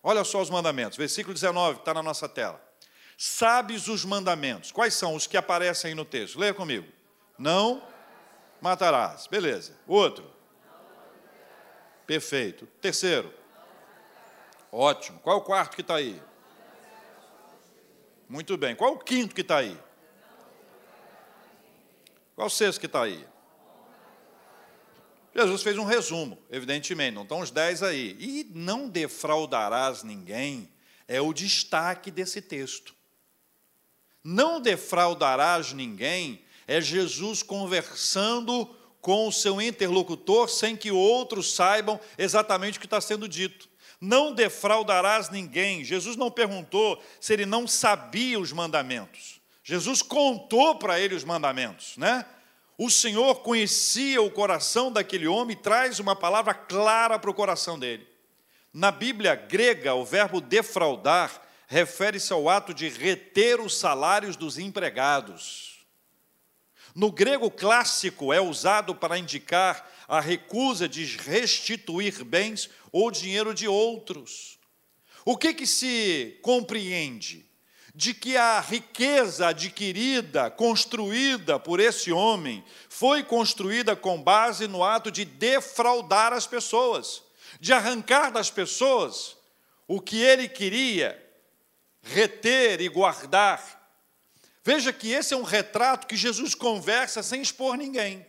Olha 0.02 0.24
só 0.24 0.40
os 0.40 0.50
mandamentos, 0.50 0.98
versículo 0.98 1.34
19, 1.34 1.80
está 1.80 1.94
na 1.94 2.02
nossa 2.02 2.28
tela. 2.28 2.71
Sabes 3.16 3.88
os 3.88 4.04
mandamentos. 4.04 4.72
Quais 4.72 4.94
são 4.94 5.14
os 5.14 5.26
que 5.26 5.36
aparecem 5.36 5.90
aí 5.90 5.94
no 5.94 6.04
texto? 6.04 6.38
Leia 6.38 6.54
comigo. 6.54 6.86
Não 7.38 7.82
matarás. 8.60 9.26
Beleza. 9.26 9.76
Outro. 9.86 10.30
Perfeito. 12.06 12.66
Terceiro. 12.80 13.32
Ótimo. 14.70 15.20
Qual 15.20 15.36
é 15.36 15.40
o 15.40 15.44
quarto 15.44 15.74
que 15.74 15.82
está 15.82 15.96
aí? 15.96 16.20
Muito 18.28 18.56
bem. 18.56 18.74
Qual 18.74 18.94
o 18.94 18.98
quinto 18.98 19.34
que 19.34 19.42
está 19.42 19.58
aí? 19.58 19.78
Qual 22.34 22.46
o 22.46 22.50
sexto 22.50 22.80
que 22.80 22.86
está 22.86 23.02
aí? 23.02 23.26
Jesus 25.34 25.62
fez 25.62 25.78
um 25.78 25.84
resumo, 25.84 26.38
evidentemente, 26.50 27.14
não 27.14 27.22
estão 27.22 27.40
os 27.40 27.50
dez 27.50 27.82
aí. 27.82 28.16
E 28.18 28.50
não 28.54 28.88
defraudarás 28.88 30.02
ninguém 30.02 30.70
é 31.08 31.20
o 31.20 31.32
destaque 31.32 32.10
desse 32.10 32.40
texto. 32.40 32.94
Não 34.22 34.60
defraudarás 34.60 35.72
ninguém 35.72 36.42
é 36.66 36.80
Jesus 36.80 37.42
conversando 37.42 38.68
com 39.00 39.26
o 39.26 39.32
seu 39.32 39.60
interlocutor 39.60 40.48
sem 40.48 40.76
que 40.76 40.90
outros 40.90 41.54
saibam 41.54 41.98
exatamente 42.16 42.78
o 42.78 42.80
que 42.80 42.86
está 42.86 43.00
sendo 43.00 43.28
dito 43.28 43.72
não 44.02 44.34
defraudarás 44.34 45.30
ninguém. 45.30 45.84
Jesus 45.84 46.16
não 46.16 46.28
perguntou 46.28 47.00
se 47.20 47.32
ele 47.32 47.46
não 47.46 47.68
sabia 47.68 48.36
os 48.36 48.52
mandamentos. 48.52 49.40
Jesus 49.62 50.02
contou 50.02 50.74
para 50.74 50.98
ele 50.98 51.14
os 51.14 51.22
mandamentos, 51.22 51.96
né? 51.96 52.26
O 52.76 52.90
Senhor 52.90 53.36
conhecia 53.42 54.20
o 54.20 54.28
coração 54.28 54.90
daquele 54.90 55.28
homem 55.28 55.56
e 55.56 55.60
traz 55.60 56.00
uma 56.00 56.16
palavra 56.16 56.52
clara 56.52 57.16
para 57.16 57.30
o 57.30 57.34
coração 57.34 57.78
dele. 57.78 58.04
Na 58.74 58.90
Bíblia 58.90 59.36
grega, 59.36 59.94
o 59.94 60.04
verbo 60.04 60.40
defraudar 60.40 61.40
refere-se 61.72 62.30
ao 62.34 62.50
ato 62.50 62.74
de 62.74 62.86
reter 62.90 63.58
os 63.58 63.78
salários 63.78 64.36
dos 64.36 64.58
empregados. 64.58 65.78
No 66.94 67.10
grego 67.10 67.50
clássico, 67.50 68.30
é 68.30 68.42
usado 68.42 68.94
para 68.94 69.16
indicar 69.16 69.90
a 70.06 70.20
recusa 70.20 70.86
de 70.86 71.02
restituir 71.16 72.22
bens 72.24 72.68
ou 72.92 73.10
dinheiro 73.10 73.54
de 73.54 73.66
outros. 73.66 74.58
O 75.24 75.34
que, 75.34 75.54
que 75.54 75.66
se 75.66 76.38
compreende? 76.42 77.46
De 77.94 78.12
que 78.12 78.36
a 78.36 78.60
riqueza 78.60 79.48
adquirida, 79.48 80.50
construída 80.50 81.58
por 81.58 81.80
esse 81.80 82.12
homem, 82.12 82.62
foi 82.90 83.22
construída 83.22 83.96
com 83.96 84.22
base 84.22 84.68
no 84.68 84.84
ato 84.84 85.10
de 85.10 85.24
defraudar 85.24 86.34
as 86.34 86.46
pessoas, 86.46 87.22
de 87.58 87.72
arrancar 87.72 88.30
das 88.30 88.50
pessoas 88.50 89.38
o 89.88 90.02
que 90.02 90.20
ele 90.20 90.48
queria 90.48 91.21
reter 92.02 92.80
e 92.80 92.88
guardar. 92.88 93.80
Veja 94.64 94.92
que 94.92 95.10
esse 95.10 95.34
é 95.34 95.36
um 95.36 95.42
retrato 95.42 96.06
que 96.06 96.16
Jesus 96.16 96.54
conversa 96.54 97.22
sem 97.22 97.40
expor 97.40 97.76
ninguém. 97.76 98.26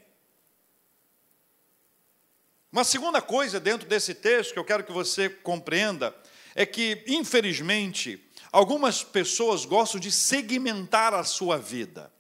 Uma 2.72 2.84
segunda 2.84 3.22
coisa 3.22 3.60
dentro 3.60 3.88
desse 3.88 4.16
texto 4.16 4.54
que 4.54 4.60
eu 4.60 4.66
quero 4.66 4.84
que 4.84 4.92
você 4.92 5.30
compreenda 5.30 6.16
é 6.56 6.66
que, 6.66 7.04
infelizmente, 7.08 8.24
algumas 8.52 9.04
pessoas 9.04 9.64
gostam 9.64 10.00
de 10.00 10.12
segmentar 10.12 11.14
a 11.14 11.24
sua 11.24 11.58
vida. 11.58 12.12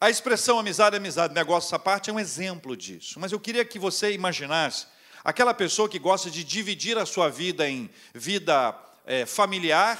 A 0.00 0.10
expressão 0.10 0.58
amizade, 0.58 0.96
amizade, 0.96 1.34
negócio 1.34 1.68
essa 1.68 1.78
parte 1.78 2.10
é 2.10 2.12
um 2.12 2.20
exemplo 2.20 2.76
disso. 2.76 3.18
Mas 3.18 3.32
eu 3.32 3.40
queria 3.40 3.64
que 3.64 3.78
você 3.78 4.12
imaginasse 4.12 4.86
aquela 5.24 5.52
pessoa 5.52 5.88
que 5.88 5.98
gosta 5.98 6.30
de 6.30 6.44
dividir 6.44 6.96
a 6.96 7.06
sua 7.06 7.28
vida 7.28 7.68
em 7.68 7.90
vida 8.14 8.72
é, 9.06 9.24
familiar, 9.24 9.98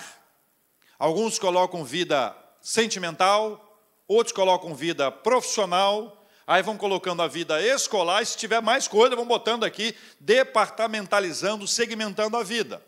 alguns 0.99 1.39
colocam 1.39 1.85
vida 1.85 2.37
sentimental, 2.61 3.81
outros 4.07 4.33
colocam 4.33 4.75
vida 4.75 5.11
profissional, 5.11 6.17
Aí 6.47 6.63
vão 6.63 6.77
colocando 6.77 7.23
a 7.23 7.27
vida 7.27 7.61
escolar, 7.61 8.23
e 8.23 8.27
se 8.27 8.37
tiver 8.37 8.63
mais 8.63 8.87
coisa, 8.87 9.17
vão 9.17 9.27
botando 9.27 9.65
aqui, 9.65 9.97
departamentalizando, 10.21 11.67
segmentando 11.67 12.37
a 12.37 12.45
vida. 12.45 12.81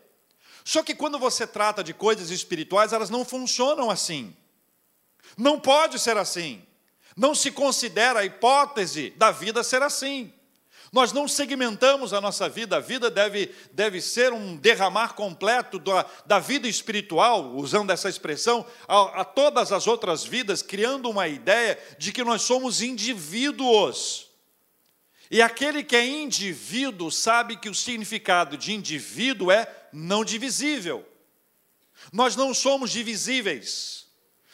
Só 0.63 0.81
que 0.81 0.95
quando 0.95 1.19
você 1.19 1.45
trata 1.45 1.83
de 1.83 1.93
coisas 1.93 2.29
espirituais, 2.29 2.93
elas 2.93 3.09
não 3.09 3.25
funcionam 3.25 3.89
assim. 3.89 4.33
Não 5.37 5.59
pode 5.59 5.99
ser 5.99 6.15
assim. 6.15 6.65
Não 7.17 7.35
se 7.35 7.51
considera 7.51 8.21
a 8.21 8.25
hipótese 8.25 9.09
da 9.17 9.29
vida 9.29 9.61
ser 9.61 9.81
assim. 9.81 10.33
Nós 10.91 11.13
não 11.13 11.27
segmentamos 11.27 12.13
a 12.13 12.21
nossa 12.21 12.49
vida, 12.49 12.77
a 12.77 12.79
vida 12.79 13.11
deve, 13.11 13.53
deve 13.71 14.01
ser 14.01 14.33
um 14.33 14.55
derramar 14.55 15.13
completo 15.13 15.77
da, 15.77 16.05
da 16.25 16.39
vida 16.39 16.67
espiritual, 16.67 17.55
usando 17.55 17.91
essa 17.91 18.09
expressão, 18.09 18.65
a, 18.87 19.21
a 19.21 19.25
todas 19.25 19.71
as 19.71 19.85
outras 19.85 20.23
vidas, 20.23 20.63
criando 20.63 21.09
uma 21.09 21.27
ideia 21.27 21.77
de 21.99 22.11
que 22.11 22.23
nós 22.23 22.41
somos 22.41 22.81
indivíduos. 22.81 24.29
E 25.29 25.43
aquele 25.43 25.83
que 25.83 25.95
é 25.95 26.05
indivíduo 26.05 27.11
sabe 27.11 27.55
que 27.55 27.69
o 27.69 27.75
significado 27.75 28.57
de 28.57 28.73
indivíduo 28.73 29.51
é 29.51 29.71
não 29.93 30.25
divisível. 30.25 31.07
Nós 32.11 32.35
não 32.35 32.51
somos 32.51 32.89
divisíveis. 32.89 34.07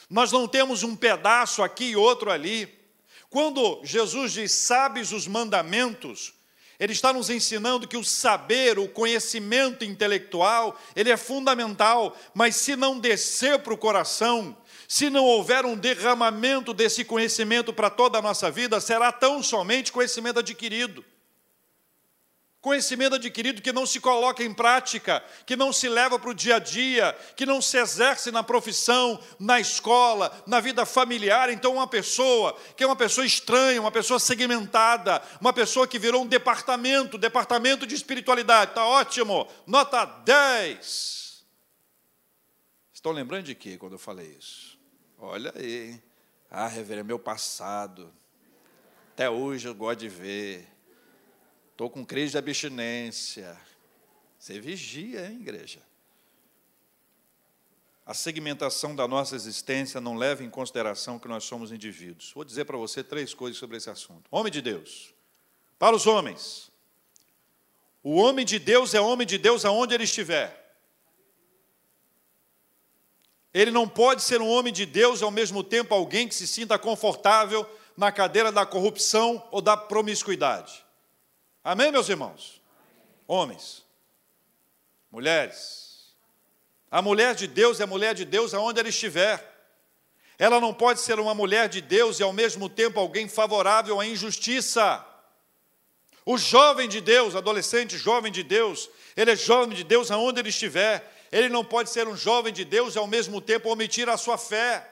Nós 0.09 0.33
não 0.33 0.47
temos 0.47 0.83
um 0.83 0.95
pedaço 0.95 1.63
aqui 1.63 1.91
e 1.91 1.95
outro 1.95 2.29
ali. 2.29 2.84
Quando 3.29 3.81
Jesus 3.83 4.33
diz: 4.33 4.51
"Sabes 4.51 5.11
os 5.11 5.27
mandamentos", 5.27 6.33
ele 6.79 6.93
está 6.93 7.13
nos 7.13 7.29
ensinando 7.29 7.87
que 7.87 7.97
o 7.97 8.03
saber, 8.03 8.77
o 8.77 8.87
conhecimento 8.87 9.85
intelectual, 9.85 10.77
ele 10.95 11.09
é 11.09 11.17
fundamental, 11.17 12.17
mas 12.33 12.55
se 12.55 12.75
não 12.75 12.99
descer 12.99 13.59
para 13.59 13.73
o 13.73 13.77
coração, 13.77 14.55
se 14.87 15.09
não 15.09 15.23
houver 15.23 15.65
um 15.65 15.75
derramamento 15.75 16.73
desse 16.73 17.05
conhecimento 17.05 17.71
para 17.71 17.89
toda 17.89 18.19
a 18.19 18.21
nossa 18.21 18.51
vida, 18.51 18.79
será 18.79 19.11
tão 19.11 19.41
somente 19.41 19.91
conhecimento 19.91 20.39
adquirido. 20.39 21.03
Conhecimento 22.65 23.13
adquirido 23.13 23.61
que 23.61 23.71
não 23.71 23.85
se 23.85 23.99
coloca 23.99 24.43
em 24.43 24.51
prática, 24.51 25.23
que 25.45 25.55
não 25.55 25.71
se 25.71 25.87
leva 25.87 26.17
para 26.17 26.31
o 26.31 26.33
dia 26.33 26.55
a 26.55 26.59
dia, 26.59 27.15
que 27.35 27.45
não 27.45 27.61
se 27.61 27.77
exerce 27.77 28.31
na 28.31 28.41
profissão, 28.41 29.21
na 29.39 29.59
escola, 29.59 30.35
na 30.47 30.59
vida 30.59 30.83
familiar. 30.83 31.51
Então, 31.51 31.75
uma 31.75 31.85
pessoa 31.85 32.57
que 32.75 32.83
é 32.83 32.87
uma 32.87 32.95
pessoa 32.95 33.23
estranha, 33.23 33.79
uma 33.79 33.91
pessoa 33.91 34.19
segmentada, 34.19 35.21
uma 35.39 35.53
pessoa 35.53 35.87
que 35.87 35.99
virou 35.99 36.23
um 36.23 36.27
departamento, 36.27 37.19
departamento 37.19 37.85
de 37.85 37.93
espiritualidade, 37.93 38.71
está 38.71 38.83
ótimo, 38.83 39.47
nota 39.67 40.03
10. 40.03 41.45
Estão 42.91 43.11
lembrando 43.11 43.43
de 43.43 43.53
quê 43.53 43.77
quando 43.77 43.93
eu 43.93 43.99
falei 43.99 44.35
isso? 44.39 44.75
Olha 45.19 45.53
aí, 45.55 46.01
ah, 46.49 46.67
reverendo, 46.67 47.05
meu 47.05 47.19
passado, 47.19 48.11
até 49.13 49.29
hoje 49.29 49.67
eu 49.67 49.75
gosto 49.75 49.99
de 49.99 50.09
ver. 50.09 50.74
Estou 51.75 51.89
com 51.89 52.05
crise 52.05 52.31
de 52.31 52.37
abstinência. 52.37 53.59
Você 54.39 54.61
vigia, 54.61 55.27
hein, 55.27 55.41
igreja? 55.41 55.81
A 58.05 58.13
segmentação 58.13 58.95
da 58.95 59.05
nossa 59.05 59.35
existência 59.35 59.99
não 59.99 60.15
leva 60.15 60.41
em 60.41 60.49
consideração 60.49 61.19
que 61.19 61.27
nós 61.27 61.43
somos 61.43 61.73
indivíduos. 61.73 62.31
Vou 62.33 62.45
dizer 62.45 62.63
para 62.63 62.77
você 62.77 63.03
três 63.03 63.33
coisas 63.33 63.57
sobre 63.57 63.75
esse 63.75 63.89
assunto. 63.89 64.23
Homem 64.31 64.53
de 64.53 64.61
Deus. 64.61 65.13
Para 65.77 65.93
os 65.93 66.07
homens. 66.07 66.71
O 68.01 68.15
homem 68.15 68.45
de 68.45 68.57
Deus 68.57 68.93
é 68.93 69.01
homem 69.01 69.27
de 69.27 69.37
Deus 69.37 69.65
aonde 69.65 69.93
ele 69.93 70.05
estiver. 70.05 70.77
Ele 73.53 73.69
não 73.69 73.85
pode 73.85 74.23
ser 74.23 74.39
um 74.39 74.47
homem 74.47 74.71
de 74.71 74.85
Deus 74.85 75.21
ao 75.21 75.29
mesmo 75.29 75.61
tempo 75.61 75.93
alguém 75.93 76.25
que 76.25 76.35
se 76.35 76.47
sinta 76.47 76.79
confortável 76.79 77.69
na 77.97 78.13
cadeira 78.13 78.49
da 78.49 78.65
corrupção 78.65 79.45
ou 79.51 79.59
da 79.59 79.75
promiscuidade. 79.75 80.84
Amém, 81.65 81.91
meus 81.91 82.07
irmãos? 82.07 82.61
Homens, 83.27 83.83
mulheres. 85.11 86.13
A 86.91 87.01
mulher 87.01 87.33
de 87.33 87.47
Deus 87.47 87.79
é 87.79 87.87
mulher 87.87 88.13
de 88.13 88.23
Deus 88.23 88.53
aonde 88.53 88.79
ela 88.79 88.87
estiver. 88.87 89.43
Ela 90.37 90.61
não 90.61 90.71
pode 90.71 90.99
ser 90.99 91.19
uma 91.19 91.33
mulher 91.33 91.67
de 91.67 91.81
Deus 91.81 92.19
e 92.19 92.23
ao 92.23 92.31
mesmo 92.31 92.69
tempo 92.69 92.99
alguém 92.99 93.27
favorável 93.27 93.99
à 93.99 94.05
injustiça. 94.05 95.03
O 96.23 96.37
jovem 96.37 96.87
de 96.87 97.01
Deus, 97.01 97.35
adolescente 97.35 97.97
jovem 97.97 98.31
de 98.31 98.43
Deus, 98.43 98.87
ele 99.17 99.31
é 99.31 99.35
jovem 99.35 99.75
de 99.75 99.83
Deus 99.83 100.11
aonde 100.11 100.39
ele 100.39 100.49
estiver. 100.49 101.11
Ele 101.31 101.49
não 101.49 101.65
pode 101.65 101.89
ser 101.89 102.07
um 102.07 102.15
jovem 102.15 102.53
de 102.53 102.63
Deus 102.63 102.93
e 102.93 102.99
ao 102.99 103.07
mesmo 103.07 103.41
tempo 103.41 103.71
omitir 103.71 104.07
a 104.07 104.17
sua 104.17 104.37
fé. 104.37 104.87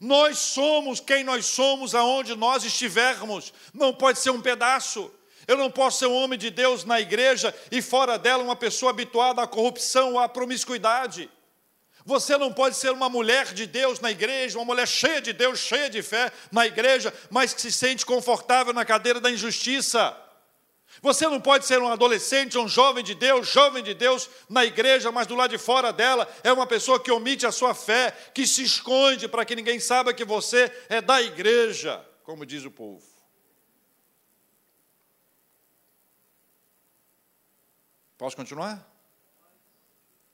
Nós 0.00 0.38
somos 0.38 1.00
quem 1.00 1.24
nós 1.24 1.44
somos 1.44 1.92
aonde 1.92 2.36
nós 2.36 2.62
estivermos. 2.62 3.52
Não 3.74 3.92
pode 3.92 4.20
ser 4.20 4.30
um 4.30 4.40
pedaço. 4.40 5.10
Eu 5.46 5.56
não 5.56 5.70
posso 5.70 5.98
ser 5.98 6.06
um 6.06 6.14
homem 6.14 6.38
de 6.38 6.50
Deus 6.50 6.84
na 6.84 7.00
igreja 7.00 7.54
e 7.70 7.80
fora 7.80 8.18
dela 8.18 8.42
uma 8.42 8.56
pessoa 8.56 8.90
habituada 8.90 9.42
à 9.42 9.46
corrupção 9.46 10.18
à 10.18 10.28
promiscuidade. 10.28 11.30
Você 12.04 12.38
não 12.38 12.52
pode 12.52 12.76
ser 12.76 12.90
uma 12.90 13.08
mulher 13.08 13.52
de 13.52 13.66
Deus 13.66 13.98
na 13.98 14.12
igreja, 14.12 14.58
uma 14.58 14.64
mulher 14.64 14.86
cheia 14.86 15.20
de 15.20 15.32
Deus, 15.32 15.58
cheia 15.58 15.90
de 15.90 16.02
fé 16.02 16.30
na 16.52 16.64
igreja, 16.64 17.12
mas 17.30 17.52
que 17.52 17.60
se 17.60 17.72
sente 17.72 18.06
confortável 18.06 18.72
na 18.72 18.84
cadeira 18.84 19.20
da 19.20 19.30
injustiça. 19.30 20.16
Você 21.02 21.26
não 21.26 21.40
pode 21.40 21.66
ser 21.66 21.80
um 21.80 21.88
adolescente, 21.88 22.56
um 22.56 22.68
jovem 22.68 23.02
de 23.02 23.14
Deus, 23.14 23.48
jovem 23.48 23.82
de 23.82 23.92
Deus 23.92 24.30
na 24.48 24.64
igreja, 24.64 25.10
mas 25.10 25.26
do 25.26 25.34
lado 25.34 25.50
de 25.50 25.58
fora 25.58 25.92
dela 25.92 26.28
é 26.42 26.52
uma 26.52 26.66
pessoa 26.66 27.00
que 27.00 27.10
omite 27.10 27.44
a 27.44 27.52
sua 27.52 27.74
fé, 27.74 28.16
que 28.32 28.46
se 28.46 28.62
esconde 28.62 29.26
para 29.26 29.44
que 29.44 29.56
ninguém 29.56 29.80
saiba 29.80 30.14
que 30.14 30.24
você 30.24 30.72
é 30.88 31.00
da 31.00 31.20
igreja, 31.20 32.04
como 32.22 32.46
diz 32.46 32.64
o 32.64 32.70
povo. 32.70 33.15
Posso 38.18 38.36
continuar? 38.36 38.86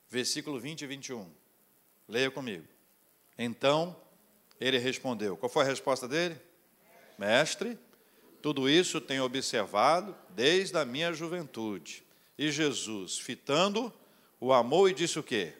Versículo 0.09 0.59
20 0.59 0.81
e 0.81 0.87
21. 0.87 1.29
Leia 2.07 2.31
comigo. 2.31 2.67
Então 3.37 3.95
ele 4.59 4.77
respondeu: 4.77 5.35
Qual 5.35 5.49
foi 5.49 5.63
a 5.63 5.67
resposta 5.67 6.07
dele? 6.07 6.39
Mestre, 7.17 7.77
tudo 8.41 8.69
isso 8.69 9.01
tenho 9.01 9.23
observado 9.23 10.15
desde 10.29 10.77
a 10.77 10.85
minha 10.85 11.13
juventude. 11.13 12.03
E 12.37 12.51
Jesus, 12.51 13.19
fitando, 13.19 13.93
o 14.39 14.51
amou 14.51 14.89
e 14.89 14.93
disse 14.93 15.19
o 15.19 15.23
quê? 15.23 15.53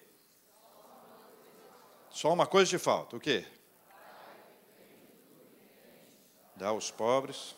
Só 2.10 2.32
uma 2.32 2.46
coisa 2.46 2.70
te 2.70 2.78
falta: 2.78 3.16
o 3.16 3.20
quê? 3.20 3.46
Dá 6.56 6.68
aos 6.68 6.92
pobres. 6.92 7.56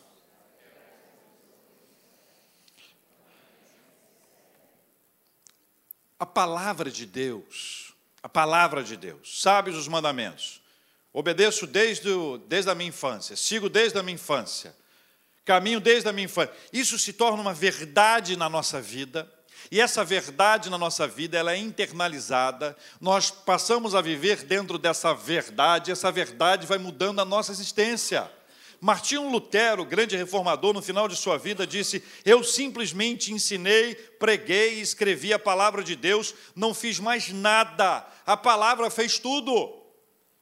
A 6.18 6.26
palavra 6.26 6.90
de 6.90 7.06
Deus, 7.06 7.92
a 8.22 8.28
palavra 8.28 8.82
de 8.82 8.96
Deus, 8.96 9.40
sabes 9.42 9.74
os 9.74 9.88
mandamentos. 9.88 10.60
Obedeço 11.12 11.66
desde, 11.66 12.10
desde 12.46 12.70
a 12.70 12.74
minha 12.74 12.88
infância, 12.88 13.36
sigo 13.36 13.68
desde 13.68 13.98
a 13.98 14.02
minha 14.02 14.14
infância, 14.14 14.74
caminho 15.44 15.80
desde 15.80 16.08
a 16.08 16.12
minha 16.12 16.26
infância. 16.26 16.54
Isso 16.72 16.98
se 16.98 17.12
torna 17.12 17.40
uma 17.40 17.54
verdade 17.54 18.36
na 18.36 18.48
nossa 18.48 18.80
vida, 18.80 19.30
e 19.70 19.80
essa 19.80 20.04
verdade 20.04 20.70
na 20.70 20.78
nossa 20.78 21.08
vida, 21.08 21.36
ela 21.36 21.52
é 21.52 21.56
internalizada, 21.56 22.76
nós 23.00 23.30
passamos 23.30 23.94
a 23.94 24.00
viver 24.00 24.44
dentro 24.44 24.78
dessa 24.78 25.12
verdade, 25.14 25.90
essa 25.90 26.12
verdade 26.12 26.66
vai 26.66 26.78
mudando 26.78 27.20
a 27.20 27.24
nossa 27.24 27.52
existência. 27.52 28.30
Martinho 28.86 29.28
Lutero, 29.28 29.84
grande 29.84 30.16
reformador, 30.16 30.72
no 30.72 30.80
final 30.80 31.08
de 31.08 31.16
sua 31.16 31.36
vida, 31.36 31.66
disse: 31.66 32.04
Eu 32.24 32.44
simplesmente 32.44 33.32
ensinei, 33.32 33.96
preguei 33.96 34.74
e 34.74 34.80
escrevi 34.80 35.32
a 35.32 35.40
palavra 35.40 35.82
de 35.82 35.96
Deus, 35.96 36.32
não 36.54 36.72
fiz 36.72 37.00
mais 37.00 37.32
nada, 37.32 38.06
a 38.24 38.36
palavra 38.36 38.88
fez 38.88 39.18
tudo. 39.18 39.85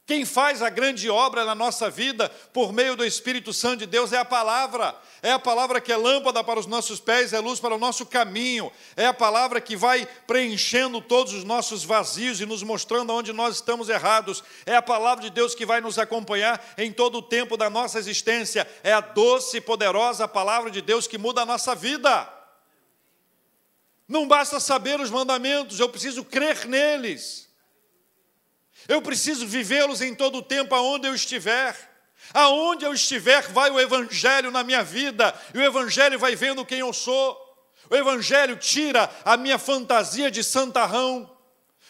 Quem 0.07 0.23
faz 0.23 0.61
a 0.61 0.69
grande 0.69 1.09
obra 1.09 1.43
na 1.45 1.55
nossa 1.55 1.89
vida 1.89 2.29
por 2.53 2.71
meio 2.71 2.95
do 2.95 3.03
Espírito 3.03 3.51
Santo 3.51 3.79
de 3.79 3.85
Deus 3.87 4.13
é 4.13 4.19
a 4.19 4.25
palavra. 4.25 4.95
É 5.23 5.31
a 5.31 5.39
palavra 5.39 5.81
que 5.81 5.91
é 5.91 5.97
lâmpada 5.97 6.43
para 6.43 6.59
os 6.59 6.67
nossos 6.67 6.99
pés, 6.99 7.33
é 7.33 7.39
luz 7.39 7.59
para 7.59 7.73
o 7.73 7.79
nosso 7.79 8.05
caminho. 8.05 8.71
É 8.95 9.07
a 9.07 9.13
palavra 9.13 9.59
que 9.59 9.75
vai 9.75 10.07
preenchendo 10.27 11.01
todos 11.01 11.33
os 11.33 11.43
nossos 11.43 11.83
vazios 11.83 12.39
e 12.39 12.45
nos 12.45 12.61
mostrando 12.61 13.11
onde 13.13 13.33
nós 13.33 13.55
estamos 13.55 13.89
errados. 13.89 14.43
É 14.63 14.75
a 14.75 14.81
palavra 14.81 15.23
de 15.23 15.31
Deus 15.31 15.55
que 15.55 15.65
vai 15.65 15.81
nos 15.81 15.97
acompanhar 15.97 16.63
em 16.77 16.91
todo 16.91 17.17
o 17.17 17.23
tempo 17.23 17.57
da 17.57 17.67
nossa 17.67 17.97
existência. 17.97 18.69
É 18.83 18.93
a 18.93 19.01
doce 19.01 19.57
e 19.57 19.61
poderosa 19.61 20.27
palavra 20.27 20.69
de 20.69 20.83
Deus 20.83 21.07
que 21.07 21.17
muda 21.17 21.41
a 21.41 21.45
nossa 21.47 21.73
vida. 21.73 22.31
Não 24.07 24.27
basta 24.27 24.59
saber 24.59 24.99
os 24.99 25.09
mandamentos, 25.09 25.79
eu 25.79 25.89
preciso 25.89 26.23
crer 26.23 26.67
neles. 26.67 27.44
Eu 28.87 29.01
preciso 29.01 29.47
vivê-los 29.47 30.01
em 30.01 30.13
todo 30.13 30.37
o 30.37 30.41
tempo, 30.41 30.75
aonde 30.75 31.07
eu 31.07 31.15
estiver. 31.15 31.75
Aonde 32.33 32.85
eu 32.85 32.93
estiver, 32.93 33.41
vai 33.49 33.69
o 33.69 33.79
Evangelho 33.79 34.51
na 34.51 34.63
minha 34.63 34.83
vida, 34.83 35.33
e 35.53 35.57
o 35.57 35.63
Evangelho 35.63 36.17
vai 36.17 36.35
vendo 36.35 36.65
quem 36.65 36.79
eu 36.79 36.91
sou. 36.91 37.39
O 37.89 37.95
Evangelho 37.95 38.55
tira 38.57 39.09
a 39.23 39.37
minha 39.37 39.59
fantasia 39.59 40.31
de 40.31 40.43
santarrão, 40.43 41.29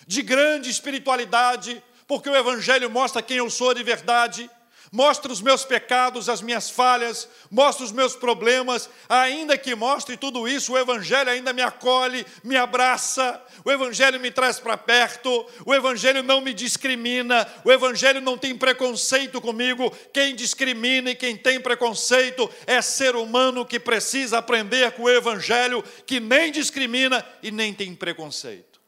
de 0.06 0.22
grande 0.22 0.70
espiritualidade, 0.70 1.82
porque 2.08 2.30
o 2.30 2.36
Evangelho 2.36 2.90
mostra 2.90 3.22
quem 3.22 3.38
eu 3.38 3.50
sou 3.50 3.74
de 3.74 3.82
verdade, 3.82 4.50
mostra 4.96 5.30
os 5.30 5.42
meus 5.42 5.66
pecados, 5.66 6.30
as 6.30 6.42
minhas 6.42 6.70
falhas, 6.70 7.28
mostra 7.52 7.84
os 7.84 7.92
meus 7.92 8.16
problemas, 8.16 8.90
ainda 9.10 9.58
que 9.58 9.76
mostre 9.76 10.16
tudo 10.16 10.48
isso, 10.48 10.72
o 10.72 10.78
Evangelho 10.78 11.30
ainda 11.30 11.52
me 11.52 11.62
acolhe, 11.62 12.26
me 12.42 12.56
abraça, 12.56 13.44
o 13.66 13.70
Evangelho 13.70 14.22
me 14.22 14.32
traz 14.32 14.58
para 14.58 14.78
perto, 14.78 15.46
o 15.66 15.76
Evangelho 15.76 16.24
não 16.24 16.40
me 16.40 16.54
discrimina, 16.54 17.46
o 17.66 17.72
Evangelho 17.74 18.22
não 18.22 18.38
tem 18.38 18.58
preconceito 18.58 19.42
comigo. 19.42 19.92
Quem 20.14 20.34
discrimina 20.34 21.12
e 21.12 21.16
quem 21.16 21.36
tem 21.36 21.60
preconceito 21.60 22.50
é 22.66 22.82
ser 22.82 23.18
humano 23.18 23.66
que 23.66 23.78
precisa 23.78 24.38
aprender 24.38 24.94
com 24.94 25.04
o 25.04 25.10
Evangelho, 25.10 25.84
que 26.06 26.22
nem 26.22 26.54
discrimina 26.54 27.26
e 27.44 27.52
nem 27.52 27.74
tem 27.74 27.94
preconceito. 27.94 28.80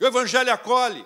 O 0.00 0.06
Evangelho 0.06 0.50
acolhe. 0.50 1.04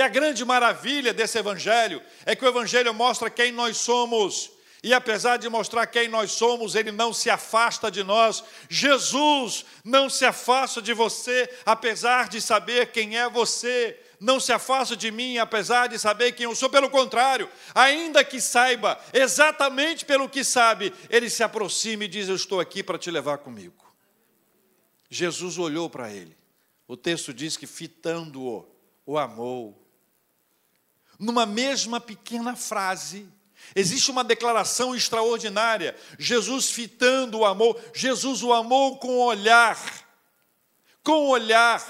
E 0.00 0.02
a 0.02 0.08
grande 0.08 0.46
maravilha 0.46 1.12
desse 1.12 1.38
Evangelho 1.38 2.02
é 2.24 2.34
que 2.34 2.42
o 2.42 2.48
Evangelho 2.48 2.94
mostra 2.94 3.28
quem 3.28 3.52
nós 3.52 3.76
somos. 3.76 4.50
E 4.82 4.94
apesar 4.94 5.36
de 5.36 5.46
mostrar 5.46 5.86
quem 5.86 6.08
nós 6.08 6.32
somos, 6.32 6.74
ele 6.74 6.90
não 6.90 7.12
se 7.12 7.28
afasta 7.28 7.90
de 7.90 8.02
nós. 8.02 8.42
Jesus 8.66 9.66
não 9.84 10.08
se 10.08 10.24
afasta 10.24 10.80
de 10.80 10.94
você, 10.94 11.54
apesar 11.66 12.30
de 12.30 12.40
saber 12.40 12.92
quem 12.92 13.18
é 13.18 13.28
você. 13.28 13.94
Não 14.18 14.40
se 14.40 14.54
afasta 14.54 14.96
de 14.96 15.10
mim, 15.10 15.36
apesar 15.36 15.86
de 15.86 15.98
saber 15.98 16.32
quem 16.32 16.44
eu 16.44 16.56
sou. 16.56 16.70
Pelo 16.70 16.88
contrário, 16.88 17.46
ainda 17.74 18.24
que 18.24 18.40
saiba, 18.40 18.98
exatamente 19.12 20.06
pelo 20.06 20.30
que 20.30 20.42
sabe, 20.42 20.94
ele 21.10 21.28
se 21.28 21.42
aproxima 21.42 22.04
e 22.04 22.08
diz: 22.08 22.26
Eu 22.26 22.36
estou 22.36 22.58
aqui 22.58 22.82
para 22.82 22.96
te 22.96 23.10
levar 23.10 23.36
comigo. 23.36 23.84
Jesus 25.10 25.58
olhou 25.58 25.90
para 25.90 26.10
ele. 26.10 26.34
O 26.88 26.96
texto 26.96 27.34
diz 27.34 27.54
que, 27.58 27.66
fitando-o, 27.66 28.66
o 29.04 29.18
amou 29.18 29.79
numa 31.20 31.44
mesma 31.44 32.00
pequena 32.00 32.56
frase, 32.56 33.28
existe 33.76 34.10
uma 34.10 34.24
declaração 34.24 34.96
extraordinária. 34.96 35.94
Jesus 36.18 36.70
fitando 36.70 37.38
o 37.38 37.44
amor, 37.44 37.78
Jesus 37.94 38.42
o 38.42 38.52
amou 38.52 38.96
com 38.96 39.18
o 39.18 39.24
olhar, 39.26 39.78
com 41.04 41.12
o 41.12 41.28
olhar. 41.28 41.86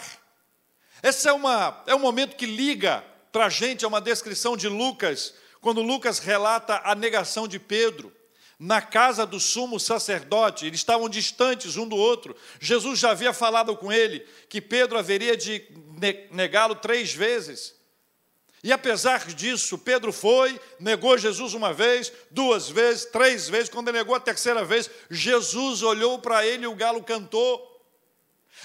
Esse 1.03 1.29
é, 1.29 1.33
uma, 1.33 1.83
é 1.87 1.95
um 1.95 2.01
momento 2.01 2.37
que 2.37 2.45
liga 2.45 3.05
para 3.31 3.47
a 3.47 3.49
gente, 3.49 3.85
é 3.85 3.89
uma 3.89 4.01
descrição 4.01 4.57
de 4.57 4.69
Lucas, 4.69 5.33
quando 5.61 5.81
Lucas 5.81 6.19
relata 6.19 6.81
a 6.85 6.95
negação 6.95 7.47
de 7.47 7.61
Pedro 7.61 8.13
na 8.59 8.83
casa 8.83 9.25
do 9.25 9.41
sumo 9.41 9.81
sacerdote, 9.81 10.67
eles 10.67 10.81
estavam 10.81 11.09
distantes 11.09 11.77
um 11.77 11.89
do 11.89 11.97
outro. 11.97 12.37
Jesus 12.61 12.99
já 12.99 13.13
havia 13.13 13.33
falado 13.33 13.75
com 13.77 13.91
ele 13.91 14.21
que 14.51 14.61
Pedro 14.61 14.99
haveria 14.99 15.35
de 15.35 15.65
negá-lo 16.31 16.75
três 16.75 17.15
vezes. 17.15 17.80
E 18.63 18.73
apesar 18.73 19.27
disso, 19.27 19.79
Pedro 19.79 20.13
foi, 20.13 20.61
negou 20.79 21.17
Jesus 21.17 21.55
uma 21.55 21.73
vez, 21.73 22.13
duas 22.31 22.69
vezes, 22.69 23.07
três 23.07 23.49
vezes. 23.49 23.71
Quando 23.71 23.89
ele 23.89 23.99
negou 23.99 24.15
a 24.15 24.21
terceira 24.21 24.65
vez, 24.65 24.91
Jesus 25.11 25.83
olhou 25.83 26.19
para 26.19 26.47
ele 26.47 26.65
e 26.65 26.67
o 26.67 26.75
galo 26.75 27.03
cantou. 27.03 27.67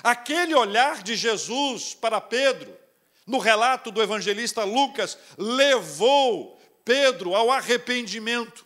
Aquele 0.03 0.53
olhar 0.53 1.01
de 1.01 1.15
Jesus 1.15 1.93
para 1.93 2.19
Pedro, 2.19 2.75
no 3.25 3.37
relato 3.37 3.89
do 3.89 4.03
evangelista 4.03 4.65
Lucas, 4.65 5.17
levou 5.37 6.59
Pedro 6.83 7.33
ao 7.33 7.49
arrependimento 7.49 8.65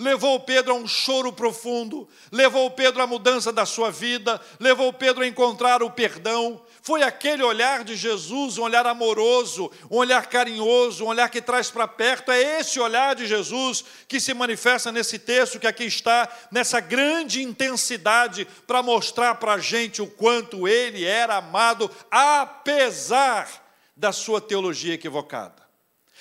levou 0.00 0.40
Pedro 0.40 0.72
a 0.72 0.76
um 0.76 0.88
choro 0.88 1.30
profundo, 1.30 2.08
levou 2.32 2.70
Pedro 2.70 3.02
à 3.02 3.06
mudança 3.06 3.52
da 3.52 3.66
sua 3.66 3.90
vida, 3.90 4.40
levou 4.58 4.90
Pedro 4.94 5.22
a 5.22 5.26
encontrar 5.26 5.82
o 5.82 5.90
perdão. 5.90 6.60
Foi 6.82 7.02
aquele 7.02 7.42
olhar 7.42 7.84
de 7.84 7.94
Jesus, 7.94 8.56
um 8.56 8.62
olhar 8.62 8.86
amoroso, 8.86 9.70
um 9.90 9.96
olhar 9.96 10.26
carinhoso, 10.26 11.04
um 11.04 11.08
olhar 11.08 11.28
que 11.28 11.42
traz 11.42 11.70
para 11.70 11.86
perto. 11.86 12.32
É 12.32 12.60
esse 12.60 12.80
olhar 12.80 13.14
de 13.14 13.26
Jesus 13.26 13.84
que 14.08 14.18
se 14.18 14.32
manifesta 14.32 14.90
nesse 14.90 15.18
texto 15.18 15.60
que 15.60 15.66
aqui 15.66 15.84
está, 15.84 16.28
nessa 16.50 16.80
grande 16.80 17.42
intensidade, 17.42 18.46
para 18.66 18.82
mostrar 18.82 19.34
para 19.34 19.54
a 19.54 19.58
gente 19.58 20.00
o 20.00 20.06
quanto 20.06 20.66
ele 20.66 21.04
era 21.04 21.36
amado, 21.36 21.90
apesar 22.10 23.48
da 23.94 24.12
sua 24.12 24.40
teologia 24.40 24.94
equivocada. 24.94 25.60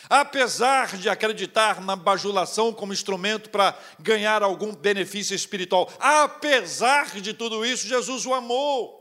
Apesar 0.10 0.98
de 0.98 1.10
acreditar 1.10 1.82
na 1.82 1.96
bajulação 1.96 2.74
como 2.74 2.94
instrumento 2.94 3.50
para 3.50 3.78
ganhar 4.00 4.44
algum 4.44 4.74
benefício 4.74 5.36
espiritual, 5.36 5.90
apesar 6.00 7.20
de 7.22 7.34
tudo 7.34 7.66
isso, 7.66 7.88
Jesus 7.88 8.26
o 8.26 8.34
amou. 8.34 8.99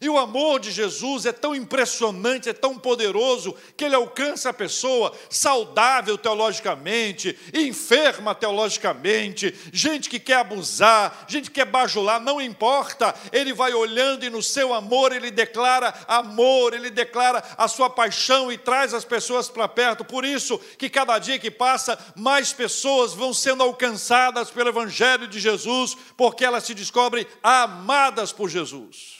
E 0.00 0.08
o 0.08 0.16
amor 0.16 0.60
de 0.60 0.70
Jesus 0.70 1.26
é 1.26 1.32
tão 1.32 1.54
impressionante, 1.54 2.48
é 2.48 2.54
tão 2.54 2.78
poderoso, 2.78 3.54
que 3.76 3.84
ele 3.84 3.94
alcança 3.94 4.48
a 4.48 4.52
pessoa 4.52 5.12
saudável 5.28 6.16
teologicamente, 6.16 7.38
enferma 7.52 8.34
teologicamente, 8.34 9.54
gente 9.70 10.08
que 10.08 10.18
quer 10.18 10.36
abusar, 10.36 11.26
gente 11.28 11.50
que 11.50 11.60
quer 11.60 11.66
bajular, 11.66 12.18
não 12.18 12.40
importa, 12.40 13.14
ele 13.30 13.52
vai 13.52 13.74
olhando 13.74 14.24
e 14.24 14.30
no 14.30 14.42
seu 14.42 14.72
amor 14.72 15.12
ele 15.12 15.30
declara 15.30 15.92
amor, 16.08 16.72
ele 16.72 16.88
declara 16.88 17.44
a 17.58 17.68
sua 17.68 17.90
paixão 17.90 18.50
e 18.50 18.56
traz 18.56 18.94
as 18.94 19.04
pessoas 19.04 19.50
para 19.50 19.68
perto. 19.68 20.02
Por 20.02 20.24
isso 20.24 20.58
que 20.78 20.88
cada 20.88 21.18
dia 21.18 21.38
que 21.38 21.50
passa, 21.50 21.98
mais 22.16 22.54
pessoas 22.54 23.12
vão 23.12 23.34
sendo 23.34 23.62
alcançadas 23.62 24.50
pelo 24.50 24.70
Evangelho 24.70 25.28
de 25.28 25.38
Jesus, 25.38 25.94
porque 26.16 26.42
elas 26.42 26.64
se 26.64 26.72
descobrem 26.72 27.26
amadas 27.42 28.32
por 28.32 28.48
Jesus. 28.48 29.19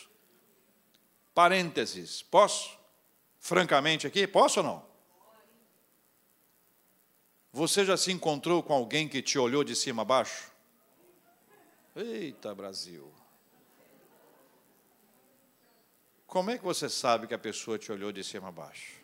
Parênteses, 1.41 2.21
posso? 2.21 2.79
Francamente 3.39 4.07
aqui, 4.07 4.27
posso 4.27 4.61
ou 4.61 4.67
não? 4.67 4.87
Você 7.51 7.83
já 7.83 7.97
se 7.97 8.13
encontrou 8.13 8.63
com 8.63 8.75
alguém 8.75 9.09
que 9.09 9.23
te 9.23 9.39
olhou 9.39 9.65
de 9.65 9.75
cima 9.75 10.03
a 10.03 10.05
baixo? 10.05 10.53
Eita, 11.97 12.55
Brasil. 12.55 13.11
Como 16.27 16.51
é 16.51 16.59
que 16.59 16.65
você 16.65 16.91
sabe 16.91 17.27
que 17.27 17.33
a 17.33 17.39
pessoa 17.39 17.79
te 17.79 17.91
olhou 17.91 18.13
de 18.13 18.23
cima 18.23 18.49
a 18.49 18.53
baixo? 18.53 19.01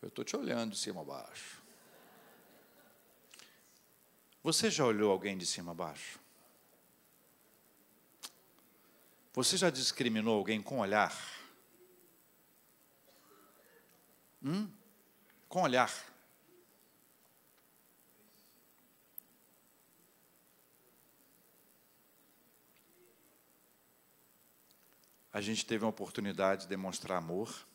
Eu 0.00 0.08
estou 0.08 0.24
te 0.24 0.34
olhando 0.34 0.70
de 0.70 0.78
cima 0.78 1.02
a 1.02 1.04
baixo. 1.04 1.59
Você 4.42 4.70
já 4.70 4.86
olhou 4.86 5.12
alguém 5.12 5.36
de 5.36 5.44
cima 5.44 5.72
a 5.72 5.74
baixo? 5.74 6.18
Você 9.34 9.56
já 9.56 9.68
discriminou 9.68 10.38
alguém 10.38 10.62
com 10.62 10.80
olhar? 10.80 11.14
Hum? 14.42 14.70
Com 15.46 15.62
olhar. 15.62 15.92
A 25.32 25.40
gente 25.40 25.64
teve 25.66 25.84
uma 25.84 25.90
oportunidade 25.90 26.62
de 26.62 26.68
demonstrar 26.68 27.18
amor 27.18 27.66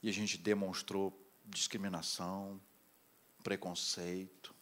e 0.00 0.08
a 0.08 0.12
gente 0.12 0.38
demonstrou 0.38 1.12
discriminação, 1.44 2.60
preconceito, 3.42 4.53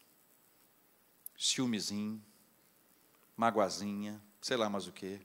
ciúmezinho, 1.43 2.23
magoazinha, 3.37 4.23
sei 4.41 4.57
lá 4.57 4.71
mais 4.71 4.87
o 4.87 4.93
que, 4.93 5.21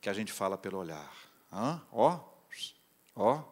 que 0.00 0.08
a 0.08 0.14
gente 0.14 0.32
fala 0.32 0.56
pelo 0.56 0.78
olhar. 0.78 1.14
Hã? 1.52 1.82
Ó, 1.92 2.24
ó. 3.14 3.44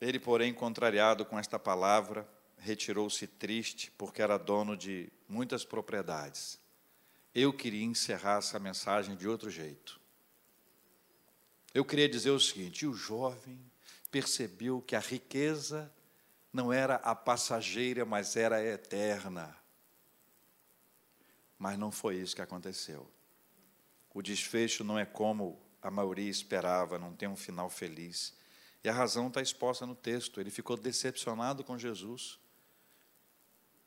Ele, 0.00 0.18
porém, 0.18 0.52
contrariado 0.52 1.24
com 1.24 1.38
esta 1.38 1.58
palavra, 1.58 2.28
retirou-se 2.56 3.26
triste, 3.28 3.92
porque 3.92 4.20
era 4.20 4.36
dono 4.36 4.76
de 4.76 5.12
muitas 5.28 5.64
propriedades. 5.64 6.58
Eu 7.32 7.52
queria 7.52 7.84
encerrar 7.84 8.38
essa 8.38 8.58
mensagem 8.58 9.14
de 9.14 9.28
outro 9.28 9.50
jeito. 9.50 10.00
Eu 11.72 11.84
queria 11.84 12.08
dizer 12.08 12.30
o 12.30 12.40
seguinte: 12.40 12.86
o 12.86 12.94
jovem 12.94 13.60
percebeu 14.10 14.80
que 14.80 14.96
a 14.96 15.00
riqueza 15.00 15.92
não 16.52 16.72
era 16.72 16.96
a 16.96 17.14
passageira, 17.14 18.04
mas 18.04 18.36
era 18.36 18.56
a 18.56 18.64
eterna. 18.64 19.56
Mas 21.58 21.78
não 21.78 21.90
foi 21.90 22.16
isso 22.16 22.34
que 22.34 22.42
aconteceu. 22.42 23.10
O 24.12 24.22
desfecho 24.22 24.82
não 24.82 24.98
é 24.98 25.04
como 25.04 25.60
a 25.82 25.90
maioria 25.90 26.30
esperava, 26.30 26.98
não 26.98 27.14
tem 27.14 27.28
um 27.28 27.36
final 27.36 27.68
feliz. 27.68 28.36
E 28.82 28.88
a 28.88 28.92
razão 28.92 29.28
está 29.28 29.40
exposta 29.40 29.86
no 29.86 29.94
texto. 29.94 30.40
Ele 30.40 30.50
ficou 30.50 30.76
decepcionado 30.76 31.62
com 31.64 31.78
Jesus, 31.78 32.38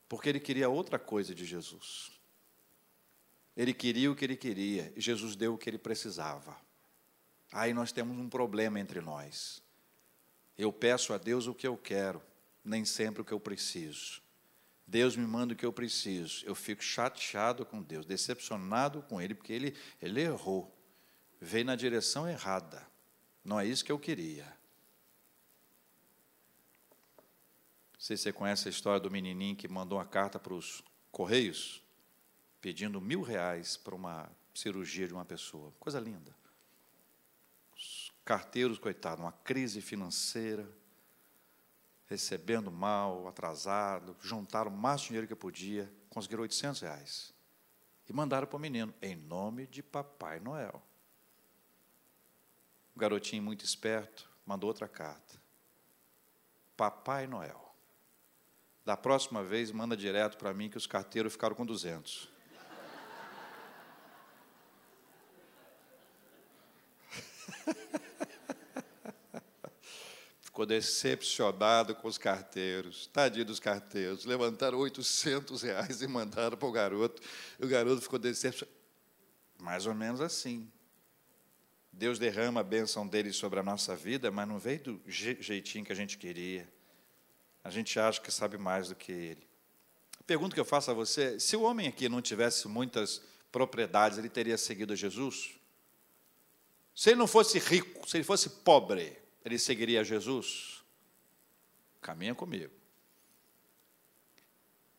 porque 0.07 0.29
ele 0.29 0.39
queria 0.39 0.69
outra 0.69 0.99
coisa 0.99 1.33
de 1.33 1.45
Jesus. 1.45 2.11
Ele 3.55 3.73
queria 3.73 4.11
o 4.11 4.15
que 4.15 4.23
ele 4.23 4.37
queria, 4.37 4.93
e 4.95 5.01
Jesus 5.01 5.35
deu 5.35 5.53
o 5.53 5.57
que 5.57 5.69
ele 5.69 5.77
precisava. 5.77 6.55
Aí 7.51 7.73
nós 7.73 7.91
temos 7.91 8.17
um 8.17 8.29
problema 8.29 8.79
entre 8.79 9.01
nós. 9.01 9.60
Eu 10.57 10.71
peço 10.71 11.13
a 11.13 11.17
Deus 11.17 11.47
o 11.47 11.53
que 11.53 11.67
eu 11.67 11.77
quero, 11.77 12.21
nem 12.63 12.85
sempre 12.85 13.21
o 13.21 13.25
que 13.25 13.31
eu 13.31 13.39
preciso. 13.39 14.21
Deus 14.85 15.15
me 15.15 15.25
manda 15.25 15.53
o 15.53 15.55
que 15.55 15.65
eu 15.65 15.71
preciso. 15.71 16.45
Eu 16.45 16.53
fico 16.53 16.83
chateado 16.83 17.65
com 17.65 17.81
Deus, 17.81 18.05
decepcionado 18.05 19.01
com 19.03 19.21
Ele, 19.21 19.33
porque 19.33 19.53
Ele, 19.53 19.75
ele 20.01 20.21
errou, 20.21 20.75
veio 21.39 21.65
na 21.65 21.75
direção 21.75 22.27
errada. 22.27 22.85
Não 23.43 23.59
é 23.59 23.65
isso 23.65 23.85
que 23.85 23.91
eu 23.91 23.97
queria. 23.97 24.45
Não 27.93 27.99
sei 27.99 28.17
se 28.17 28.23
você 28.23 28.33
conhece 28.33 28.67
a 28.67 28.71
história 28.71 28.99
do 28.99 29.09
menininho 29.09 29.55
que 29.55 29.67
mandou 29.67 29.97
uma 29.97 30.05
carta 30.05 30.39
para 30.39 30.53
os 30.53 30.83
Correios, 31.11 31.83
pedindo 32.59 33.01
mil 33.01 33.21
reais 33.21 33.75
para 33.75 33.93
uma 33.93 34.29
cirurgia 34.53 35.07
de 35.07 35.13
uma 35.13 35.25
pessoa. 35.25 35.73
Coisa 35.79 35.99
linda. 35.99 36.35
Os 38.21 38.25
carteiros, 38.25 38.77
coitado, 38.77 39.23
uma 39.23 39.31
crise 39.31 39.81
financeira, 39.81 40.69
recebendo 42.05 42.71
mal, 42.71 43.27
atrasado, 43.27 44.15
juntaram 44.21 44.69
o 44.69 44.77
máximo 44.77 45.07
dinheiro 45.07 45.27
que 45.27 45.35
podia, 45.35 45.91
conseguiram 46.07 46.43
800 46.43 46.81
reais. 46.81 47.33
E 48.07 48.13
mandaram 48.13 48.45
para 48.45 48.57
o 48.57 48.59
menino, 48.59 48.93
em 49.01 49.15
nome 49.15 49.65
de 49.65 49.81
Papai 49.81 50.39
Noel. 50.39 50.83
O 52.95 52.99
garotinho, 52.99 53.41
muito 53.41 53.65
esperto, 53.65 54.29
mandou 54.45 54.67
outra 54.67 54.87
carta. 54.87 55.41
Papai 56.77 57.25
Noel. 57.25 57.73
Da 58.85 58.95
próxima 58.95 59.43
vez, 59.43 59.71
manda 59.71 59.97
direto 59.97 60.37
para 60.37 60.53
mim 60.53 60.69
que 60.69 60.77
os 60.77 60.85
carteiros 60.85 61.33
ficaram 61.33 61.55
com 61.55 61.65
200. 61.65 62.29
Ficou 70.51 70.65
decepcionado 70.65 71.95
com 71.95 72.09
os 72.09 72.17
carteiros. 72.17 73.07
Tadinho 73.07 73.45
dos 73.45 73.57
carteiros. 73.57 74.25
Levantaram 74.25 74.79
800 74.79 75.61
reais 75.61 76.01
e 76.01 76.07
mandaram 76.07 76.57
para 76.57 76.67
o 76.67 76.71
garoto. 76.73 77.21
E 77.57 77.63
o 77.63 77.69
garoto 77.69 78.01
ficou 78.01 78.19
decepcionado. 78.19 78.75
Mais 79.57 79.85
ou 79.85 79.95
menos 79.95 80.19
assim. 80.19 80.69
Deus 81.89 82.19
derrama 82.19 82.59
a 82.59 82.63
bênção 82.63 83.07
dele 83.07 83.31
sobre 83.31 83.61
a 83.61 83.63
nossa 83.63 83.95
vida, 83.95 84.29
mas 84.29 84.45
não 84.45 84.59
veio 84.59 84.83
do 84.83 85.01
jeitinho 85.07 85.85
que 85.85 85.93
a 85.93 85.95
gente 85.95 86.17
queria. 86.17 86.67
A 87.63 87.69
gente 87.69 87.97
acha 87.97 88.19
que 88.19 88.29
sabe 88.29 88.57
mais 88.57 88.89
do 88.89 88.95
que 88.95 89.13
ele. 89.13 89.47
A 90.19 90.23
pergunta 90.23 90.53
que 90.53 90.59
eu 90.59 90.65
faço 90.65 90.91
a 90.91 90.93
você: 90.93 91.39
se 91.39 91.55
o 91.55 91.61
homem 91.61 91.87
aqui 91.87 92.09
não 92.09 92.21
tivesse 92.21 92.67
muitas 92.67 93.21
propriedades, 93.53 94.17
ele 94.17 94.27
teria 94.27 94.57
seguido 94.57 94.97
Jesus? 94.97 95.51
Se 96.93 97.11
ele 97.11 97.19
não 97.19 97.27
fosse 97.27 97.57
rico, 97.57 98.09
se 98.09 98.17
ele 98.17 98.25
fosse 98.25 98.49
pobre, 98.49 99.20
ele 99.43 99.57
seguiria 99.57 100.03
Jesus? 100.03 100.83
Caminha 102.01 102.35
comigo. 102.35 102.73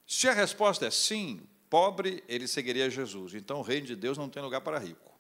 Se 0.07 0.29
a 0.29 0.33
resposta 0.33 0.87
é 0.87 0.91
sim, 0.91 1.47
pobre, 1.71 2.23
ele 2.29 2.47
seguiria 2.47 2.91
Jesus. 2.91 3.35
Então 3.35 3.61
o 3.61 3.63
reino 3.63 3.87
de 3.87 3.97
Deus 3.97 4.19
não 4.19 4.29
tem 4.29 4.43
lugar 4.43 4.61
para 4.61 4.79
rico. 4.79 5.11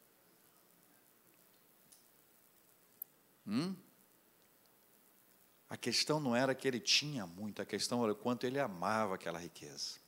Hum? 3.46 3.74
A 5.68 5.76
questão 5.76 6.20
não 6.20 6.37
era 6.37 6.54
que 6.54 6.68
ele 6.68 6.78
tinha 6.78 7.26
muito, 7.26 7.62
a 7.62 7.64
questão 7.64 8.02
era 8.04 8.12
o 8.12 8.16
quanto 8.16 8.44
ele 8.44 8.61
amava 8.61 9.14
aquela 9.14 9.38
riqueza. 9.38 10.02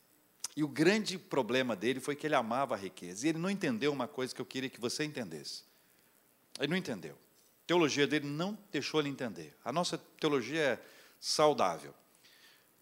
E 0.57 0.63
o 0.63 0.69
grande 0.69 1.19
problema 1.19 1.75
dele 1.75 1.99
foi 1.99 2.15
que 2.15 2.27
ele 2.27 2.35
amava 2.35 2.75
a 2.75 2.79
riqueza. 2.79 3.27
E 3.27 3.31
ele 3.31 3.39
não 3.39 3.51
entendeu 3.51 3.93
uma 3.93 4.07
coisa 4.07 4.35
que 4.35 4.41
eu 4.41 4.47
queria 4.47 4.71
que 4.71 4.81
você 4.81 5.03
entendesse. 5.03 5.65
Ele 6.59 6.69
não 6.69 6.77
entendeu. 6.77 7.19
Teologia 7.67 8.07
dele 8.07 8.27
não 8.27 8.59
deixou 8.71 9.01
ele 9.01 9.09
entender. 9.09 9.57
A 9.65 9.73
nossa 9.73 9.99
teologia 10.21 10.61
é 10.61 10.79
saudável. 11.19 11.95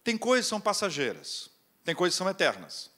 Tem 0.03 0.19
coisas 0.19 0.47
que 0.47 0.51
são 0.51 0.61
passageiras, 0.61 1.51
tem 1.85 1.95
coisas 1.95 2.15
que 2.15 2.19
são 2.19 2.29
eternas. 2.29 2.91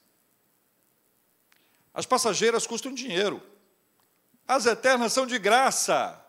As 1.92 2.06
passageiras 2.06 2.66
custam 2.66 2.92
dinheiro, 2.94 3.42
as 4.48 4.66
eternas 4.66 5.12
são 5.12 5.26
de 5.26 5.38
graça. 5.38 6.20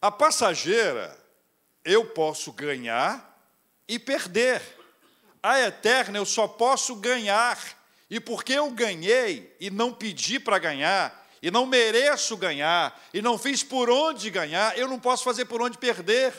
A 0.00 0.10
passageira 0.10 1.18
eu 1.84 2.06
posso 2.06 2.52
ganhar 2.52 3.36
e 3.88 3.98
perder. 3.98 4.62
A 5.42 5.60
eterna 5.60 6.18
eu 6.18 6.26
só 6.26 6.46
posso 6.46 6.94
ganhar. 6.96 7.58
E 8.10 8.18
porque 8.18 8.52
eu 8.54 8.70
ganhei 8.70 9.54
e 9.60 9.70
não 9.70 9.92
pedi 9.92 10.40
para 10.40 10.58
ganhar, 10.58 11.27
e 11.42 11.50
não 11.50 11.66
mereço 11.66 12.36
ganhar, 12.36 13.00
e 13.12 13.22
não 13.22 13.38
fiz 13.38 13.62
por 13.62 13.88
onde 13.88 14.30
ganhar, 14.30 14.76
eu 14.78 14.88
não 14.88 14.98
posso 14.98 15.24
fazer 15.24 15.44
por 15.44 15.62
onde 15.62 15.78
perder, 15.78 16.34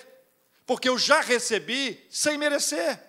porque 0.65 0.89
eu 0.89 0.97
já 0.97 1.21
recebi 1.21 2.05
sem 2.09 2.37
merecer. 2.37 3.01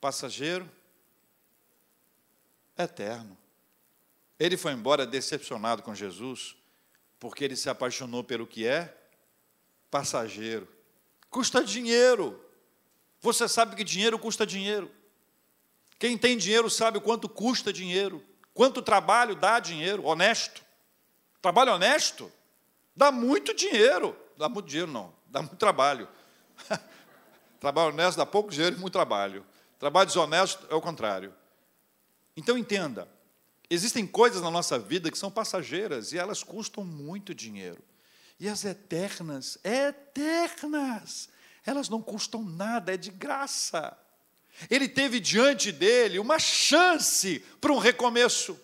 Passageiro 0.00 0.68
eterno. 2.76 3.36
Ele 4.38 4.56
foi 4.56 4.72
embora 4.72 5.06
decepcionado 5.06 5.82
com 5.82 5.94
Jesus, 5.94 6.56
porque 7.20 7.44
ele 7.44 7.54
se 7.54 7.70
apaixonou 7.70 8.24
pelo 8.24 8.46
que 8.46 8.66
é 8.66 8.96
passageiro. 9.90 10.66
Custa 11.30 11.62
dinheiro. 11.62 12.44
Você 13.20 13.48
sabe 13.48 13.76
que 13.76 13.84
dinheiro 13.84 14.18
custa 14.18 14.44
dinheiro. 14.44 14.90
Quem 15.98 16.18
tem 16.18 16.36
dinheiro 16.36 16.68
sabe 16.68 16.98
quanto 16.98 17.28
custa 17.28 17.72
dinheiro, 17.72 18.24
quanto 18.54 18.82
trabalho 18.82 19.34
dá 19.34 19.58
dinheiro, 19.58 20.04
honesto. 20.04 20.62
Trabalho 21.40 21.72
honesto 21.72 22.30
dá 22.94 23.10
muito 23.10 23.54
dinheiro. 23.54 24.16
Dá 24.36 24.48
muito 24.48 24.68
dinheiro, 24.68 24.90
não, 24.90 25.12
dá 25.26 25.40
muito 25.40 25.56
trabalho. 25.56 26.08
trabalho 27.60 27.90
honesto 27.90 28.16
dá 28.16 28.26
pouco 28.26 28.50
dinheiro 28.50 28.76
e 28.76 28.78
muito 28.78 28.92
trabalho. 28.92 29.44
Trabalho 29.78 30.06
desonesto 30.06 30.66
é 30.70 30.74
o 30.74 30.80
contrário. 30.80 31.34
Então 32.36 32.56
entenda, 32.56 33.08
existem 33.68 34.06
coisas 34.06 34.40
na 34.40 34.50
nossa 34.50 34.78
vida 34.78 35.10
que 35.10 35.18
são 35.18 35.30
passageiras 35.30 36.12
e 36.12 36.18
elas 36.18 36.42
custam 36.42 36.84
muito 36.84 37.34
dinheiro. 37.34 37.82
E 38.38 38.48
as 38.48 38.64
eternas, 38.64 39.58
eternas, 39.62 41.28
elas 41.64 41.88
não 41.88 42.02
custam 42.02 42.42
nada, 42.42 42.94
é 42.94 42.96
de 42.96 43.10
graça. 43.10 43.96
Ele 44.70 44.88
teve 44.88 45.18
diante 45.18 45.72
dele 45.72 46.18
uma 46.18 46.38
chance 46.38 47.44
para 47.60 47.72
um 47.72 47.78
recomeço. 47.78 48.58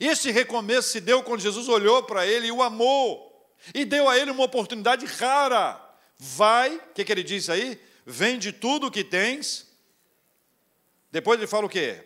E 0.00 0.06
esse 0.06 0.30
recomeço 0.30 0.90
se 0.90 1.00
deu 1.00 1.22
quando 1.22 1.40
Jesus 1.40 1.68
olhou 1.68 2.02
para 2.02 2.26
ele 2.26 2.46
e 2.46 2.52
o 2.52 2.62
amou, 2.62 3.50
e 3.74 3.84
deu 3.84 4.08
a 4.08 4.18
ele 4.18 4.30
uma 4.30 4.44
oportunidade 4.44 5.04
rara. 5.06 5.80
Vai, 6.18 6.76
o 6.76 6.94
que, 6.94 7.04
que 7.04 7.12
ele 7.12 7.22
diz 7.22 7.50
aí? 7.50 7.80
Vende 8.06 8.52
tudo 8.52 8.86
o 8.86 8.90
que 8.90 9.04
tens. 9.04 9.68
Depois 11.10 11.38
ele 11.38 11.46
fala 11.46 11.66
o 11.66 11.68
quê? 11.68 12.02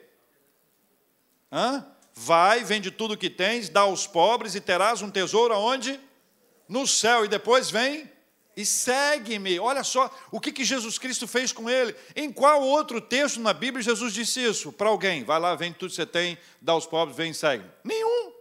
Hã? 1.53 1.87
Vai, 2.12 2.65
vende 2.65 2.91
tudo 2.91 3.15
o 3.15 3.17
que 3.17 3.31
tens, 3.31 3.69
dá 3.69 3.83
aos 3.83 4.07
pobres 4.07 4.55
e 4.55 4.61
terás 4.61 5.03
um 5.03 5.11
tesouro 5.11 5.55
aonde? 5.55 6.01
no 6.69 6.87
céu 6.87 7.25
e 7.25 7.29
depois 7.29 7.71
vem 7.71 8.11
e 8.57 8.64
segue-me. 8.64 9.61
Olha 9.61 9.85
só 9.85 10.11
o 10.31 10.40
que, 10.40 10.51
que 10.51 10.64
Jesus 10.64 10.99
Cristo 10.99 11.29
fez 11.29 11.53
com 11.53 11.69
ele. 11.69 11.95
Em 12.16 12.33
qual 12.33 12.62
outro 12.62 13.01
texto 13.01 13.38
na 13.38 13.53
Bíblia 13.53 13.83
Jesus 13.83 14.14
disse 14.14 14.42
isso 14.42 14.73
para 14.73 14.88
alguém? 14.88 15.23
Vai 15.23 15.38
lá, 15.38 15.55
vende 15.55 15.77
tudo 15.77 15.90
que 15.90 15.97
você 15.97 16.07
tem, 16.07 16.38
dá 16.61 16.73
aos 16.73 16.87
pobres, 16.87 17.16
vem 17.16 17.33
e 17.33 17.35
segue. 17.35 17.64
Nenhum. 17.85 18.33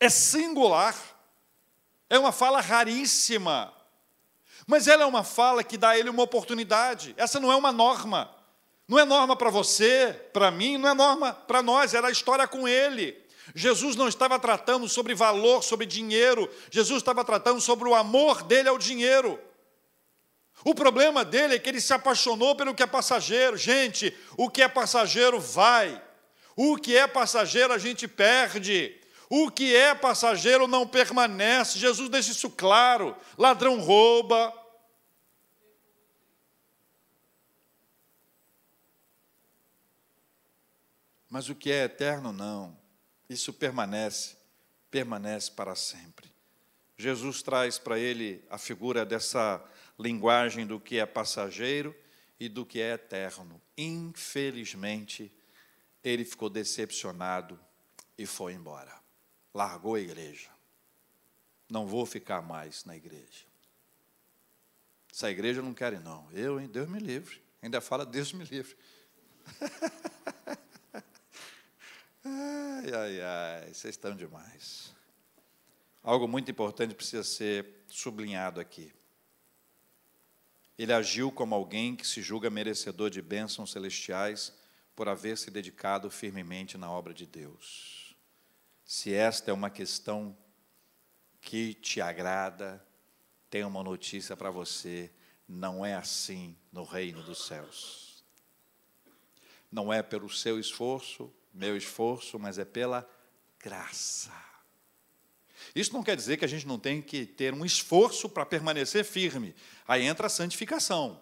É 0.00 0.08
singular. 0.08 0.96
É 2.08 2.18
uma 2.18 2.32
fala 2.32 2.60
raríssima. 2.60 3.74
Mas 4.66 4.88
ela 4.88 5.02
é 5.02 5.06
uma 5.06 5.22
fala 5.22 5.62
que 5.62 5.76
dá 5.76 5.90
a 5.90 5.98
ele 5.98 6.08
uma 6.08 6.22
oportunidade. 6.22 7.14
Essa 7.18 7.38
não 7.38 7.52
é 7.52 7.56
uma 7.56 7.70
norma. 7.70 8.34
Não 8.88 8.98
é 8.98 9.04
norma 9.04 9.36
para 9.36 9.50
você, 9.50 10.18
para 10.32 10.50
mim, 10.50 10.78
não 10.78 10.88
é 10.88 10.94
norma 10.94 11.34
para 11.34 11.62
nós, 11.62 11.92
era 11.92 12.08
a 12.08 12.10
história 12.10 12.48
com 12.48 12.66
ele. 12.66 13.22
Jesus 13.54 13.96
não 13.96 14.08
estava 14.08 14.38
tratando 14.38 14.88
sobre 14.88 15.14
valor, 15.14 15.62
sobre 15.62 15.86
dinheiro, 15.86 16.48
Jesus 16.70 16.98
estava 16.98 17.24
tratando 17.24 17.60
sobre 17.60 17.88
o 17.88 17.94
amor 17.94 18.42
dele 18.42 18.68
ao 18.68 18.78
dinheiro. 18.78 19.40
O 20.64 20.74
problema 20.74 21.24
dele 21.24 21.54
é 21.54 21.58
que 21.58 21.68
ele 21.68 21.80
se 21.80 21.92
apaixonou 21.92 22.54
pelo 22.56 22.74
que 22.74 22.82
é 22.82 22.86
passageiro. 22.86 23.56
Gente, 23.56 24.16
o 24.36 24.50
que 24.50 24.62
é 24.62 24.68
passageiro 24.68 25.40
vai, 25.40 26.02
o 26.56 26.76
que 26.76 26.96
é 26.96 27.06
passageiro 27.06 27.72
a 27.72 27.78
gente 27.78 28.08
perde. 28.08 28.98
O 29.30 29.50
que 29.50 29.76
é 29.76 29.94
passageiro 29.94 30.66
não 30.66 30.86
permanece. 30.86 31.78
Jesus 31.78 32.08
deixa 32.08 32.32
isso 32.32 32.48
claro. 32.50 33.14
Ladrão 33.36 33.78
rouba. 33.78 34.52
Mas 41.28 41.50
o 41.50 41.54
que 41.54 41.70
é 41.70 41.84
eterno, 41.84 42.32
não. 42.32 42.77
Isso 43.28 43.52
permanece, 43.52 44.36
permanece 44.90 45.50
para 45.50 45.74
sempre. 45.74 46.30
Jesus 46.96 47.42
traz 47.42 47.78
para 47.78 47.98
ele 47.98 48.44
a 48.50 48.58
figura 48.58 49.04
dessa 49.04 49.62
linguagem 49.98 50.66
do 50.66 50.80
que 50.80 50.98
é 50.98 51.06
passageiro 51.06 51.94
e 52.40 52.48
do 52.48 52.64
que 52.64 52.80
é 52.80 52.94
eterno. 52.94 53.60
Infelizmente, 53.76 55.32
ele 56.02 56.24
ficou 56.24 56.48
decepcionado 56.48 57.58
e 58.16 58.26
foi 58.26 58.54
embora. 58.54 58.92
Largou 59.54 59.94
a 59.94 60.00
igreja. 60.00 60.50
Não 61.68 61.86
vou 61.86 62.06
ficar 62.06 62.40
mais 62.42 62.84
na 62.84 62.96
igreja. 62.96 63.46
Essa 65.12 65.30
igreja 65.30 65.60
não 65.62 65.74
quer, 65.74 66.00
não. 66.00 66.30
Eu, 66.32 66.60
hein? 66.60 66.66
Deus 66.66 66.88
me 66.88 66.98
livre. 66.98 67.42
Ainda 67.60 67.80
fala, 67.80 68.06
Deus 68.06 68.32
me 68.32 68.44
livre. 68.44 68.76
ai, 72.28 72.92
ai, 72.94 73.20
ai, 73.20 73.74
vocês 73.74 73.94
estão 73.94 74.14
demais. 74.14 74.94
Algo 76.02 76.28
muito 76.28 76.50
importante 76.50 76.94
precisa 76.94 77.24
ser 77.24 77.84
sublinhado 77.88 78.60
aqui. 78.60 78.92
Ele 80.78 80.92
agiu 80.92 81.32
como 81.32 81.54
alguém 81.54 81.96
que 81.96 82.06
se 82.06 82.22
julga 82.22 82.48
merecedor 82.48 83.10
de 83.10 83.20
bênçãos 83.20 83.72
celestiais 83.72 84.52
por 84.94 85.08
haver 85.08 85.36
se 85.36 85.50
dedicado 85.50 86.10
firmemente 86.10 86.78
na 86.78 86.90
obra 86.90 87.12
de 87.12 87.26
Deus. 87.26 88.16
Se 88.84 89.12
esta 89.12 89.50
é 89.50 89.54
uma 89.54 89.70
questão 89.70 90.36
que 91.40 91.74
te 91.74 92.00
agrada, 92.00 92.84
tenho 93.50 93.68
uma 93.68 93.82
notícia 93.82 94.36
para 94.36 94.50
você: 94.50 95.10
não 95.48 95.84
é 95.84 95.94
assim 95.94 96.56
no 96.72 96.84
reino 96.84 97.22
dos 97.22 97.46
céus. 97.46 98.24
Não 99.70 99.92
é 99.92 100.02
pelo 100.02 100.30
seu 100.30 100.58
esforço, 100.58 101.32
meu 101.52 101.76
esforço, 101.76 102.38
mas 102.38 102.58
é 102.58 102.64
pela 102.64 103.08
graça. 103.58 104.32
Isso 105.74 105.92
não 105.92 106.02
quer 106.02 106.16
dizer 106.16 106.36
que 106.36 106.44
a 106.44 106.48
gente 106.48 106.66
não 106.66 106.78
tem 106.78 107.02
que 107.02 107.26
ter 107.26 107.52
um 107.52 107.64
esforço 107.64 108.28
para 108.28 108.46
permanecer 108.46 109.04
firme. 109.04 109.54
Aí 109.86 110.04
entra 110.04 110.26
a 110.26 110.30
santificação. 110.30 111.20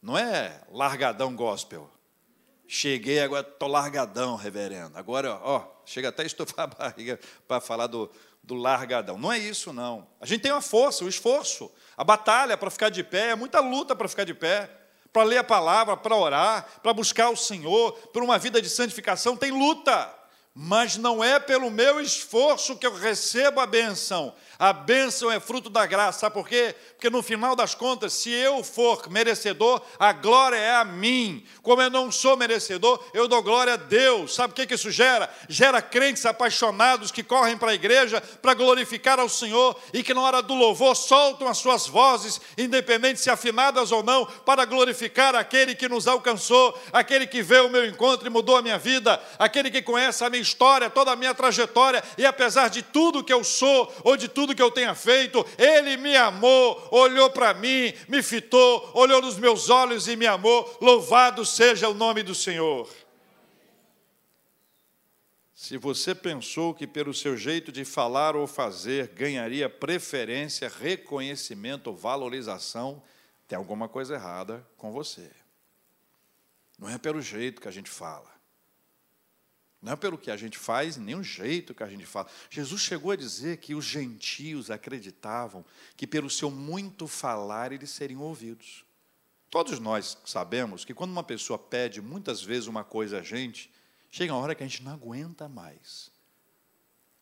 Não 0.00 0.16
é 0.16 0.62
largadão 0.70 1.34
gospel. 1.34 1.90
Cheguei, 2.66 3.20
agora 3.20 3.46
estou 3.46 3.68
largadão, 3.68 4.36
reverendo. 4.36 4.96
Agora, 4.96 5.40
ó, 5.42 5.66
chega 5.86 6.10
até 6.10 6.22
a 6.22 6.26
estufar 6.26 6.64
a 6.64 6.66
barriga 6.90 7.18
para 7.46 7.60
falar 7.60 7.86
do, 7.86 8.10
do 8.42 8.54
largadão. 8.54 9.16
Não 9.16 9.32
é 9.32 9.38
isso, 9.38 9.72
não. 9.72 10.06
A 10.20 10.26
gente 10.26 10.42
tem 10.42 10.52
uma 10.52 10.60
força, 10.60 11.02
o 11.02 11.06
um 11.06 11.10
esforço, 11.10 11.72
a 11.96 12.04
batalha 12.04 12.56
para 12.56 12.70
ficar 12.70 12.90
de 12.90 13.02
pé, 13.02 13.30
é 13.30 13.34
muita 13.34 13.60
luta 13.60 13.96
para 13.96 14.06
ficar 14.06 14.24
de 14.24 14.34
pé, 14.34 14.70
para 15.18 15.26
ler 15.26 15.38
a 15.38 15.44
palavra, 15.44 15.96
para 15.96 16.14
orar, 16.14 16.64
para 16.80 16.92
buscar 16.92 17.28
o 17.28 17.36
Senhor, 17.36 17.90
por 18.12 18.22
uma 18.22 18.38
vida 18.38 18.62
de 18.62 18.70
santificação, 18.70 19.36
tem 19.36 19.50
luta. 19.50 20.14
Mas 20.60 20.96
não 20.96 21.22
é 21.22 21.38
pelo 21.38 21.70
meu 21.70 22.00
esforço 22.00 22.74
que 22.74 22.84
eu 22.84 22.92
recebo 22.92 23.60
a 23.60 23.66
benção, 23.66 24.34
a 24.58 24.72
bênção 24.72 25.30
é 25.30 25.38
fruto 25.38 25.70
da 25.70 25.86
graça, 25.86 26.18
sabe 26.18 26.34
por 26.34 26.48
quê? 26.48 26.74
Porque 26.94 27.08
no 27.08 27.22
final 27.22 27.54
das 27.54 27.76
contas, 27.76 28.12
se 28.12 28.28
eu 28.28 28.64
for 28.64 29.08
merecedor, 29.08 29.80
a 30.00 30.12
glória 30.12 30.56
é 30.56 30.74
a 30.74 30.84
mim. 30.84 31.46
Como 31.62 31.80
eu 31.80 31.88
não 31.88 32.10
sou 32.10 32.36
merecedor, 32.36 33.00
eu 33.14 33.28
dou 33.28 33.40
glória 33.40 33.74
a 33.74 33.76
Deus. 33.76 34.34
Sabe 34.34 34.52
o 34.60 34.66
que 34.66 34.74
isso 34.74 34.90
gera? 34.90 35.30
Gera 35.48 35.80
crentes 35.80 36.26
apaixonados 36.26 37.12
que 37.12 37.22
correm 37.22 37.56
para 37.56 37.70
a 37.70 37.74
igreja 37.74 38.20
para 38.20 38.52
glorificar 38.52 39.20
ao 39.20 39.28
Senhor 39.28 39.80
e 39.92 40.02
que 40.02 40.12
na 40.12 40.22
hora 40.22 40.42
do 40.42 40.54
louvor 40.54 40.96
soltam 40.96 41.46
as 41.46 41.58
suas 41.58 41.86
vozes, 41.86 42.40
independente 42.58 43.20
se 43.20 43.30
afinadas 43.30 43.92
ou 43.92 44.02
não, 44.02 44.26
para 44.26 44.64
glorificar 44.64 45.36
aquele 45.36 45.76
que 45.76 45.88
nos 45.88 46.08
alcançou, 46.08 46.76
aquele 46.92 47.28
que 47.28 47.42
veio 47.42 47.62
ao 47.62 47.68
meu 47.68 47.86
encontro 47.86 48.26
e 48.26 48.30
mudou 48.30 48.56
a 48.56 48.62
minha 48.62 48.76
vida, 48.76 49.22
aquele 49.38 49.70
que 49.70 49.82
conhece 49.82 50.24
a 50.24 50.30
minha 50.30 50.42
história, 50.48 50.90
toda 50.90 51.12
a 51.12 51.16
minha 51.16 51.34
trajetória 51.34 52.02
e 52.16 52.24
apesar 52.24 52.68
de 52.68 52.82
tudo 52.82 53.22
que 53.22 53.32
eu 53.32 53.44
sou 53.44 53.92
ou 54.02 54.16
de 54.16 54.28
tudo 54.28 54.54
que 54.54 54.62
eu 54.62 54.70
tenha 54.70 54.94
feito, 54.94 55.44
Ele 55.58 55.96
me 55.96 56.16
amou, 56.16 56.88
olhou 56.90 57.30
para 57.30 57.54
mim, 57.54 57.92
me 58.08 58.22
fitou, 58.22 58.90
olhou 58.94 59.20
nos 59.20 59.36
meus 59.38 59.68
olhos 59.68 60.08
e 60.08 60.16
me 60.16 60.26
amou. 60.26 60.78
Louvado 60.80 61.44
seja 61.44 61.88
o 61.88 61.94
nome 61.94 62.22
do 62.22 62.34
Senhor. 62.34 62.88
Se 65.54 65.76
você 65.76 66.14
pensou 66.14 66.72
que 66.72 66.86
pelo 66.86 67.12
seu 67.12 67.36
jeito 67.36 67.72
de 67.72 67.84
falar 67.84 68.36
ou 68.36 68.46
fazer 68.46 69.08
ganharia 69.08 69.68
preferência, 69.68 70.68
reconhecimento 70.68 71.88
ou 71.88 71.96
valorização, 71.96 73.02
tem 73.48 73.58
alguma 73.58 73.88
coisa 73.88 74.14
errada 74.14 74.64
com 74.76 74.92
você. 74.92 75.28
Não 76.78 76.88
é 76.88 76.96
pelo 76.96 77.20
jeito 77.20 77.60
que 77.60 77.66
a 77.66 77.72
gente 77.72 77.90
fala. 77.90 78.37
Não 79.80 79.92
é 79.92 79.96
pelo 79.96 80.18
que 80.18 80.30
a 80.30 80.36
gente 80.36 80.58
faz, 80.58 80.96
nem 80.96 81.14
o 81.14 81.22
jeito 81.22 81.74
que 81.74 81.82
a 81.82 81.88
gente 81.88 82.04
fala. 82.04 82.28
Jesus 82.50 82.82
chegou 82.82 83.12
a 83.12 83.16
dizer 83.16 83.58
que 83.58 83.74
os 83.74 83.84
gentios 83.84 84.70
acreditavam 84.70 85.64
que 85.96 86.06
pelo 86.06 86.28
seu 86.28 86.50
muito 86.50 87.06
falar 87.06 87.72
eles 87.72 87.90
seriam 87.90 88.22
ouvidos. 88.22 88.84
Todos 89.48 89.78
nós 89.78 90.18
sabemos 90.24 90.84
que 90.84 90.92
quando 90.92 91.12
uma 91.12 91.22
pessoa 91.22 91.58
pede 91.58 92.02
muitas 92.02 92.42
vezes 92.42 92.66
uma 92.66 92.84
coisa 92.84 93.20
a 93.20 93.22
gente, 93.22 93.72
chega 94.10 94.32
uma 94.32 94.42
hora 94.42 94.54
que 94.54 94.64
a 94.64 94.66
gente 94.66 94.82
não 94.82 94.92
aguenta 94.92 95.48
mais. 95.48 96.10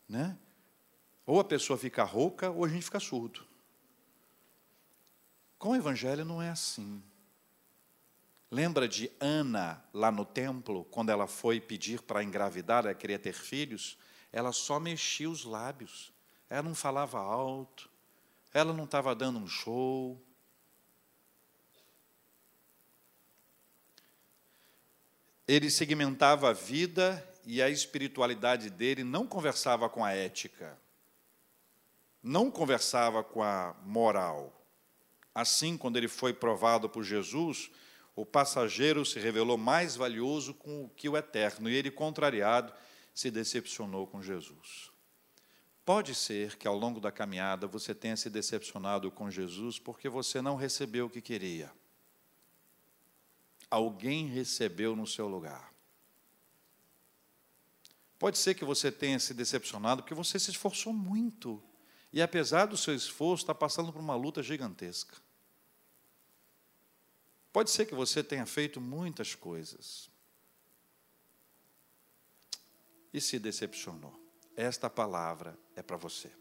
Né? 0.09 0.35
Ou 1.25 1.39
a 1.39 1.43
pessoa 1.43 1.77
fica 1.77 2.03
rouca 2.03 2.49
ou 2.49 2.65
a 2.65 2.69
gente 2.69 2.83
fica 2.83 2.99
surdo. 2.99 3.45
Com 5.59 5.69
o 5.69 5.75
evangelho 5.75 6.25
não 6.25 6.41
é 6.41 6.49
assim. 6.49 7.01
Lembra 8.49 8.87
de 8.87 9.11
Ana 9.19 9.83
lá 9.93 10.09
no 10.09 10.23
templo, 10.23 10.85
quando 10.85 11.09
ela 11.09 11.27
foi 11.27 11.59
pedir 11.59 12.01
para 12.01 12.23
engravidar, 12.23 12.85
ela 12.85 12.93
queria 12.93 13.19
ter 13.19 13.33
filhos? 13.33 13.97
Ela 14.31 14.53
só 14.53 14.79
mexia 14.79 15.29
os 15.29 15.43
lábios, 15.43 16.13
ela 16.49 16.63
não 16.63 16.75
falava 16.75 17.19
alto, 17.19 17.89
ela 18.53 18.71
não 18.71 18.85
estava 18.85 19.13
dando 19.13 19.39
um 19.39 19.47
show. 19.47 20.21
Ele 25.45 25.69
segmentava 25.69 26.49
a 26.49 26.53
vida 26.53 27.25
e 27.45 27.61
a 27.61 27.69
espiritualidade 27.69 28.69
dele 28.69 29.03
não 29.03 29.27
conversava 29.27 29.89
com 29.89 30.03
a 30.03 30.11
ética, 30.11 30.77
não 32.23 32.49
conversava 32.49 33.23
com 33.23 33.43
a 33.43 33.75
moral. 33.83 34.53
Assim, 35.33 35.77
quando 35.77 35.97
ele 35.97 36.07
foi 36.07 36.33
provado 36.33 36.89
por 36.89 37.03
Jesus, 37.03 37.69
o 38.17 38.25
passageiro 38.25 39.05
se 39.05 39.19
revelou 39.19 39.59
mais 39.59 39.95
valioso 39.95 40.57
que 40.95 41.07
o 41.07 41.15
eterno, 41.15 41.69
e 41.69 41.75
ele, 41.75 41.91
contrariado, 41.91 42.73
se 43.13 43.29
decepcionou 43.29 44.07
com 44.07 44.23
Jesus. 44.23 44.91
Pode 45.85 46.15
ser 46.15 46.57
que 46.57 46.67
ao 46.67 46.75
longo 46.75 46.99
da 46.99 47.11
caminhada 47.11 47.67
você 47.67 47.93
tenha 47.93 48.17
se 48.17 48.27
decepcionado 48.27 49.11
com 49.11 49.29
Jesus 49.29 49.77
porque 49.77 50.09
você 50.09 50.41
não 50.41 50.55
recebeu 50.55 51.05
o 51.05 51.09
que 51.11 51.21
queria. 51.21 51.71
Alguém 53.69 54.25
recebeu 54.25 54.95
no 54.95 55.05
seu 55.05 55.27
lugar. 55.27 55.71
Pode 58.17 58.39
ser 58.39 58.55
que 58.55 58.65
você 58.65 58.91
tenha 58.91 59.19
se 59.19 59.31
decepcionado 59.35 60.01
porque 60.01 60.15
você 60.15 60.39
se 60.39 60.49
esforçou 60.49 60.91
muito 60.91 61.63
e, 62.11 62.19
apesar 62.19 62.65
do 62.65 62.77
seu 62.77 62.95
esforço, 62.95 63.43
está 63.43 63.53
passando 63.53 63.93
por 63.93 63.99
uma 63.99 64.15
luta 64.15 64.41
gigantesca. 64.41 65.26
Pode 67.51 67.71
ser 67.71 67.85
que 67.85 67.95
você 67.95 68.23
tenha 68.23 68.45
feito 68.45 68.79
muitas 68.79 69.35
coisas 69.35 70.09
e 73.13 73.19
se 73.21 73.39
decepcionou. 73.39 74.13
Esta 74.55 74.89
palavra 74.89 75.57
é 75.75 75.81
para 75.81 75.97
você. 75.97 76.31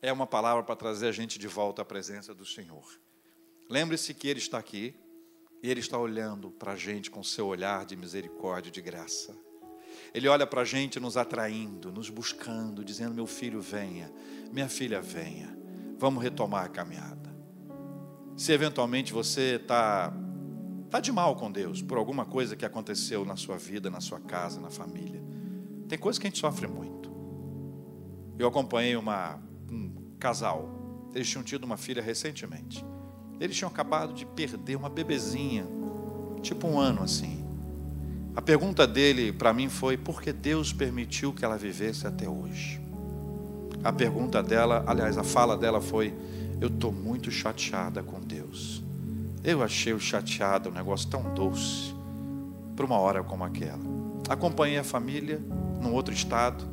É 0.00 0.12
uma 0.12 0.26
palavra 0.26 0.62
para 0.62 0.76
trazer 0.76 1.08
a 1.08 1.12
gente 1.12 1.38
de 1.38 1.48
volta 1.48 1.82
à 1.82 1.84
presença 1.84 2.34
do 2.34 2.44
Senhor. 2.44 3.00
Lembre-se 3.68 4.12
que 4.12 4.28
Ele 4.28 4.38
está 4.38 4.58
aqui 4.58 4.94
e 5.62 5.70
Ele 5.70 5.80
está 5.80 5.98
olhando 5.98 6.50
para 6.50 6.72
a 6.72 6.76
gente 6.76 7.10
com 7.10 7.22
seu 7.22 7.46
olhar 7.46 7.86
de 7.86 7.96
misericórdia 7.96 8.68
e 8.68 8.72
de 8.72 8.82
graça. 8.82 9.34
Ele 10.12 10.28
olha 10.28 10.46
para 10.46 10.60
a 10.60 10.64
gente 10.64 11.00
nos 11.00 11.16
atraindo, 11.16 11.90
nos 11.90 12.10
buscando, 12.10 12.84
dizendo: 12.84 13.14
Meu 13.14 13.26
filho, 13.26 13.60
venha, 13.60 14.12
minha 14.52 14.68
filha, 14.68 15.00
venha, 15.00 15.56
vamos 15.96 16.22
retomar 16.22 16.66
a 16.66 16.68
caminhada. 16.68 17.23
Se 18.36 18.52
eventualmente 18.52 19.12
você 19.12 19.60
está 19.62 20.12
tá 20.90 21.00
de 21.00 21.12
mal 21.12 21.36
com 21.36 21.50
Deus 21.50 21.80
por 21.82 21.98
alguma 21.98 22.24
coisa 22.24 22.56
que 22.56 22.64
aconteceu 22.64 23.24
na 23.24 23.36
sua 23.36 23.56
vida, 23.56 23.90
na 23.90 24.00
sua 24.00 24.20
casa, 24.20 24.60
na 24.60 24.70
família, 24.70 25.22
tem 25.88 25.98
coisas 25.98 26.18
que 26.18 26.26
a 26.26 26.30
gente 26.30 26.40
sofre 26.40 26.66
muito. 26.66 27.12
Eu 28.38 28.48
acompanhei 28.48 28.96
uma, 28.96 29.40
um 29.70 30.16
casal, 30.18 30.68
eles 31.14 31.28
tinham 31.28 31.44
tido 31.44 31.64
uma 31.64 31.76
filha 31.76 32.02
recentemente. 32.02 32.84
Eles 33.38 33.56
tinham 33.56 33.70
acabado 33.70 34.12
de 34.12 34.26
perder 34.26 34.76
uma 34.76 34.88
bebezinha, 34.88 35.66
tipo 36.42 36.66
um 36.66 36.78
ano 36.78 37.02
assim. 37.02 37.44
A 38.34 38.42
pergunta 38.42 38.86
dele 38.86 39.32
para 39.32 39.52
mim 39.52 39.68
foi: 39.68 39.96
por 39.96 40.20
que 40.20 40.32
Deus 40.32 40.72
permitiu 40.72 41.32
que 41.32 41.44
ela 41.44 41.56
vivesse 41.56 42.06
até 42.06 42.28
hoje? 42.28 42.80
A 43.82 43.92
pergunta 43.92 44.42
dela, 44.42 44.82
aliás, 44.86 45.16
a 45.16 45.22
fala 45.22 45.56
dela 45.56 45.80
foi: 45.80 46.12
eu 46.64 46.68
estou 46.68 46.90
muito 46.90 47.30
chateada 47.30 48.02
com 48.02 48.18
Deus. 48.18 48.82
Eu 49.42 49.62
achei 49.62 49.92
o 49.92 50.00
chateado 50.00 50.70
um 50.70 50.72
negócio 50.72 51.10
tão 51.10 51.34
doce 51.34 51.94
para 52.74 52.86
uma 52.86 52.96
hora 52.96 53.22
como 53.22 53.44
aquela. 53.44 53.82
Acompanhei 54.30 54.78
a 54.78 54.84
família 54.84 55.42
num 55.78 55.92
outro 55.92 56.14
estado 56.14 56.64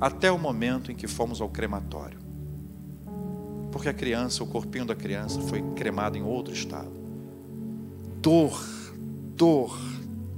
até 0.00 0.32
o 0.32 0.38
momento 0.38 0.90
em 0.90 0.94
que 0.94 1.06
fomos 1.06 1.42
ao 1.42 1.48
crematório. 1.50 2.18
Porque 3.70 3.90
a 3.90 3.92
criança, 3.92 4.42
o 4.42 4.46
corpinho 4.46 4.86
da 4.86 4.94
criança 4.94 5.42
foi 5.42 5.60
cremado 5.74 6.16
em 6.16 6.22
outro 6.22 6.54
estado. 6.54 6.90
Dor, 8.22 8.58
dor, 9.36 9.78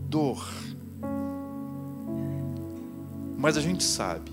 dor. 0.09 0.45
Mas 3.39 3.57
a 3.57 3.61
gente 3.61 3.85
sabe 3.85 4.33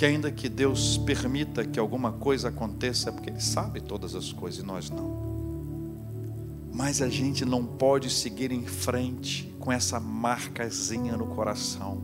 que 0.00 0.06
ainda 0.06 0.32
que 0.32 0.48
Deus 0.48 0.96
permita 0.96 1.62
que 1.62 1.78
alguma 1.78 2.10
coisa 2.10 2.48
aconteça, 2.48 3.10
é 3.10 3.12
porque 3.12 3.28
Ele 3.28 3.38
sabe 3.38 3.82
todas 3.82 4.14
as 4.14 4.32
coisas 4.32 4.64
e 4.64 4.66
nós 4.66 4.88
não. 4.88 6.72
Mas 6.72 7.02
a 7.02 7.08
gente 7.10 7.44
não 7.44 7.66
pode 7.66 8.08
seguir 8.08 8.50
em 8.50 8.64
frente 8.64 9.54
com 9.60 9.70
essa 9.70 10.00
marcazinha 10.00 11.18
no 11.18 11.26
coração. 11.26 12.02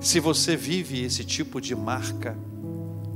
Se 0.00 0.18
você 0.18 0.56
vive 0.56 1.04
esse 1.04 1.22
tipo 1.22 1.60
de 1.60 1.76
marca, 1.76 2.34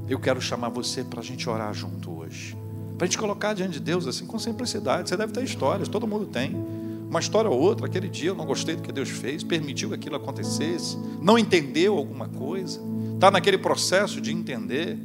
eu 0.06 0.20
quero 0.20 0.42
chamar 0.42 0.68
você 0.68 1.02
para 1.02 1.20
a 1.20 1.24
gente 1.24 1.48
orar 1.48 1.72
junto 1.72 2.18
hoje. 2.18 2.54
Para 2.98 3.06
a 3.06 3.08
gente 3.08 3.16
colocar 3.16 3.54
diante 3.54 3.72
de 3.72 3.80
Deus 3.80 4.06
assim 4.06 4.26
com 4.26 4.38
simplicidade. 4.38 5.08
Você 5.08 5.16
deve 5.16 5.32
ter 5.32 5.42
histórias, 5.42 5.88
todo 5.88 6.06
mundo 6.06 6.26
tem. 6.26 6.54
Uma 7.08 7.20
história 7.20 7.50
ou 7.50 7.58
outra, 7.58 7.86
aquele 7.86 8.10
dia 8.10 8.28
eu 8.28 8.34
não 8.34 8.44
gostei 8.44 8.76
do 8.76 8.82
que 8.82 8.92
Deus 8.92 9.08
fez, 9.08 9.42
permitiu 9.42 9.88
que 9.88 9.94
aquilo 9.94 10.16
acontecesse, 10.16 10.98
não 11.22 11.38
entendeu 11.38 11.96
alguma 11.96 12.28
coisa, 12.28 12.78
está 13.18 13.32
naquele 13.32 13.58
processo 13.58 14.20
de 14.20 14.32
entender. 14.32 14.96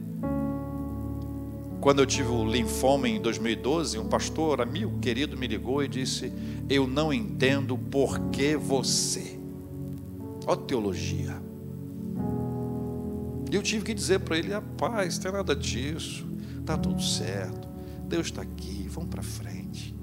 Quando 1.82 2.00
eu 2.00 2.06
tive 2.06 2.30
o 2.30 2.46
linfoma 2.46 3.10
em 3.10 3.20
2012, 3.20 3.98
um 3.98 4.08
pastor 4.08 4.62
amigo 4.62 5.00
querido 5.00 5.36
me 5.36 5.48
ligou 5.48 5.84
e 5.84 5.88
disse: 5.88 6.32
Eu 6.70 6.86
não 6.86 7.12
entendo 7.12 7.76
por 7.76 8.30
que 8.30 8.56
você. 8.56 9.40
Ó 10.46 10.56
teologia. 10.56 11.42
E 13.52 13.56
eu 13.56 13.64
tive 13.64 13.84
que 13.84 13.96
dizer 13.96 14.20
para 14.20 14.38
ele: 14.38 14.54
Rapaz, 14.54 15.16
não 15.16 15.24
tem 15.24 15.32
nada 15.32 15.56
disso, 15.56 16.28
está 16.60 16.78
tudo 16.78 17.02
certo, 17.02 17.68
Deus 18.08 18.28
está 18.28 18.44
aqui, 18.44 18.88
vamos 18.90 19.10
para 19.10 19.24
frente. 19.24 19.96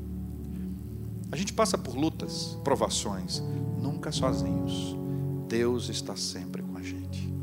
A 1.31 1.37
gente 1.37 1.53
passa 1.53 1.79
por 1.79 1.95
lutas, 1.95 2.59
provações, 2.65 3.41
nunca 3.81 4.11
sozinhos. 4.11 4.97
Deus 5.49 5.89
está 5.89 6.17
sempre 6.17 6.61
com 6.61 6.77
a 6.77 6.83
gente. 6.83 7.40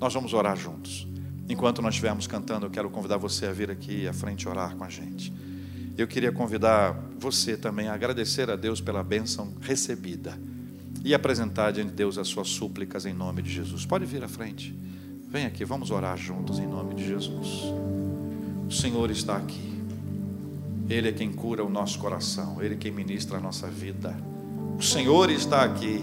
Nós 0.00 0.14
vamos 0.14 0.32
orar 0.32 0.56
juntos. 0.56 1.06
Enquanto 1.48 1.82
nós 1.82 1.94
estivermos 1.94 2.26
cantando, 2.26 2.66
eu 2.66 2.70
quero 2.70 2.90
convidar 2.90 3.16
você 3.16 3.46
a 3.46 3.52
vir 3.52 3.70
aqui 3.70 4.06
à 4.06 4.12
frente 4.12 4.48
orar 4.48 4.76
com 4.76 4.84
a 4.84 4.88
gente. 4.88 5.32
Eu 5.96 6.06
queria 6.06 6.30
convidar 6.30 6.94
você 7.18 7.56
também 7.56 7.88
a 7.88 7.94
agradecer 7.94 8.48
a 8.50 8.54
Deus 8.54 8.80
pela 8.80 9.02
bênção 9.02 9.54
recebida 9.60 10.38
e 11.04 11.14
apresentar 11.14 11.72
diante 11.72 11.90
de 11.90 11.96
Deus 11.96 12.18
as 12.18 12.28
suas 12.28 12.48
súplicas 12.48 13.06
em 13.06 13.12
nome 13.12 13.42
de 13.42 13.50
Jesus. 13.50 13.84
Pode 13.84 14.04
vir 14.04 14.22
à 14.22 14.28
frente. 14.28 14.78
Vem 15.28 15.46
aqui, 15.46 15.64
vamos 15.64 15.90
orar 15.90 16.16
juntos 16.16 16.58
em 16.58 16.66
nome 16.66 16.94
de 16.94 17.06
Jesus. 17.06 17.64
O 18.68 18.72
Senhor 18.72 19.10
está 19.10 19.36
aqui. 19.36 19.82
Ele 20.88 21.08
é 21.08 21.12
quem 21.12 21.32
cura 21.32 21.64
o 21.64 21.68
nosso 21.68 21.98
coração, 21.98 22.62
Ele 22.62 22.74
é 22.74 22.78
quem 22.78 22.92
ministra 22.92 23.38
a 23.38 23.40
nossa 23.40 23.66
vida. 23.66 24.16
O 24.78 24.82
Senhor 24.82 25.30
está 25.30 25.64
aqui. 25.64 26.02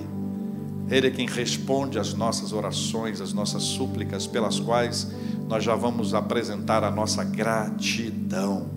Ele 0.90 1.08
é 1.08 1.12
quem 1.12 1.28
responde 1.28 1.98
às 1.98 2.14
nossas 2.14 2.54
orações, 2.54 3.20
às 3.20 3.34
nossas 3.34 3.64
súplicas, 3.64 4.28
pelas 4.28 4.60
quais 4.60 5.12
nós 5.48 5.64
já 5.64 5.76
vamos 5.76 6.14
apresentar 6.14 6.84
a 6.84 6.92
nossa 6.92 7.24
gratidão. 7.24 8.68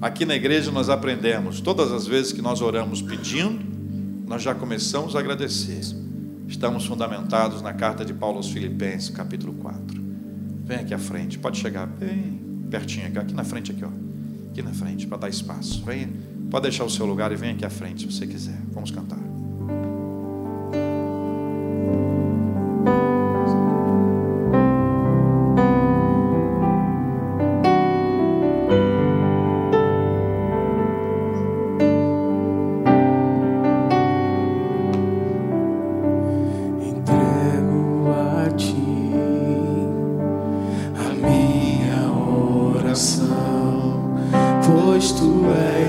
Aqui 0.00 0.24
na 0.24 0.34
igreja 0.34 0.70
nós 0.70 0.88
aprendemos, 0.88 1.60
todas 1.60 1.92
as 1.92 2.06
vezes 2.06 2.32
que 2.32 2.42
nós 2.42 2.60
oramos 2.60 3.00
pedindo, 3.00 3.64
nós 4.26 4.42
já 4.42 4.54
começamos 4.54 5.14
a 5.16 5.18
agradecer. 5.18 5.80
Estamos 6.46 6.84
fundamentados 6.84 7.62
na 7.62 7.72
carta 7.72 8.04
de 8.04 8.12
Paulo 8.12 8.38
aos 8.38 8.50
Filipenses, 8.50 9.10
capítulo 9.10 9.54
4. 9.54 10.02
Vem 10.64 10.78
aqui 10.78 10.94
à 10.94 10.98
frente, 10.98 11.38
pode 11.38 11.58
chegar 11.58 11.86
bem 11.86 12.40
pertinho 12.70 13.06
aqui, 13.06 13.18
aqui 13.18 13.34
na 13.34 13.44
frente 13.44 13.70
aqui, 13.70 13.84
ó. 13.84 13.88
Aqui 14.50 14.62
na 14.62 14.72
frente, 14.72 15.06
para 15.06 15.18
dar 15.18 15.28
espaço. 15.28 15.82
Venha, 15.84 16.08
pode 16.50 16.62
deixar 16.64 16.84
o 16.84 16.90
seu 16.90 17.06
lugar 17.06 17.32
e 17.32 17.36
vem 17.36 17.50
aqui 17.52 17.64
à 17.64 17.70
frente, 17.70 18.00
se 18.00 18.12
você 18.12 18.26
quiser. 18.26 18.58
Vamos 18.72 18.90
cantar. 18.90 19.33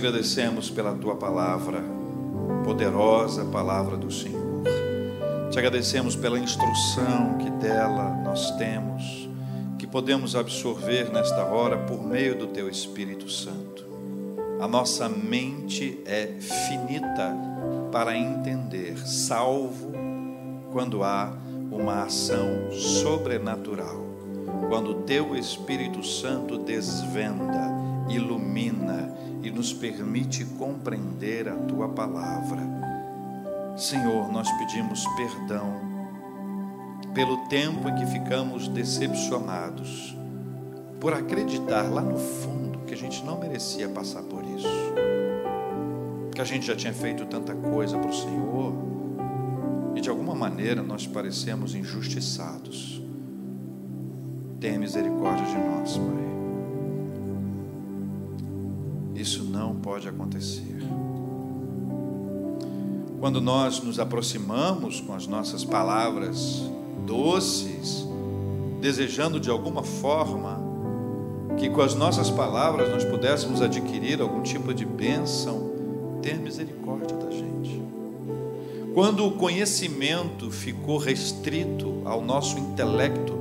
agradecemos 0.00 0.70
pela 0.70 0.94
tua 0.94 1.14
palavra, 1.14 1.84
poderosa 2.64 3.44
palavra 3.44 3.98
do 3.98 4.10
Senhor. 4.10 4.62
Te 5.50 5.58
agradecemos 5.58 6.16
pela 6.16 6.38
instrução 6.38 7.36
que 7.36 7.50
dela 7.50 8.08
nós 8.24 8.50
temos, 8.52 9.28
que 9.78 9.86
podemos 9.86 10.34
absorver 10.34 11.12
nesta 11.12 11.44
hora 11.44 11.76
por 11.76 12.02
meio 12.02 12.34
do 12.34 12.46
teu 12.46 12.66
Espírito 12.66 13.30
Santo. 13.30 13.84
A 14.58 14.66
nossa 14.66 15.06
mente 15.06 16.00
é 16.06 16.28
finita 16.40 17.36
para 17.92 18.16
entender, 18.16 18.96
salvo 19.06 19.92
quando 20.72 21.04
há 21.04 21.30
uma 21.70 22.04
ação 22.04 22.72
sobrenatural, 22.72 24.02
quando 24.66 24.92
o 24.92 25.02
teu 25.02 25.36
Espírito 25.36 26.02
Santo 26.02 26.56
desvenda, 26.56 27.68
ilumina, 28.08 29.20
e 29.42 29.50
nos 29.50 29.72
permite 29.72 30.44
compreender 30.44 31.48
a 31.48 31.56
tua 31.56 31.88
palavra. 31.88 32.60
Senhor, 33.76 34.30
nós 34.30 34.50
pedimos 34.58 35.04
perdão 35.16 35.90
pelo 37.14 37.38
tempo 37.48 37.88
em 37.88 37.94
que 37.94 38.06
ficamos 38.06 38.68
decepcionados, 38.68 40.16
por 41.00 41.12
acreditar 41.14 41.82
lá 41.90 42.02
no 42.02 42.18
fundo 42.18 42.80
que 42.86 42.94
a 42.94 42.96
gente 42.96 43.24
não 43.24 43.38
merecia 43.38 43.88
passar 43.88 44.22
por 44.22 44.44
isso, 44.44 44.68
que 46.34 46.40
a 46.40 46.44
gente 46.44 46.66
já 46.66 46.76
tinha 46.76 46.92
feito 46.92 47.24
tanta 47.26 47.54
coisa 47.54 47.98
para 47.98 48.10
o 48.10 48.14
Senhor 48.14 48.74
e 49.94 50.00
de 50.00 50.08
alguma 50.08 50.34
maneira 50.34 50.82
nós 50.82 51.06
parecemos 51.06 51.74
injustiçados. 51.74 53.02
Tenha 54.60 54.78
misericórdia 54.78 55.46
de 55.46 55.56
nós, 55.56 55.96
Pai. 55.96 56.39
Não 59.60 59.74
pode 59.74 60.08
acontecer. 60.08 60.78
Quando 63.20 63.42
nós 63.42 63.82
nos 63.82 64.00
aproximamos 64.00 65.02
com 65.02 65.12
as 65.12 65.26
nossas 65.26 65.62
palavras 65.62 66.62
doces, 67.06 68.06
desejando 68.80 69.38
de 69.38 69.50
alguma 69.50 69.82
forma 69.82 70.58
que 71.58 71.68
com 71.68 71.82
as 71.82 71.94
nossas 71.94 72.30
palavras 72.30 72.88
nós 72.88 73.04
pudéssemos 73.04 73.60
adquirir 73.60 74.22
algum 74.22 74.42
tipo 74.42 74.72
de 74.72 74.86
bênção, 74.86 75.70
tenha 76.22 76.38
misericórdia 76.38 77.14
da 77.18 77.30
gente. 77.30 77.82
Quando 78.94 79.26
o 79.26 79.32
conhecimento 79.32 80.50
ficou 80.50 80.96
restrito 80.96 82.00
ao 82.06 82.22
nosso 82.22 82.58
intelecto, 82.58 83.38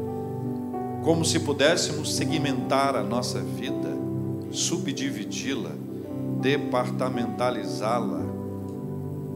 como 1.01 1.23
se 1.23 1.39
pudéssemos 1.39 2.13
segmentar 2.13 2.97
a 2.97 3.03
nossa 3.03 3.41
subdividi-la, 4.51 5.71
departamentalizá-la, 6.39 8.29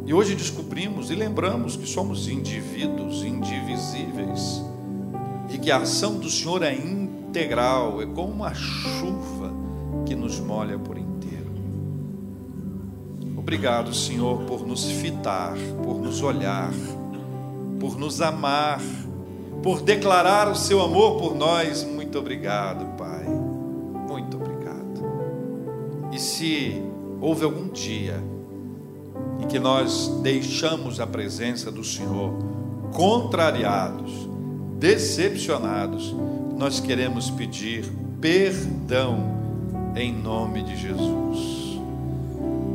E 0.05 0.13
hoje 0.13 0.35
descobrimos 0.35 1.09
e 1.09 1.15
lembramos 1.15 1.77
que 1.77 1.87
somos 1.87 2.27
indivíduos 2.27 3.23
indivisíveis 3.23 4.61
e 5.49 5.57
que 5.57 5.71
a 5.71 5.77
ação 5.77 6.17
do 6.17 6.29
Senhor 6.29 6.61
é 6.61 6.75
integral, 6.75 8.01
é 8.01 8.05
como 8.05 8.33
uma 8.33 8.53
chuva 8.53 9.53
que 10.05 10.13
nos 10.13 10.41
molha 10.41 10.77
por 10.77 10.97
inteiro. 10.97 11.53
Obrigado, 13.37 13.93
Senhor, 13.93 14.43
por 14.43 14.67
nos 14.67 14.83
fitar, 14.83 15.53
por 15.83 16.01
nos 16.01 16.21
olhar, 16.21 16.73
por 17.79 17.97
nos 17.97 18.19
amar, 18.19 18.81
por 19.61 19.81
declarar 19.81 20.51
o 20.51 20.55
seu 20.55 20.81
amor 20.81 21.17
por 21.17 21.33
nós. 21.33 21.85
Muito 21.85 22.19
obrigado, 22.19 22.97
Pai. 22.97 23.23
Muito 24.09 24.35
obrigado. 24.35 25.01
E 26.11 26.19
se 26.19 26.92
houve 27.23 27.45
algum 27.45 27.69
dia 27.69 28.21
em 29.41 29.47
que 29.47 29.57
nós 29.57 30.09
deixamos 30.21 30.99
a 30.99 31.07
presença 31.07 31.71
do 31.71 31.81
Senhor 31.81 32.33
contrariados, 32.91 34.11
decepcionados, 34.77 36.13
nós 36.57 36.81
queremos 36.81 37.29
pedir 37.29 37.85
perdão 38.19 39.41
em 39.95 40.13
nome 40.13 40.63
de 40.63 40.75
Jesus. 40.75 41.79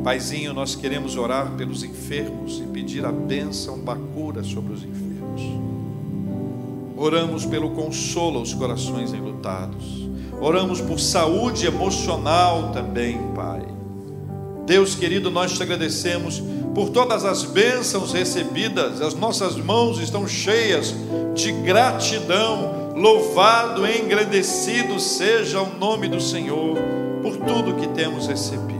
Paizinho, 0.03 0.51
nós 0.51 0.75
queremos 0.75 1.15
orar 1.15 1.51
pelos 1.51 1.83
enfermos 1.83 2.59
e 2.59 2.63
pedir 2.63 3.05
a 3.05 3.11
bênção 3.11 3.83
da 3.83 3.95
cura 3.95 4.43
sobre 4.43 4.73
os 4.73 4.83
enfermos. 4.83 5.43
Oramos 6.97 7.45
pelo 7.45 7.69
consolo 7.71 8.39
aos 8.39 8.53
corações 8.53 9.13
enlutados. 9.13 10.09
Oramos 10.41 10.81
por 10.81 10.99
saúde 10.99 11.67
emocional 11.67 12.71
também, 12.71 13.17
Pai. 13.35 13.78
Deus 14.69 14.93
querido, 14.93 15.31
nós 15.31 15.53
te 15.53 15.63
agradecemos 15.63 16.43
por 16.75 16.91
todas 16.91 17.25
as 17.25 17.43
bênçãos 17.43 18.13
recebidas, 18.13 19.01
as 19.01 19.15
nossas 19.15 19.55
mãos 19.55 19.99
estão 19.99 20.27
cheias 20.27 20.93
de 21.33 21.51
gratidão. 21.51 22.93
Louvado, 22.95 23.87
engrandecido 23.87 24.99
seja 24.99 25.59
o 25.59 25.75
nome 25.79 26.07
do 26.07 26.21
Senhor 26.21 26.77
por 27.23 27.35
tudo 27.37 27.81
que 27.81 27.87
temos 27.95 28.27
recebido. 28.27 28.79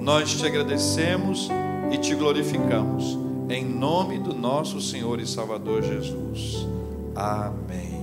Nós 0.00 0.32
te 0.32 0.46
agradecemos 0.46 1.50
e 1.92 1.98
te 1.98 2.14
glorificamos, 2.14 3.18
em 3.50 3.62
nome 3.62 4.18
do 4.18 4.34
nosso 4.34 4.80
Senhor 4.80 5.20
e 5.20 5.26
Salvador 5.26 5.82
Jesus. 5.82 6.66
Amém. 7.14 7.93